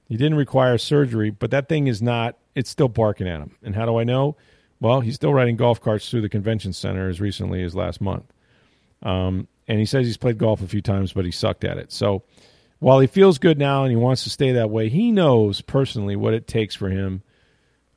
He 0.08 0.18
didn't 0.18 0.38
require 0.38 0.78
surgery, 0.78 1.30
but 1.30 1.52
that 1.52 1.70
thing 1.70 1.88
is 1.88 2.02
not, 2.02 2.39
it's 2.56 2.70
still 2.70 2.88
barking 2.88 3.28
at 3.28 3.42
him. 3.42 3.56
And 3.64 3.76
how 3.76 3.86
do 3.86 3.98
I 3.98 4.04
know? 4.04 4.36
Well, 4.80 5.02
he's 5.02 5.16
still 5.16 5.34
riding 5.34 5.58
golf 5.58 5.82
carts 5.82 6.10
through 6.10 6.22
the 6.22 6.30
convention 6.30 6.74
center 6.74 7.10
as 7.10 7.20
recently 7.20 7.64
as 7.64 7.76
last 7.76 8.02
month. 8.02 8.32
Um, 9.04 9.48
and 9.68 9.80
he 9.80 9.86
says 9.86 10.06
he's 10.06 10.18
played 10.18 10.38
golf 10.38 10.62
a 10.62 10.68
few 10.68 10.82
times, 10.82 11.14
but 11.14 11.26
he 11.26 11.32
sucked 11.32 11.64
at 11.64 11.78
it. 11.78 11.92
So 11.92 12.24
while 12.80 13.00
he 13.00 13.08
feels 13.08 13.38
good 13.38 13.58
now 13.58 13.84
and 13.84 13.92
he 13.92 13.98
wants 13.98 14.24
to 14.24 14.30
stay 14.30 14.54
that 14.54 14.70
way, 14.70 14.90
he 14.90 15.12
knows 15.12 15.62
personally 15.62 16.16
what 16.16 16.34
it 16.34 16.48
takes 16.48 16.76
for 16.76 16.90
him 16.90 17.22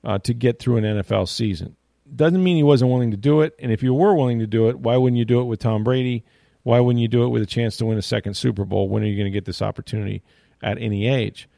uh, 0.04 0.18
to 0.18 0.34
get 0.34 0.58
through 0.58 0.78
an 0.78 0.84
NFL 0.84 1.28
season. 1.28 1.76
Doesn't 2.14 2.42
mean 2.42 2.56
he 2.56 2.62
wasn't 2.62 2.90
willing 2.90 3.12
to 3.12 3.16
do 3.16 3.40
it. 3.40 3.54
And 3.58 3.72
if 3.72 3.82
you 3.82 3.94
were 3.94 4.14
willing 4.14 4.40
to 4.40 4.46
do 4.46 4.68
it, 4.68 4.78
why 4.78 4.96
wouldn't 4.96 5.18
you 5.18 5.24
do 5.24 5.40
it 5.40 5.44
with 5.44 5.60
Tom 5.60 5.84
Brady? 5.84 6.24
Why 6.62 6.78
wouldn't 6.80 7.00
you 7.00 7.08
do 7.08 7.24
it 7.24 7.28
with 7.28 7.42
a 7.42 7.46
chance 7.46 7.76
to 7.78 7.86
win 7.86 7.96
a 7.96 8.02
second 8.02 8.34
Super 8.34 8.64
Bowl? 8.64 8.88
When 8.88 9.02
are 9.02 9.06
you 9.06 9.16
going 9.16 9.32
to 9.32 9.36
get 9.36 9.44
this 9.44 9.62
opportunity 9.62 10.22
at 10.62 10.78
any 10.78 11.08
age? 11.08 11.48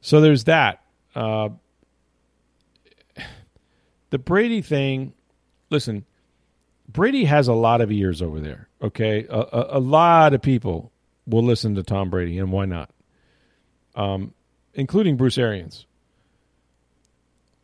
So 0.00 0.20
there's 0.20 0.44
that. 0.44 0.82
Uh, 1.14 1.48
the 4.10 4.18
Brady 4.18 4.62
thing, 4.62 5.12
listen, 5.70 6.04
Brady 6.88 7.24
has 7.24 7.48
a 7.48 7.54
lot 7.54 7.80
of 7.80 7.90
ears 7.90 8.22
over 8.22 8.40
there. 8.40 8.68
Okay, 8.82 9.26
a, 9.28 9.38
a, 9.38 9.66
a, 9.78 9.80
lot 9.80 10.34
of 10.34 10.42
people 10.42 10.92
will 11.26 11.42
listen 11.42 11.74
to 11.74 11.82
Tom 11.82 12.10
Brady, 12.10 12.38
and 12.38 12.52
why 12.52 12.66
not? 12.66 12.90
Um, 13.94 14.34
including 14.74 15.16
Bruce 15.16 15.38
Arians. 15.38 15.86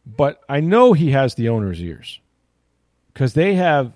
But 0.05 0.41
I 0.49 0.61
know 0.61 0.95
he 0.95 1.13
has 1.13 1.35
the 1.35 1.51
owner's 1.51 1.81
ears 1.81 2.21
because 3.13 3.35
they 3.35 3.55
have 3.55 3.93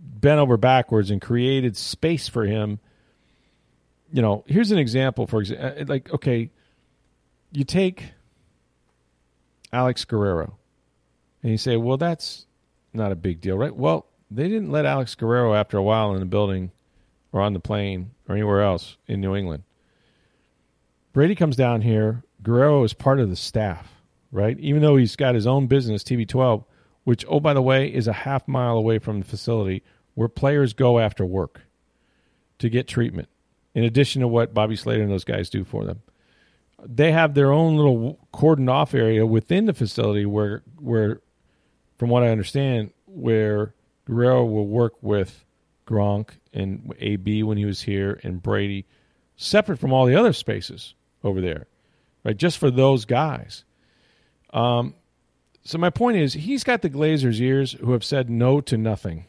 bent 0.00 0.38
over 0.38 0.56
backwards 0.56 1.10
and 1.10 1.20
created 1.20 1.76
space 1.76 2.28
for 2.28 2.44
him. 2.44 2.78
You 4.12 4.22
know, 4.22 4.44
here's 4.46 4.70
an 4.70 4.78
example. 4.78 5.26
For 5.26 5.40
example, 5.40 5.82
uh, 5.82 5.84
like 5.86 6.12
okay, 6.12 6.50
you 7.52 7.64
take 7.64 8.04
Alex 9.72 10.04
Guerrero, 10.04 10.56
and 11.42 11.52
you 11.52 11.58
say, 11.58 11.76
well, 11.76 11.96
that's 11.96 12.46
not 12.92 13.12
a 13.12 13.16
big 13.16 13.40
deal, 13.40 13.56
right? 13.56 13.74
Well, 13.74 14.06
they 14.30 14.48
didn't 14.48 14.70
let 14.70 14.86
Alex 14.86 15.14
Guerrero 15.14 15.54
after 15.54 15.76
a 15.76 15.82
while 15.82 16.12
in 16.14 16.20
the 16.20 16.26
building 16.26 16.70
or 17.32 17.40
on 17.40 17.52
the 17.52 17.60
plane 17.60 18.10
or 18.28 18.34
anywhere 18.34 18.62
else 18.62 18.96
in 19.06 19.20
New 19.20 19.34
England. 19.34 19.62
Brady 21.12 21.34
comes 21.34 21.56
down 21.56 21.82
here. 21.82 22.22
Guerrero 22.42 22.84
is 22.84 22.92
part 22.92 23.20
of 23.20 23.30
the 23.30 23.36
staff, 23.36 23.90
right? 24.30 24.58
Even 24.60 24.82
though 24.82 24.96
he's 24.96 25.16
got 25.16 25.34
his 25.34 25.46
own 25.46 25.66
business, 25.66 26.04
TB12, 26.04 26.64
which, 27.04 27.24
oh, 27.28 27.40
by 27.40 27.54
the 27.54 27.62
way, 27.62 27.92
is 27.92 28.06
a 28.06 28.12
half 28.12 28.46
mile 28.46 28.76
away 28.76 28.98
from 28.98 29.20
the 29.20 29.24
facility 29.24 29.82
where 30.14 30.28
players 30.28 30.72
go 30.72 30.98
after 30.98 31.24
work 31.24 31.62
to 32.58 32.68
get 32.68 32.88
treatment, 32.88 33.28
in 33.74 33.84
addition 33.84 34.20
to 34.20 34.28
what 34.28 34.52
Bobby 34.52 34.76
Slater 34.76 35.02
and 35.02 35.10
those 35.10 35.24
guys 35.24 35.48
do 35.48 35.64
for 35.64 35.84
them. 35.84 36.02
They 36.84 37.12
have 37.12 37.34
their 37.34 37.50
own 37.50 37.76
little 37.76 38.18
cordoned 38.32 38.70
off 38.70 38.94
area 38.94 39.24
within 39.24 39.66
the 39.66 39.74
facility 39.74 40.26
where, 40.26 40.62
where, 40.78 41.20
from 41.98 42.08
what 42.08 42.22
I 42.22 42.28
understand, 42.28 42.92
where 43.06 43.74
Guerrero 44.06 44.44
will 44.44 44.66
work 44.66 44.94
with 45.02 45.44
Gronk 45.86 46.30
and 46.52 46.94
AB 46.98 47.42
when 47.42 47.58
he 47.58 47.64
was 47.64 47.82
here 47.82 48.20
and 48.22 48.42
Brady, 48.42 48.86
separate 49.36 49.78
from 49.78 49.92
all 49.92 50.06
the 50.06 50.16
other 50.16 50.32
spaces 50.32 50.94
over 51.22 51.40
there, 51.40 51.66
right? 52.24 52.36
Just 52.36 52.58
for 52.58 52.70
those 52.70 53.04
guys. 53.04 53.64
Um, 54.52 54.94
so 55.62 55.78
my 55.78 55.90
point 55.90 56.16
is, 56.16 56.32
he's 56.32 56.64
got 56.64 56.82
the 56.82 56.90
Glazers' 56.90 57.40
ears 57.40 57.72
who 57.72 57.92
have 57.92 58.04
said 58.04 58.30
no 58.30 58.60
to 58.62 58.76
nothing 58.76 59.26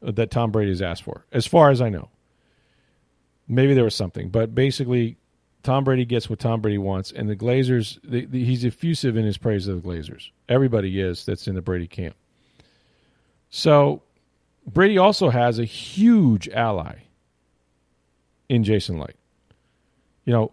that 0.00 0.30
Tom 0.30 0.50
Brady 0.50 0.70
has 0.70 0.82
asked 0.82 1.02
for, 1.02 1.26
as 1.32 1.46
far 1.46 1.70
as 1.70 1.80
I 1.80 1.88
know. 1.88 2.10
Maybe 3.48 3.74
there 3.74 3.84
was 3.84 3.94
something, 3.94 4.28
but 4.28 4.54
basically, 4.54 5.18
Tom 5.66 5.82
Brady 5.82 6.04
gets 6.04 6.30
what 6.30 6.38
Tom 6.38 6.60
Brady 6.60 6.78
wants, 6.78 7.10
and 7.10 7.28
the 7.28 7.34
Glazers, 7.34 7.98
the, 8.04 8.24
the, 8.24 8.44
he's 8.44 8.64
effusive 8.64 9.16
in 9.16 9.24
his 9.24 9.36
praise 9.36 9.66
of 9.66 9.82
the 9.82 9.88
Glazers. 9.88 10.30
Everybody 10.48 11.00
is 11.00 11.26
that's 11.26 11.48
in 11.48 11.56
the 11.56 11.60
Brady 11.60 11.88
camp. 11.88 12.14
So 13.50 14.02
Brady 14.64 14.96
also 14.96 15.28
has 15.28 15.58
a 15.58 15.64
huge 15.64 16.48
ally 16.50 16.98
in 18.48 18.62
Jason 18.62 19.00
Licht. 19.00 19.18
You 20.24 20.32
know, 20.34 20.52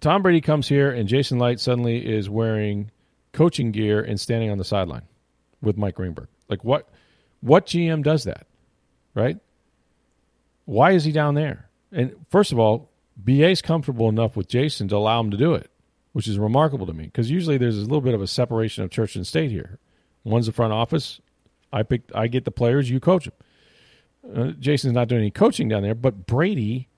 Tom 0.00 0.22
Brady 0.22 0.40
comes 0.40 0.68
here 0.68 0.92
and 0.92 1.08
Jason 1.08 1.40
Licht 1.40 1.58
suddenly 1.58 1.98
is 2.06 2.30
wearing 2.30 2.92
coaching 3.32 3.72
gear 3.72 4.00
and 4.00 4.20
standing 4.20 4.50
on 4.50 4.58
the 4.58 4.64
sideline 4.64 5.02
with 5.60 5.76
Mike 5.76 5.96
Greenberg. 5.96 6.28
Like 6.48 6.62
what 6.62 6.88
what 7.40 7.66
GM 7.66 8.04
does 8.04 8.22
that? 8.22 8.46
Right? 9.14 9.38
Why 10.64 10.92
is 10.92 11.02
he 11.02 11.10
down 11.10 11.34
there? 11.34 11.68
And 11.90 12.14
first 12.30 12.52
of 12.52 12.60
all, 12.60 12.88
BA's 13.16 13.62
comfortable 13.62 14.08
enough 14.08 14.36
with 14.36 14.48
Jason 14.48 14.88
to 14.88 14.96
allow 14.96 15.20
him 15.20 15.30
to 15.30 15.36
do 15.36 15.54
it, 15.54 15.70
which 16.12 16.28
is 16.28 16.38
remarkable 16.38 16.86
to 16.86 16.92
me 16.92 17.04
because 17.04 17.30
usually 17.30 17.56
there's 17.58 17.78
a 17.78 17.82
little 17.82 18.00
bit 18.00 18.14
of 18.14 18.22
a 18.22 18.26
separation 18.26 18.84
of 18.84 18.90
church 18.90 19.16
and 19.16 19.26
state 19.26 19.50
here. 19.50 19.78
One's 20.24 20.46
the 20.46 20.52
front 20.52 20.72
office, 20.72 21.20
I 21.72 21.82
pick. 21.82 22.02
I 22.14 22.26
get 22.26 22.44
the 22.44 22.50
players. 22.50 22.90
You 22.90 23.00
coach 23.00 23.24
them. 23.24 23.34
Uh, 24.34 24.52
Jason's 24.58 24.94
not 24.94 25.08
doing 25.08 25.20
any 25.20 25.30
coaching 25.30 25.68
down 25.68 25.82
there, 25.82 25.94
but 25.94 26.26
Brady 26.26 26.88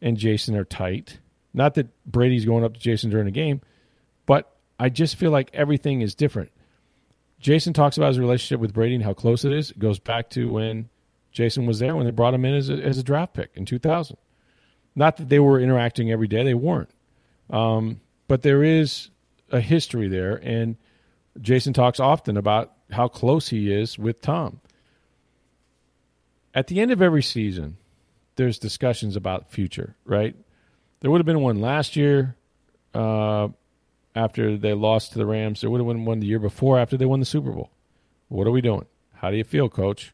and 0.00 0.16
Jason 0.16 0.56
are 0.56 0.64
tight. 0.64 1.18
Not 1.52 1.74
that 1.74 1.88
Brady's 2.06 2.44
going 2.44 2.64
up 2.64 2.74
to 2.74 2.80
Jason 2.80 3.10
during 3.10 3.26
the 3.26 3.32
game, 3.32 3.60
but 4.24 4.56
I 4.78 4.88
just 4.88 5.16
feel 5.16 5.30
like 5.30 5.50
everything 5.52 6.00
is 6.00 6.14
different. 6.14 6.50
Jason 7.40 7.72
talks 7.72 7.96
about 7.96 8.08
his 8.08 8.18
relationship 8.18 8.60
with 8.60 8.72
Brady 8.72 8.94
and 8.94 9.04
how 9.04 9.12
close 9.12 9.44
it 9.44 9.52
is. 9.52 9.70
It 9.72 9.78
goes 9.78 9.98
back 9.98 10.30
to 10.30 10.50
when 10.50 10.88
Jason 11.32 11.66
was 11.66 11.80
there 11.80 11.96
when 11.96 12.04
they 12.04 12.10
brought 12.12 12.34
him 12.34 12.44
in 12.44 12.54
as 12.54 12.70
a, 12.70 12.74
as 12.74 12.98
a 12.98 13.02
draft 13.02 13.34
pick 13.34 13.50
in 13.54 13.66
2000. 13.66 14.16
Not 14.94 15.16
that 15.16 15.28
they 15.28 15.38
were 15.38 15.58
interacting 15.58 16.10
every 16.10 16.28
day; 16.28 16.44
they 16.44 16.54
weren't. 16.54 16.90
Um, 17.50 18.00
but 18.28 18.42
there 18.42 18.62
is 18.62 19.10
a 19.50 19.60
history 19.60 20.08
there, 20.08 20.36
and 20.36 20.76
Jason 21.40 21.72
talks 21.72 22.00
often 22.00 22.36
about 22.36 22.72
how 22.90 23.08
close 23.08 23.48
he 23.48 23.72
is 23.72 23.98
with 23.98 24.20
Tom. 24.20 24.60
At 26.54 26.66
the 26.66 26.80
end 26.80 26.90
of 26.90 27.00
every 27.00 27.22
season, 27.22 27.78
there's 28.36 28.58
discussions 28.58 29.16
about 29.16 29.50
future, 29.50 29.96
right? 30.04 30.34
There 31.00 31.10
would 31.10 31.18
have 31.18 31.26
been 31.26 31.40
one 31.40 31.60
last 31.60 31.96
year 31.96 32.36
uh, 32.94 33.48
after 34.14 34.56
they 34.56 34.74
lost 34.74 35.12
to 35.12 35.18
the 35.18 35.26
Rams. 35.26 35.60
There 35.62 35.70
would 35.70 35.80
have 35.80 35.86
been 35.86 36.04
one 36.04 36.20
the 36.20 36.26
year 36.26 36.38
before 36.38 36.78
after 36.78 36.96
they 36.96 37.06
won 37.06 37.20
the 37.20 37.26
Super 37.26 37.50
Bowl. 37.50 37.70
What 38.28 38.46
are 38.46 38.50
we 38.50 38.60
doing? 38.60 38.86
How 39.14 39.30
do 39.30 39.36
you 39.36 39.44
feel, 39.44 39.68
coach? 39.68 40.12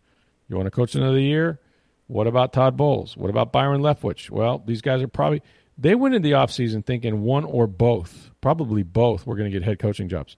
You 0.49 0.57
want 0.57 0.67
to 0.67 0.71
coach 0.71 0.95
another 0.95 1.19
year? 1.19 1.61
What 2.09 2.27
about 2.27 2.53
Todd 2.53 2.77
Bowles? 2.77 3.17
What 3.17 3.31
about 3.31 3.53
Byron 3.53 3.83
Leftwich? 3.83 4.31
Well, 4.31 4.63
these 4.67 4.83
guys 4.83 5.03
are 5.03 5.09
probably 5.09 5.43
they 5.77 5.95
went 5.95 6.15
into 6.15 6.29
the 6.29 6.35
offseason 6.35 6.85
thinking 6.85 7.23
one 7.23 7.45
or 7.45 7.67
both, 7.69 8.31
probably 8.41 8.83
both, 8.83 9.27
were 9.27 9.37
going 9.37 9.51
to 9.51 9.57
get 9.57 9.65
head 9.65 9.79
coaching 9.79 10.09
jobs. 10.09 10.37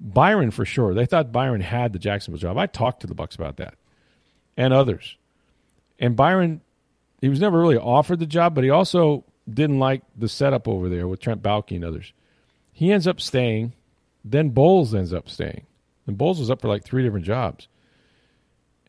Byron 0.00 0.50
for 0.50 0.64
sure. 0.64 0.94
They 0.94 1.04
thought 1.04 1.32
Byron 1.32 1.60
had 1.60 1.92
the 1.92 1.98
Jacksonville 1.98 2.40
job. 2.40 2.56
I 2.56 2.66
talked 2.66 3.00
to 3.00 3.06
the 3.06 3.14
Bucs 3.14 3.34
about 3.34 3.58
that, 3.58 3.74
and 4.56 4.72
others. 4.72 5.16
And 5.98 6.16
Byron, 6.16 6.62
he 7.20 7.28
was 7.28 7.40
never 7.40 7.60
really 7.60 7.76
offered 7.76 8.20
the 8.20 8.26
job, 8.26 8.54
but 8.54 8.64
he 8.64 8.70
also 8.70 9.24
didn't 9.52 9.78
like 9.78 10.02
the 10.16 10.28
setup 10.28 10.66
over 10.66 10.88
there 10.88 11.06
with 11.06 11.20
Trent 11.20 11.42
Baalke 11.42 11.76
and 11.76 11.84
others. 11.84 12.14
He 12.72 12.92
ends 12.92 13.06
up 13.06 13.20
staying. 13.20 13.74
Then 14.24 14.50
Bowles 14.50 14.94
ends 14.94 15.12
up 15.12 15.28
staying. 15.28 15.66
And 16.06 16.16
Bowles 16.16 16.40
was 16.40 16.50
up 16.50 16.62
for 16.62 16.68
like 16.68 16.84
three 16.84 17.02
different 17.02 17.26
jobs. 17.26 17.68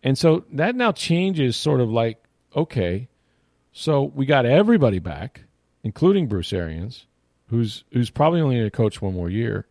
And 0.04 0.18
so 0.18 0.46
that 0.52 0.76
now 0.76 0.92
changes 0.92 1.56
sort 1.56 1.80
of 1.80 1.90
like, 1.90 2.24
okay, 2.56 3.08
so 3.72 4.04
we 4.04 4.26
got 4.26 4.46
everybody 4.46 5.00
back, 5.00 5.44
including 5.84 6.28
Bruce 6.28 6.52
Arians, 6.52 7.06
who's 7.48 7.84
who's 7.92 8.10
probably 8.10 8.42
only 8.42 8.56
going 8.56 8.68
to 8.68 8.72
coach 8.72 9.02
one 9.02 9.14
more 9.14 9.30
year. 9.30 9.68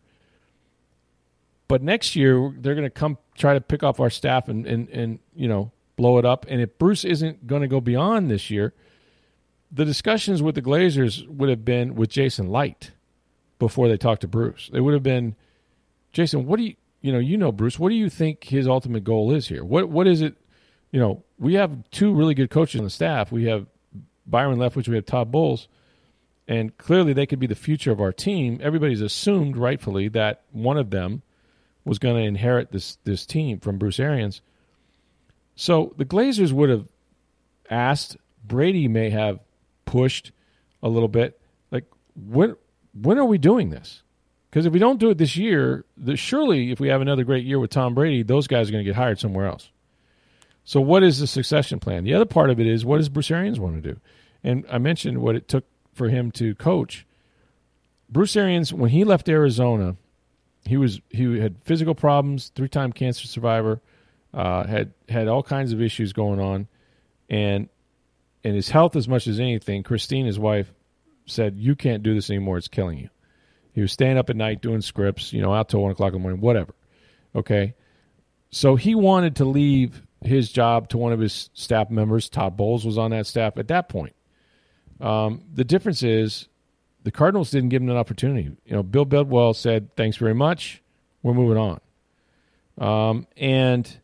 But 1.67 1.81
next 1.81 2.15
year 2.15 2.53
they're 2.57 2.75
going 2.75 2.85
to 2.85 2.89
come 2.89 3.17
try 3.35 3.53
to 3.53 3.61
pick 3.61 3.83
off 3.83 3.99
our 3.99 4.09
staff 4.09 4.47
and, 4.47 4.65
and, 4.65 4.89
and 4.89 5.19
you 5.35 5.47
know 5.47 5.71
blow 5.95 6.17
it 6.17 6.25
up. 6.25 6.45
And 6.49 6.61
if 6.61 6.77
Bruce 6.77 7.05
isn't 7.05 7.45
going 7.45 7.61
to 7.61 7.67
go 7.67 7.81
beyond 7.81 8.31
this 8.31 8.49
year, 8.49 8.73
the 9.71 9.85
discussions 9.85 10.41
with 10.41 10.55
the 10.55 10.61
Glazers 10.61 11.27
would 11.27 11.49
have 11.49 11.63
been 11.63 11.95
with 11.95 12.09
Jason 12.09 12.49
Licht 12.49 12.91
before 13.59 13.87
they 13.87 13.97
talked 13.97 14.21
to 14.21 14.27
Bruce. 14.27 14.69
They 14.73 14.79
would 14.79 14.93
have 14.93 15.03
been, 15.03 15.35
Jason, 16.11 16.45
what 16.45 16.57
do 16.57 16.63
you 16.63 16.75
you 17.01 17.11
know 17.11 17.19
you 17.19 17.37
know 17.37 17.51
Bruce, 17.51 17.79
what 17.79 17.89
do 17.89 17.95
you 17.95 18.09
think 18.09 18.45
his 18.45 18.67
ultimate 18.67 19.03
goal 19.03 19.31
is 19.31 19.47
here? 19.47 19.63
What 19.63 19.89
what 19.89 20.07
is 20.07 20.21
it? 20.21 20.35
You 20.91 20.99
know, 20.99 21.23
we 21.39 21.53
have 21.55 21.89
two 21.91 22.13
really 22.13 22.33
good 22.33 22.49
coaches 22.49 22.79
on 22.79 22.83
the 22.83 22.89
staff. 22.89 23.31
We 23.31 23.45
have 23.45 23.65
Byron 24.25 24.59
Leftwich, 24.59 24.87
we 24.87 24.95
have 24.95 25.05
Todd 25.05 25.31
Bowles, 25.31 25.67
and 26.47 26.77
clearly 26.77 27.13
they 27.13 27.25
could 27.25 27.39
be 27.39 27.47
the 27.47 27.55
future 27.55 27.91
of 27.91 28.01
our 28.01 28.11
team. 28.11 28.59
Everybody's 28.61 29.01
assumed 29.01 29.57
rightfully 29.57 30.09
that 30.09 30.41
one 30.51 30.77
of 30.77 30.89
them 30.89 31.21
was 31.85 31.97
going 31.97 32.15
to 32.15 32.27
inherit 32.27 32.71
this 32.71 32.97
this 33.03 33.25
team 33.25 33.59
from 33.59 33.77
Bruce 33.77 33.99
Arians. 33.99 34.41
So 35.55 35.93
the 35.97 36.05
Glazers 36.05 36.51
would 36.51 36.69
have 36.69 36.87
asked, 37.69 38.17
Brady 38.43 38.87
may 38.87 39.09
have 39.09 39.39
pushed, 39.85 40.31
a 40.83 40.89
little 40.89 41.07
bit. 41.07 41.39
Like 41.71 41.85
when 42.15 42.55
when 42.93 43.17
are 43.17 43.25
we 43.25 43.37
doing 43.37 43.69
this? 43.69 44.03
Because 44.51 44.65
if 44.65 44.73
we 44.73 44.79
don't 44.79 44.99
do 44.99 45.09
it 45.09 45.17
this 45.17 45.37
year, 45.37 45.85
the, 45.95 46.17
surely 46.17 46.71
if 46.71 46.79
we 46.81 46.89
have 46.89 46.99
another 46.99 47.23
great 47.23 47.45
year 47.45 47.57
with 47.57 47.69
Tom 47.69 47.95
Brady, 47.95 48.21
those 48.21 48.47
guys 48.47 48.67
are 48.67 48.73
going 48.73 48.83
to 48.83 48.89
get 48.89 48.97
hired 48.97 49.17
somewhere 49.17 49.47
else. 49.47 49.69
So 50.65 50.81
what 50.81 51.03
is 51.03 51.19
the 51.19 51.27
succession 51.27 51.79
plan? 51.79 52.03
The 52.03 52.13
other 52.13 52.25
part 52.25 52.49
of 52.49 52.59
it 52.59 52.67
is 52.67 52.83
what 52.83 52.97
does 52.97 53.07
Bruce 53.07 53.31
Arians 53.31 53.61
want 53.61 53.81
to 53.81 53.93
do? 53.93 53.99
And 54.43 54.65
I 54.69 54.77
mentioned 54.77 55.19
what 55.19 55.35
it 55.35 55.47
took 55.47 55.63
for 55.93 56.09
him 56.09 56.31
to 56.31 56.53
coach. 56.55 57.05
Bruce 58.09 58.35
Arians, 58.35 58.73
when 58.73 58.89
he 58.89 59.05
left 59.05 59.29
Arizona, 59.29 59.95
he 60.65 60.75
was 60.75 60.99
he 61.09 61.39
had 61.39 61.55
physical 61.63 61.95
problems, 61.95 62.51
three 62.53 62.67
time 62.67 62.91
cancer 62.91 63.27
survivor, 63.27 63.81
uh, 64.33 64.65
had 64.67 64.93
had 65.07 65.29
all 65.29 65.43
kinds 65.43 65.71
of 65.71 65.81
issues 65.81 66.11
going 66.11 66.39
on, 66.39 66.67
and 67.29 67.69
and 68.43 68.55
his 68.55 68.69
health 68.69 68.97
as 68.97 69.07
much 69.07 69.27
as 69.27 69.39
anything. 69.39 69.81
Christine, 69.81 70.25
his 70.25 70.37
wife, 70.37 70.71
said, 71.25 71.57
"You 71.57 71.75
can't 71.75 72.03
do 72.03 72.13
this 72.13 72.29
anymore. 72.29 72.57
It's 72.57 72.67
killing 72.67 72.99
you." 72.99 73.09
He 73.73 73.81
was 73.81 73.91
staying 73.91 74.17
up 74.17 74.29
at 74.29 74.35
night 74.35 74.61
doing 74.61 74.81
scripts, 74.81 75.31
you 75.33 75.41
know, 75.41 75.53
out 75.53 75.69
till 75.69 75.81
one 75.81 75.91
o'clock 75.91 76.09
in 76.09 76.13
the 76.13 76.19
morning, 76.19 76.41
whatever. 76.41 76.73
Okay, 77.35 77.73
so 78.49 78.75
he 78.75 78.95
wanted 78.95 79.37
to 79.37 79.45
leave 79.45 80.01
his 80.21 80.51
job 80.51 80.89
to 80.89 80.97
one 80.97 81.13
of 81.13 81.19
his 81.19 81.49
staff 81.53 81.89
members. 81.89 82.29
Todd 82.29 82.57
Bowles 82.57 82.85
was 82.85 82.97
on 82.97 83.11
that 83.11 83.25
staff 83.25 83.57
at 83.57 83.69
that 83.69 83.89
point. 83.89 84.13
Um, 84.99 85.43
the 85.53 85.63
difference 85.63 86.03
is 86.03 86.47
the 87.03 87.11
Cardinals 87.11 87.49
didn't 87.49 87.69
give 87.69 87.81
him 87.81 87.89
an 87.89 87.97
opportunity. 87.97 88.51
You 88.65 88.75
know, 88.75 88.83
Bill 88.83 89.05
Bidwill 89.05 89.55
said, 89.55 89.95
"Thanks 89.95 90.17
very 90.17 90.35
much. 90.35 90.81
We're 91.23 91.33
moving 91.33 91.57
on," 91.57 91.79
um, 92.77 93.27
and 93.37 93.99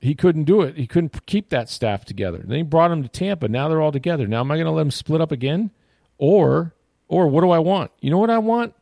he 0.00 0.14
couldn't 0.14 0.44
do 0.44 0.62
it. 0.62 0.76
He 0.76 0.86
couldn't 0.86 1.26
keep 1.26 1.50
that 1.50 1.68
staff 1.68 2.04
together. 2.04 2.42
Then 2.44 2.56
he 2.56 2.62
brought 2.62 2.88
them 2.88 3.02
to 3.02 3.08
Tampa. 3.08 3.46
Now 3.46 3.68
they're 3.68 3.80
all 3.80 3.92
together. 3.92 4.26
Now 4.26 4.40
am 4.40 4.50
I 4.50 4.56
going 4.56 4.66
to 4.66 4.72
let 4.72 4.82
them 4.82 4.90
split 4.90 5.20
up 5.20 5.30
again, 5.30 5.70
or 6.18 6.74
or 7.12 7.26
what 7.26 7.42
do 7.42 7.50
I 7.50 7.58
want? 7.58 7.90
You 8.00 8.10
know 8.10 8.16
what 8.16 8.30
I 8.30 8.38
want? 8.38 8.74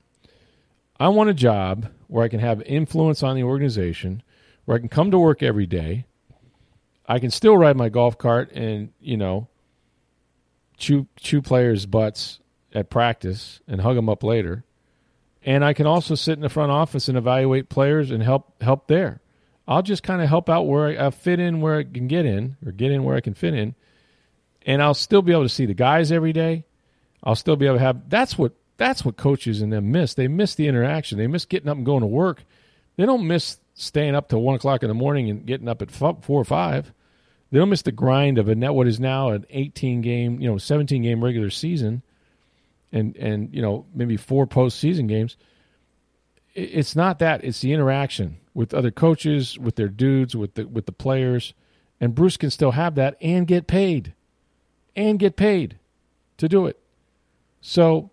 I 1.00 1.08
want 1.08 1.30
a 1.30 1.34
job 1.34 1.88
where 2.06 2.22
I 2.24 2.28
can 2.28 2.38
have 2.38 2.62
influence 2.62 3.24
on 3.24 3.34
the 3.34 3.42
organization, 3.42 4.22
where 4.64 4.76
I 4.76 4.78
can 4.78 4.88
come 4.88 5.10
to 5.10 5.18
work 5.18 5.42
every 5.42 5.66
day. 5.66 6.06
I 7.08 7.18
can 7.18 7.32
still 7.32 7.56
ride 7.56 7.76
my 7.76 7.88
golf 7.88 8.18
cart 8.18 8.52
and 8.52 8.92
you 9.00 9.16
know 9.16 9.48
chew 10.76 11.08
chew 11.18 11.42
players' 11.42 11.86
butts 11.86 12.38
at 12.72 12.88
practice 12.88 13.60
and 13.66 13.80
hug 13.80 13.96
them 13.96 14.08
up 14.08 14.22
later. 14.22 14.62
And 15.42 15.64
I 15.64 15.72
can 15.72 15.86
also 15.86 16.14
sit 16.14 16.34
in 16.34 16.40
the 16.40 16.48
front 16.48 16.70
office 16.70 17.08
and 17.08 17.18
evaluate 17.18 17.68
players 17.68 18.12
and 18.12 18.22
help 18.22 18.62
help 18.62 18.86
there. 18.86 19.20
I'll 19.66 19.82
just 19.82 20.04
kind 20.04 20.22
of 20.22 20.28
help 20.28 20.48
out 20.48 20.68
where 20.68 20.86
I, 20.86 21.06
I 21.06 21.10
fit 21.10 21.40
in 21.40 21.60
where 21.60 21.78
I 21.78 21.82
can 21.82 22.06
get 22.06 22.26
in 22.26 22.56
or 22.64 22.70
get 22.70 22.92
in 22.92 23.02
where 23.02 23.16
I 23.16 23.20
can 23.20 23.34
fit 23.34 23.54
in. 23.54 23.74
And 24.64 24.80
I'll 24.80 24.94
still 24.94 25.22
be 25.22 25.32
able 25.32 25.42
to 25.42 25.48
see 25.48 25.66
the 25.66 25.74
guys 25.74 26.12
every 26.12 26.32
day. 26.32 26.64
I'll 27.22 27.34
still 27.34 27.56
be 27.56 27.66
able 27.66 27.76
to 27.76 27.82
have 27.82 28.08
that's 28.08 28.38
what 28.38 28.54
that's 28.76 29.04
what 29.04 29.16
coaches 29.16 29.60
and 29.60 29.72
them 29.72 29.92
miss. 29.92 30.14
They 30.14 30.28
miss 30.28 30.54
the 30.54 30.66
interaction. 30.66 31.18
They 31.18 31.26
miss 31.26 31.44
getting 31.44 31.68
up 31.68 31.76
and 31.76 31.84
going 31.84 32.00
to 32.00 32.06
work. 32.06 32.44
They 32.96 33.04
don't 33.04 33.26
miss 33.26 33.58
staying 33.74 34.14
up 34.14 34.28
till 34.28 34.40
one 34.40 34.54
o'clock 34.54 34.82
in 34.82 34.88
the 34.88 34.94
morning 34.94 35.28
and 35.28 35.44
getting 35.44 35.68
up 35.68 35.82
at 35.82 35.90
four 35.90 36.16
or 36.28 36.44
five. 36.44 36.92
They 37.50 37.58
don't 37.58 37.68
miss 37.68 37.82
the 37.82 37.92
grind 37.92 38.38
of 38.38 38.48
a 38.48 38.54
net 38.54 38.74
what 38.74 38.86
is 38.86 39.00
now 39.00 39.30
an 39.30 39.44
18 39.50 40.00
game, 40.02 40.40
you 40.40 40.48
know, 40.48 40.56
17 40.56 41.02
game 41.02 41.22
regular 41.22 41.50
season, 41.50 42.02
and 42.92 43.16
and 43.16 43.54
you 43.54 43.60
know 43.60 43.86
maybe 43.94 44.16
four 44.16 44.46
postseason 44.46 45.08
games. 45.08 45.36
It's 46.54 46.96
not 46.96 47.18
that. 47.18 47.44
It's 47.44 47.60
the 47.60 47.72
interaction 47.72 48.38
with 48.54 48.74
other 48.74 48.90
coaches, 48.90 49.58
with 49.58 49.76
their 49.76 49.88
dudes, 49.88 50.36
with 50.36 50.54
the 50.54 50.66
with 50.66 50.86
the 50.86 50.92
players, 50.92 51.54
and 52.00 52.14
Bruce 52.14 52.36
can 52.36 52.50
still 52.50 52.72
have 52.72 52.94
that 52.94 53.16
and 53.20 53.46
get 53.46 53.66
paid, 53.66 54.14
and 54.94 55.18
get 55.18 55.36
paid 55.36 55.78
to 56.38 56.48
do 56.48 56.66
it. 56.66 56.78
So 57.60 58.10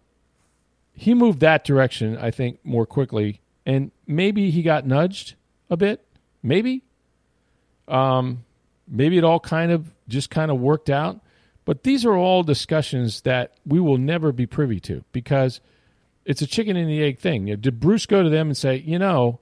he 0.93 1.13
moved 1.13 1.39
that 1.39 1.63
direction, 1.63 2.17
I 2.17 2.31
think, 2.31 2.59
more 2.63 2.85
quickly, 2.85 3.41
and 3.65 3.91
maybe 4.05 4.49
he 4.49 4.61
got 4.61 4.85
nudged 4.85 5.35
a 5.69 5.77
bit, 5.77 6.03
maybe. 6.41 6.83
Um, 7.87 8.43
maybe 8.87 9.17
it 9.17 9.23
all 9.23 9.39
kind 9.39 9.71
of 9.71 9.93
just 10.07 10.29
kind 10.29 10.51
of 10.51 10.59
worked 10.59 10.89
out. 10.89 11.19
But 11.65 11.83
these 11.83 12.05
are 12.05 12.15
all 12.15 12.43
discussions 12.43 13.21
that 13.21 13.53
we 13.65 13.79
will 13.79 13.97
never 13.97 14.31
be 14.31 14.45
privy 14.45 14.79
to 14.81 15.03
because 15.11 15.59
it's 16.25 16.41
a 16.41 16.47
chicken 16.47 16.77
and 16.77 16.89
the 16.89 17.03
egg 17.03 17.19
thing. 17.19 17.45
Did 17.45 17.79
Bruce 17.79 18.05
go 18.05 18.23
to 18.23 18.29
them 18.29 18.47
and 18.47 18.57
say, 18.57 18.77
you 18.77 18.97
know, 18.97 19.39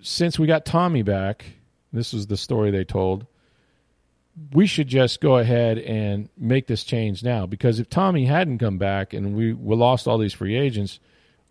since 0.00 0.38
we 0.38 0.46
got 0.46 0.64
Tommy 0.64 1.02
back, 1.02 1.44
this 1.92 2.12
was 2.12 2.26
the 2.26 2.36
story 2.36 2.70
they 2.70 2.84
told, 2.84 3.26
we 4.52 4.66
should 4.66 4.88
just 4.88 5.20
go 5.20 5.38
ahead 5.38 5.78
and 5.78 6.28
make 6.36 6.66
this 6.66 6.84
change 6.84 7.22
now 7.22 7.46
because 7.46 7.80
if 7.80 7.88
Tommy 7.88 8.24
hadn't 8.24 8.58
come 8.58 8.78
back 8.78 9.12
and 9.12 9.34
we, 9.34 9.52
we 9.52 9.76
lost 9.76 10.06
all 10.06 10.18
these 10.18 10.32
free 10.32 10.56
agents, 10.56 11.00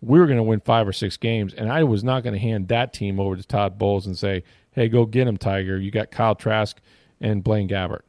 we 0.00 0.18
were 0.18 0.26
going 0.26 0.38
to 0.38 0.42
win 0.42 0.60
five 0.60 0.86
or 0.86 0.92
six 0.92 1.16
games, 1.16 1.54
and 1.54 1.70
I 1.70 1.84
was 1.84 2.04
not 2.04 2.22
going 2.22 2.34
to 2.34 2.40
hand 2.40 2.68
that 2.68 2.92
team 2.92 3.18
over 3.18 3.36
to 3.36 3.42
Todd 3.42 3.78
Bowles 3.78 4.06
and 4.06 4.16
say, 4.16 4.44
"Hey, 4.70 4.88
go 4.88 5.06
get 5.06 5.26
him, 5.26 5.36
Tiger. 5.36 5.76
You 5.76 5.90
got 5.90 6.12
Kyle 6.12 6.36
Trask 6.36 6.80
and 7.20 7.42
Blaine 7.42 7.68
Gabbert," 7.68 8.02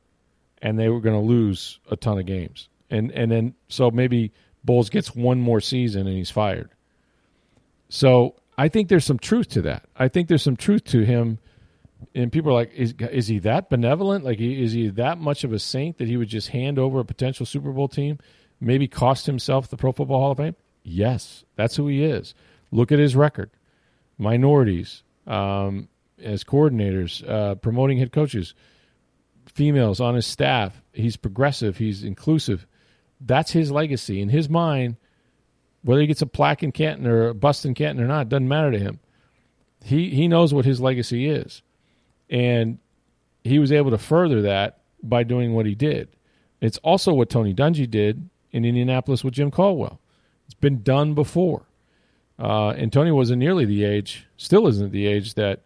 and 0.61 0.77
they 0.77 0.89
were 0.89 1.01
going 1.01 1.19
to 1.19 1.27
lose 1.27 1.80
a 1.89 1.95
ton 1.95 2.19
of 2.19 2.27
games, 2.27 2.69
and 2.91 3.11
and 3.11 3.32
then 3.32 3.55
so 3.69 3.89
maybe 3.89 4.32
Bowles 4.63 4.89
gets 4.89 5.15
one 5.15 5.39
more 5.39 5.61
season 5.61 6.07
and 6.07 6.15
he's 6.15 6.30
fired. 6.30 6.69
So 7.89 8.36
I 8.57 8.67
think 8.67 8.89
there's 8.89 9.05
some 9.05 9.19
truth 9.19 9.49
to 9.49 9.61
that. 9.63 9.86
I 9.95 10.07
think 10.07 10.27
there's 10.27 10.43
some 10.43 10.57
truth 10.57 10.84
to 10.86 11.03
him. 11.03 11.39
And 12.16 12.32
people 12.32 12.52
are 12.52 12.56
like, 12.56 12.74
is, 12.74 12.93
is 13.12 13.28
he 13.28 13.39
that 13.39 13.70
benevolent? 13.70 14.24
Like, 14.24 14.39
is 14.39 14.72
he 14.72 14.88
that 14.89 15.18
much 15.18 15.43
of 15.43 15.52
a 15.52 15.60
saint 15.60 15.97
that 15.97 16.08
he 16.08 16.18
would 16.18 16.30
just 16.30 16.50
hand 16.50 16.80
over 16.80 17.00
a 17.00 17.06
potential 17.06 17.45
Super 17.45 17.72
Bowl 17.72 17.88
team, 17.88 18.20
maybe 18.62 18.88
cost 18.88 19.26
himself 19.26 19.68
the 19.70 19.78
Pro 19.78 19.91
Football 19.91 20.20
Hall 20.20 20.32
of 20.32 20.38
Fame? 20.38 20.56
Yes, 20.84 21.43
that's 21.56 21.76
who 21.76 21.88
he 21.88 22.04
is. 22.04 22.34
Look 22.72 22.91
at 22.91 23.00
his 23.00 23.16
record. 23.16 23.52
Minorities 24.18 25.04
um, 25.28 25.89
as 26.22 26.43
coordinators, 26.43 27.28
uh, 27.28 27.56
promoting 27.56 27.97
head 27.97 28.12
coaches, 28.12 28.54
females 29.45 30.00
on 30.00 30.16
his 30.16 30.26
staff. 30.26 30.82
He's 30.93 31.18
progressive. 31.18 31.78
He's 31.78 32.04
inclusive. 32.04 32.66
That's 33.20 33.52
his 33.52 33.72
legacy. 33.72 34.22
In 34.22 34.30
his 34.30 34.50
mind– 34.50 34.95
whether 35.84 36.02
he 36.02 36.08
gets 36.08 36.22
a 36.22 36.28
plaque 36.28 36.64
in 36.64 36.72
Canton 36.72 37.08
or 37.08 37.30
a 37.30 37.34
bust 37.34 37.66
in 37.66 37.74
Canton 37.74 38.04
or 38.04 38.08
not, 38.08 38.30
doesn't 38.30 38.47
matter 38.47 38.72
to 38.72 38.80
him. 38.80 39.00
He 39.84 40.10
he 40.10 40.28
knows 40.28 40.54
what 40.54 40.66
his 40.66 40.82
legacy 40.82 41.30
is, 41.30 41.62
and 42.30 42.77
he 43.43 43.59
was 43.59 43.71
able 43.71 43.91
to 43.91 43.97
further 43.97 44.41
that 44.43 44.80
by 45.01 45.23
doing 45.23 45.53
what 45.53 45.65
he 45.65 45.75
did. 45.75 46.09
It's 46.61 46.77
also 46.80 47.13
what 47.13 47.30
Tony 47.30 47.53
Dungy 47.53 47.89
did 47.89 48.30
in 48.51 48.65
Indianapolis 48.65 49.23
with 49.23 49.34
Jim 49.34 49.51
Caldwell. 49.51 49.99
It's 50.45 50.53
been 50.53 50.82
done 50.82 51.13
before, 51.13 51.63
uh, 52.38 52.69
and 52.69 52.91
Tony 52.91 53.11
wasn't 53.11 53.39
nearly 53.39 53.65
the 53.65 53.84
age, 53.86 54.27
still 54.36 54.67
isn't 54.67 54.91
the 54.91 55.05
age 55.05 55.36
that 55.36 55.61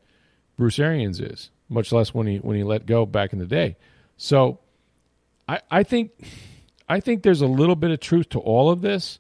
Bruce 0.58 0.78
Arians 0.78 1.20
is, 1.20 1.50
much 1.70 1.92
less 1.92 2.14
when 2.14 2.28
he 2.28 2.38
when 2.38 2.58
he 2.58 2.64
let 2.64 2.86
go 2.86 3.06
back 3.06 3.34
in 3.34 3.40
the 3.40 3.46
day. 3.46 3.78
So, 4.18 4.60
I 5.48 5.62
I 5.72 5.84
think 5.84 6.12
I 6.90 7.00
think 7.00 7.24
there's 7.24 7.42
a 7.42 7.48
little 7.48 7.76
bit 7.76 7.92
of 7.92 8.00
truth 8.00 8.30
to 8.30 8.40
all 8.40 8.70
of 8.70 8.82
this 8.82 9.20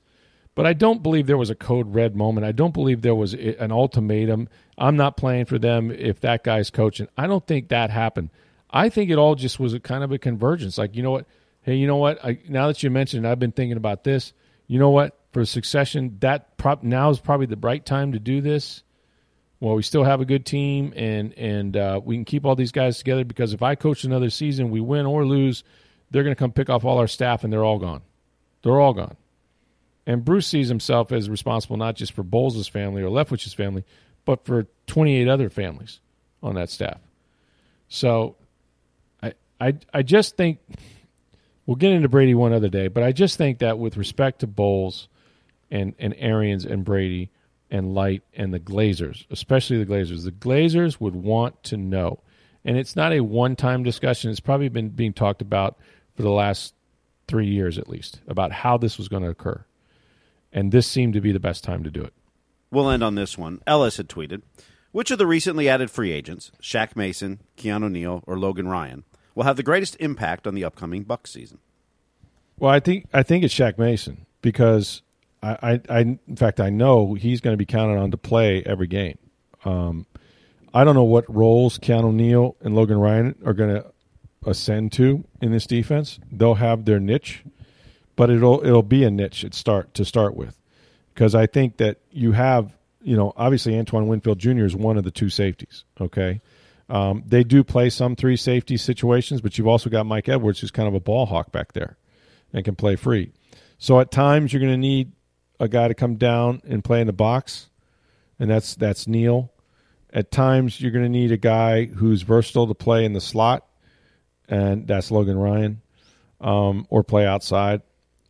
but 0.55 0.65
I 0.65 0.73
don't 0.73 1.01
believe 1.01 1.25
there 1.25 1.37
was 1.37 1.49
a 1.49 1.55
code 1.55 1.93
red 1.95 2.15
moment. 2.15 2.45
I 2.45 2.51
don't 2.51 2.73
believe 2.73 3.01
there 3.01 3.15
was 3.15 3.33
an 3.33 3.71
ultimatum. 3.71 4.49
I'm 4.77 4.95
not 4.95 5.17
playing 5.17 5.45
for 5.45 5.57
them 5.57 5.91
if 5.91 6.19
that 6.21 6.43
guy's 6.43 6.69
coaching. 6.69 7.07
I 7.17 7.27
don't 7.27 7.45
think 7.45 7.69
that 7.69 7.89
happened. 7.89 8.29
I 8.69 8.89
think 8.89 9.09
it 9.09 9.17
all 9.17 9.35
just 9.35 9.59
was 9.59 9.73
a 9.73 9.79
kind 9.79 10.03
of 10.03 10.11
a 10.11 10.17
convergence. 10.17 10.77
Like, 10.77 10.95
you 10.95 11.03
know 11.03 11.11
what? 11.11 11.27
Hey, 11.61 11.75
you 11.75 11.87
know 11.87 11.97
what? 11.97 12.23
I, 12.23 12.39
now 12.47 12.67
that 12.67 12.83
you 12.83 12.89
mentioned 12.89 13.25
it, 13.25 13.29
I've 13.29 13.39
been 13.39 13.51
thinking 13.51 13.77
about 13.77 14.03
this. 14.03 14.33
You 14.67 14.79
know 14.79 14.89
what? 14.89 15.17
For 15.31 15.45
succession, 15.45 16.17
that 16.19 16.57
prop, 16.57 16.83
now 16.83 17.09
is 17.09 17.19
probably 17.19 17.47
the 17.47 17.57
right 17.57 17.83
time 17.83 18.11
to 18.11 18.19
do 18.19 18.41
this. 18.41 18.83
Well, 19.59 19.75
we 19.75 19.81
still 19.81 20.03
have 20.03 20.21
a 20.21 20.25
good 20.25 20.45
team, 20.45 20.93
and 20.95 21.33
and 21.37 21.77
uh, 21.77 22.01
we 22.03 22.15
can 22.15 22.25
keep 22.25 22.45
all 22.45 22.55
these 22.55 22.73
guys 22.73 22.97
together. 22.97 23.23
Because 23.23 23.53
if 23.53 23.63
I 23.63 23.75
coach 23.75 24.03
another 24.03 24.29
season, 24.29 24.69
we 24.69 24.81
win 24.81 25.05
or 25.05 25.25
lose, 25.25 25.63
they're 26.11 26.23
going 26.23 26.35
to 26.35 26.39
come 26.39 26.51
pick 26.51 26.69
off 26.69 26.83
all 26.83 26.97
our 26.97 27.07
staff, 27.07 27.43
and 27.43 27.53
they're 27.53 27.63
all 27.63 27.79
gone. 27.79 28.01
They're 28.61 28.79
all 28.79 28.93
gone. 28.93 29.15
And 30.05 30.25
Bruce 30.25 30.47
sees 30.47 30.67
himself 30.67 31.11
as 31.11 31.29
responsible 31.29 31.77
not 31.77 31.95
just 31.95 32.13
for 32.13 32.23
Bowles' 32.23 32.67
family 32.67 33.01
or 33.01 33.09
Leftwich's 33.09 33.53
family, 33.53 33.85
but 34.25 34.45
for 34.45 34.67
28 34.87 35.27
other 35.27 35.49
families 35.49 35.99
on 36.41 36.55
that 36.55 36.69
staff. 36.69 36.99
So 37.87 38.35
I, 39.21 39.33
I, 39.59 39.75
I 39.93 40.01
just 40.01 40.35
think 40.35 40.59
we'll 41.65 41.75
get 41.75 41.91
into 41.91 42.09
Brady 42.09 42.33
one 42.33 42.53
other 42.53 42.69
day, 42.69 42.87
but 42.87 43.03
I 43.03 43.11
just 43.11 43.37
think 43.37 43.59
that 43.59 43.79
with 43.79 43.97
respect 43.97 44.39
to 44.39 44.47
Bowles 44.47 45.07
and, 45.71 45.93
and 45.99 46.13
Arians 46.17 46.65
and 46.65 46.83
Brady 46.83 47.29
and 47.71 47.95
Licht 47.95 48.25
and 48.35 48.53
the 48.53 48.59
Glazers, 48.59 49.25
especially 49.31 49.83
the 49.83 49.91
Glazers, 49.91 50.25
the 50.25 50.31
Glazers 50.31 50.99
would 50.99 51.15
want 51.15 51.63
to 51.63 51.77
know. 51.77 52.19
And 52.65 52.77
it's 52.77 52.95
not 52.95 53.13
a 53.13 53.21
one 53.21 53.55
time 53.55 53.83
discussion, 53.83 54.31
it's 54.31 54.39
probably 54.39 54.69
been 54.69 54.89
being 54.89 55.13
talked 55.13 55.41
about 55.41 55.77
for 56.15 56.23
the 56.23 56.29
last 56.29 56.73
three 57.27 57.47
years 57.47 57.77
at 57.77 57.87
least 57.87 58.19
about 58.27 58.51
how 58.51 58.77
this 58.77 58.97
was 58.97 59.07
going 59.07 59.23
to 59.23 59.29
occur 59.29 59.63
and 60.53 60.71
this 60.71 60.87
seemed 60.87 61.13
to 61.13 61.21
be 61.21 61.31
the 61.31 61.39
best 61.39 61.63
time 61.63 61.83
to 61.83 61.91
do 61.91 62.03
it. 62.03 62.13
We'll 62.71 62.89
end 62.89 63.03
on 63.03 63.15
this 63.15 63.37
one. 63.37 63.61
Ellis 63.67 63.97
had 63.97 64.07
tweeted, 64.07 64.41
"Which 64.91 65.11
of 65.11 65.17
the 65.17 65.27
recently 65.27 65.67
added 65.67 65.91
free 65.91 66.11
agents, 66.11 66.51
Shaq 66.61 66.95
Mason, 66.95 67.39
Keanu 67.57 67.91
Neal, 67.91 68.23
or 68.25 68.39
Logan 68.39 68.67
Ryan, 68.67 69.03
will 69.35 69.43
have 69.43 69.57
the 69.57 69.63
greatest 69.63 69.97
impact 69.99 70.47
on 70.47 70.55
the 70.55 70.63
upcoming 70.63 71.03
Buck 71.03 71.27
season?" 71.27 71.59
Well, 72.57 72.71
I 72.71 72.79
think 72.79 73.07
I 73.13 73.23
think 73.23 73.43
it's 73.43 73.53
Shaq 73.53 73.77
Mason 73.77 74.25
because 74.41 75.01
I, 75.41 75.57
I, 75.61 75.81
I 75.89 75.99
in 75.99 76.35
fact 76.35 76.59
I 76.59 76.69
know 76.69 77.15
he's 77.15 77.41
going 77.41 77.53
to 77.53 77.57
be 77.57 77.65
counted 77.65 77.97
on 77.97 78.11
to 78.11 78.17
play 78.17 78.63
every 78.65 78.87
game. 78.87 79.17
Um, 79.65 80.05
I 80.73 80.83
don't 80.83 80.95
know 80.95 81.03
what 81.03 81.31
roles 81.33 81.77
Keanu 81.77 82.13
Neal 82.13 82.55
and 82.61 82.75
Logan 82.75 82.97
Ryan 82.97 83.35
are 83.45 83.53
going 83.53 83.75
to 83.75 83.85
ascend 84.45 84.91
to 84.93 85.23
in 85.41 85.51
this 85.51 85.67
defense. 85.67 86.19
They'll 86.31 86.55
have 86.55 86.85
their 86.85 86.99
niche, 86.99 87.43
but 88.15 88.29
it'll 88.29 88.65
it'll 88.65 88.83
be 88.83 89.03
a 89.03 89.11
niche 89.11 89.43
at 89.43 89.53
start 89.53 89.93
to 89.95 90.05
start 90.05 90.35
with, 90.35 90.59
because 91.13 91.35
I 91.35 91.45
think 91.45 91.77
that 91.77 91.99
you 92.11 92.31
have 92.33 92.75
you 93.01 93.15
know 93.15 93.33
obviously 93.35 93.77
Antoine 93.77 94.07
Winfield 94.07 94.39
Jr. 94.39 94.65
is 94.65 94.75
one 94.75 94.97
of 94.97 95.03
the 95.03 95.11
two 95.11 95.29
safeties. 95.29 95.85
Okay, 95.99 96.41
um, 96.89 97.23
they 97.25 97.43
do 97.43 97.63
play 97.63 97.89
some 97.89 98.15
three 98.15 98.37
safety 98.37 98.77
situations, 98.77 99.41
but 99.41 99.57
you've 99.57 99.67
also 99.67 99.89
got 99.89 100.05
Mike 100.05 100.29
Edwards, 100.29 100.59
who's 100.59 100.71
kind 100.71 100.87
of 100.87 100.93
a 100.93 100.99
ball 100.99 101.25
hawk 101.25 101.51
back 101.51 101.73
there, 101.73 101.97
and 102.51 102.63
can 102.65 102.75
play 102.75 102.95
free. 102.95 103.31
So 103.77 103.99
at 103.99 104.11
times 104.11 104.53
you're 104.53 104.61
going 104.61 104.73
to 104.73 104.77
need 104.77 105.11
a 105.59 105.67
guy 105.67 105.87
to 105.87 105.93
come 105.93 106.15
down 106.15 106.61
and 106.67 106.83
play 106.83 107.01
in 107.01 107.07
the 107.07 107.13
box, 107.13 107.69
and 108.39 108.49
that's 108.49 108.75
that's 108.75 109.07
Neal. 109.07 109.51
At 110.13 110.29
times 110.29 110.79
you're 110.79 110.91
going 110.91 111.05
to 111.05 111.09
need 111.09 111.31
a 111.31 111.37
guy 111.37 111.85
who's 111.85 112.21
versatile 112.21 112.67
to 112.67 112.75
play 112.75 113.05
in 113.05 113.13
the 113.13 113.21
slot, 113.21 113.65
and 114.47 114.87
that's 114.87 115.09
Logan 115.09 115.37
Ryan, 115.37 115.81
um, 116.39 116.85
or 116.89 117.03
play 117.03 117.25
outside. 117.25 117.81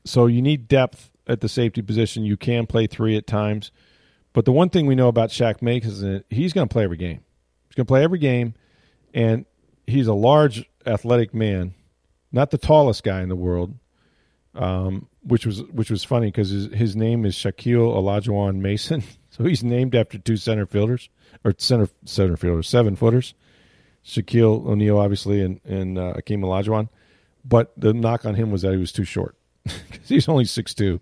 So 0.05 0.25
you 0.25 0.41
need 0.41 0.67
depth 0.67 1.11
at 1.27 1.41
the 1.41 1.49
safety 1.49 1.81
position. 1.81 2.23
You 2.23 2.37
can 2.37 2.65
play 2.65 2.87
three 2.87 3.15
at 3.15 3.27
times, 3.27 3.71
but 4.33 4.45
the 4.45 4.51
one 4.51 4.69
thing 4.69 4.85
we 4.85 4.95
know 4.95 5.07
about 5.07 5.29
Shaq 5.29 5.61
Mason 5.61 5.89
is 5.91 6.01
that 6.01 6.25
he's 6.29 6.53
going 6.53 6.67
to 6.67 6.71
play 6.71 6.83
every 6.83 6.97
game. 6.97 7.21
He's 7.67 7.75
going 7.75 7.85
to 7.85 7.91
play 7.91 8.03
every 8.03 8.19
game, 8.19 8.53
and 9.13 9.45
he's 9.87 10.07
a 10.07 10.13
large, 10.13 10.69
athletic 10.85 11.33
man, 11.33 11.73
not 12.31 12.51
the 12.51 12.57
tallest 12.57 13.03
guy 13.03 13.21
in 13.21 13.29
the 13.29 13.35
world, 13.35 13.75
um, 14.55 15.07
which 15.23 15.45
was 15.45 15.63
which 15.63 15.89
was 15.89 16.03
funny 16.03 16.27
because 16.27 16.49
his, 16.49 16.65
his 16.73 16.95
name 16.95 17.25
is 17.25 17.35
Shaquille 17.35 17.95
Olajuwon 17.95 18.57
Mason, 18.57 19.03
so 19.29 19.43
he's 19.43 19.63
named 19.63 19.95
after 19.95 20.17
two 20.17 20.37
center 20.37 20.65
fielders 20.65 21.09
or 21.43 21.53
center 21.57 21.89
center 22.05 22.37
fielders, 22.37 22.67
seven 22.67 22.95
footers. 22.95 23.33
Shaquille 24.05 24.67
O'Neal, 24.67 24.97
obviously, 24.97 25.41
and 25.41 25.61
and 25.63 25.97
uh, 25.97 26.13
Akeem 26.17 26.41
Olajuwon. 26.41 26.89
But 27.45 27.71
the 27.77 27.93
knock 27.93 28.25
on 28.25 28.35
him 28.35 28.51
was 28.51 28.61
that 28.63 28.73
he 28.73 28.77
was 28.77 28.91
too 28.91 29.05
short 29.05 29.35
because 29.63 30.07
he's 30.07 30.27
only 30.27 30.45
six 30.45 30.73
two, 30.73 30.99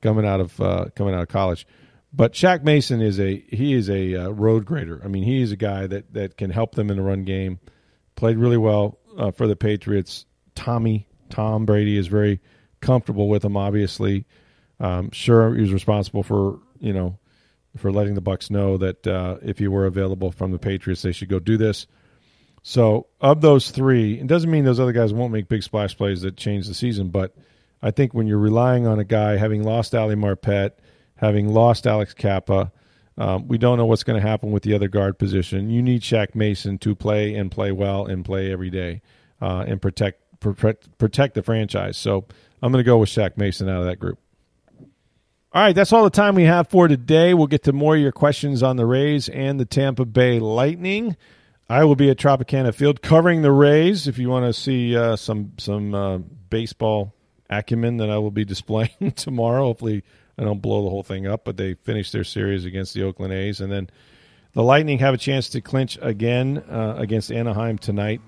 coming 0.00 0.26
out 0.26 0.40
of 0.40 0.60
uh, 0.60 0.86
coming 0.94 1.14
out 1.14 1.22
of 1.22 1.28
college. 1.28 1.66
But 2.12 2.34
Shaq 2.34 2.62
Mason 2.62 3.00
is 3.00 3.18
a 3.18 3.42
he 3.48 3.72
is 3.72 3.88
a 3.88 4.14
uh, 4.16 4.28
road 4.30 4.64
grader. 4.64 5.00
I 5.04 5.08
mean, 5.08 5.22
he 5.22 5.42
is 5.42 5.52
a 5.52 5.56
guy 5.56 5.86
that 5.86 6.12
that 6.12 6.36
can 6.36 6.50
help 6.50 6.74
them 6.74 6.90
in 6.90 6.96
the 6.96 7.02
run 7.02 7.24
game. 7.24 7.58
Played 8.14 8.36
really 8.36 8.58
well 8.58 8.98
uh, 9.16 9.30
for 9.30 9.46
the 9.46 9.56
Patriots. 9.56 10.26
Tommy 10.54 11.08
Tom 11.30 11.64
Brady 11.64 11.96
is 11.96 12.08
very 12.08 12.40
comfortable 12.80 13.28
with 13.28 13.44
him. 13.44 13.56
Obviously, 13.56 14.26
um, 14.80 15.10
sure 15.10 15.54
he 15.54 15.62
was 15.62 15.72
responsible 15.72 16.22
for 16.22 16.60
you 16.78 16.92
know 16.92 17.18
for 17.78 17.90
letting 17.90 18.14
the 18.14 18.22
Bucs 18.22 18.50
know 18.50 18.76
that 18.76 19.06
uh, 19.06 19.38
if 19.42 19.58
he 19.58 19.66
were 19.66 19.86
available 19.86 20.30
from 20.30 20.50
the 20.52 20.58
Patriots, 20.58 21.02
they 21.02 21.12
should 21.12 21.30
go 21.30 21.38
do 21.38 21.56
this. 21.56 21.86
So, 22.62 23.06
of 23.20 23.40
those 23.40 23.70
three, 23.70 24.20
it 24.20 24.26
doesn't 24.26 24.50
mean 24.50 24.64
those 24.64 24.78
other 24.78 24.92
guys 24.92 25.12
won't 25.12 25.32
make 25.32 25.48
big 25.48 25.62
splash 25.62 25.96
plays 25.96 26.20
that 26.22 26.36
change 26.36 26.68
the 26.68 26.74
season, 26.74 27.08
but 27.08 27.34
I 27.82 27.90
think 27.90 28.14
when 28.14 28.26
you're 28.26 28.38
relying 28.38 28.86
on 28.86 28.98
a 28.98 29.04
guy 29.04 29.36
having 29.36 29.64
lost 29.64 29.94
Ali 29.94 30.14
Marpet, 30.14 30.72
having 31.16 31.52
lost 31.52 31.86
Alex 31.86 32.14
Cappa, 32.14 32.72
um, 33.18 33.48
we 33.48 33.58
don't 33.58 33.76
know 33.76 33.86
what's 33.86 34.04
going 34.04 34.20
to 34.20 34.26
happen 34.26 34.52
with 34.52 34.62
the 34.62 34.74
other 34.74 34.88
guard 34.88 35.18
position. 35.18 35.70
You 35.70 35.82
need 35.82 36.02
Shaq 36.02 36.34
Mason 36.34 36.78
to 36.78 36.94
play 36.94 37.34
and 37.34 37.50
play 37.50 37.72
well 37.72 38.06
and 38.06 38.24
play 38.24 38.52
every 38.52 38.70
day 38.70 39.02
uh, 39.40 39.64
and 39.66 39.82
protect, 39.82 40.20
protect 40.40 40.96
protect 40.98 41.34
the 41.34 41.42
franchise. 41.42 41.96
So 41.96 42.26
I'm 42.62 42.72
going 42.72 42.82
to 42.82 42.88
go 42.88 42.98
with 42.98 43.10
Shaq 43.10 43.36
Mason 43.36 43.68
out 43.68 43.80
of 43.80 43.86
that 43.86 43.98
group. 43.98 44.18
All 45.54 45.62
right, 45.62 45.74
that's 45.74 45.92
all 45.92 46.04
the 46.04 46.10
time 46.10 46.34
we 46.34 46.44
have 46.44 46.68
for 46.68 46.88
today. 46.88 47.34
We'll 47.34 47.46
get 47.46 47.64
to 47.64 47.74
more 47.74 47.94
of 47.94 48.00
your 48.00 48.12
questions 48.12 48.62
on 48.62 48.76
the 48.76 48.86
Rays 48.86 49.28
and 49.28 49.60
the 49.60 49.66
Tampa 49.66 50.06
Bay 50.06 50.38
Lightning. 50.38 51.14
I 51.68 51.84
will 51.84 51.96
be 51.96 52.08
at 52.08 52.16
Tropicana 52.16 52.74
Field 52.74 53.02
covering 53.02 53.42
the 53.42 53.52
Rays. 53.52 54.08
If 54.08 54.16
you 54.16 54.30
want 54.30 54.46
to 54.46 54.58
see 54.58 54.96
uh, 54.96 55.16
some 55.16 55.52
some 55.58 55.94
uh, 55.94 56.18
baseball 56.48 57.14
acumen 57.58 57.98
that 57.98 58.10
I 58.10 58.18
will 58.18 58.30
be 58.30 58.44
displaying 58.54 59.12
tomorrow, 59.16 59.64
hopefully 59.64 60.02
I 60.38 60.44
don't 60.44 60.62
blow 60.62 60.82
the 60.82 60.90
whole 60.90 61.02
thing 61.02 61.26
up. 61.26 61.44
But 61.44 61.56
they 61.56 61.74
finished 61.74 62.12
their 62.12 62.24
series 62.24 62.64
against 62.64 62.94
the 62.94 63.02
Oakland 63.04 63.32
A's, 63.32 63.60
and 63.60 63.70
then 63.70 63.90
the 64.54 64.62
Lightning 64.62 64.98
have 64.98 65.14
a 65.14 65.18
chance 65.18 65.48
to 65.50 65.60
clinch 65.60 65.98
again 66.02 66.58
uh, 66.70 66.94
against 66.98 67.32
Anaheim 67.32 67.78
tonight 67.78 68.20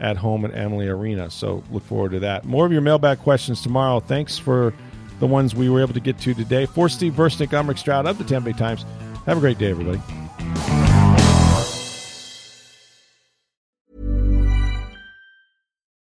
at 0.00 0.16
home 0.16 0.44
at 0.44 0.54
Amalie 0.54 0.88
Arena. 0.88 1.30
So 1.30 1.62
look 1.70 1.84
forward 1.84 2.12
to 2.12 2.20
that. 2.20 2.44
More 2.44 2.66
of 2.66 2.72
your 2.72 2.80
mailbag 2.80 3.20
questions 3.20 3.62
tomorrow. 3.62 4.00
Thanks 4.00 4.36
for 4.38 4.74
the 5.20 5.26
ones 5.26 5.54
we 5.54 5.68
were 5.70 5.80
able 5.80 5.94
to 5.94 6.00
get 6.00 6.18
to 6.18 6.34
today. 6.34 6.66
For 6.66 6.88
Steve 6.88 7.14
Versnick, 7.14 7.56
I'm 7.56 7.68
Rick 7.68 7.78
Stroud 7.78 8.06
of 8.06 8.18
the 8.18 8.24
Tampa 8.24 8.50
Bay 8.50 8.58
Times. 8.58 8.84
Have 9.26 9.36
a 9.36 9.40
great 9.40 9.58
day, 9.58 9.70
everybody. 9.70 10.00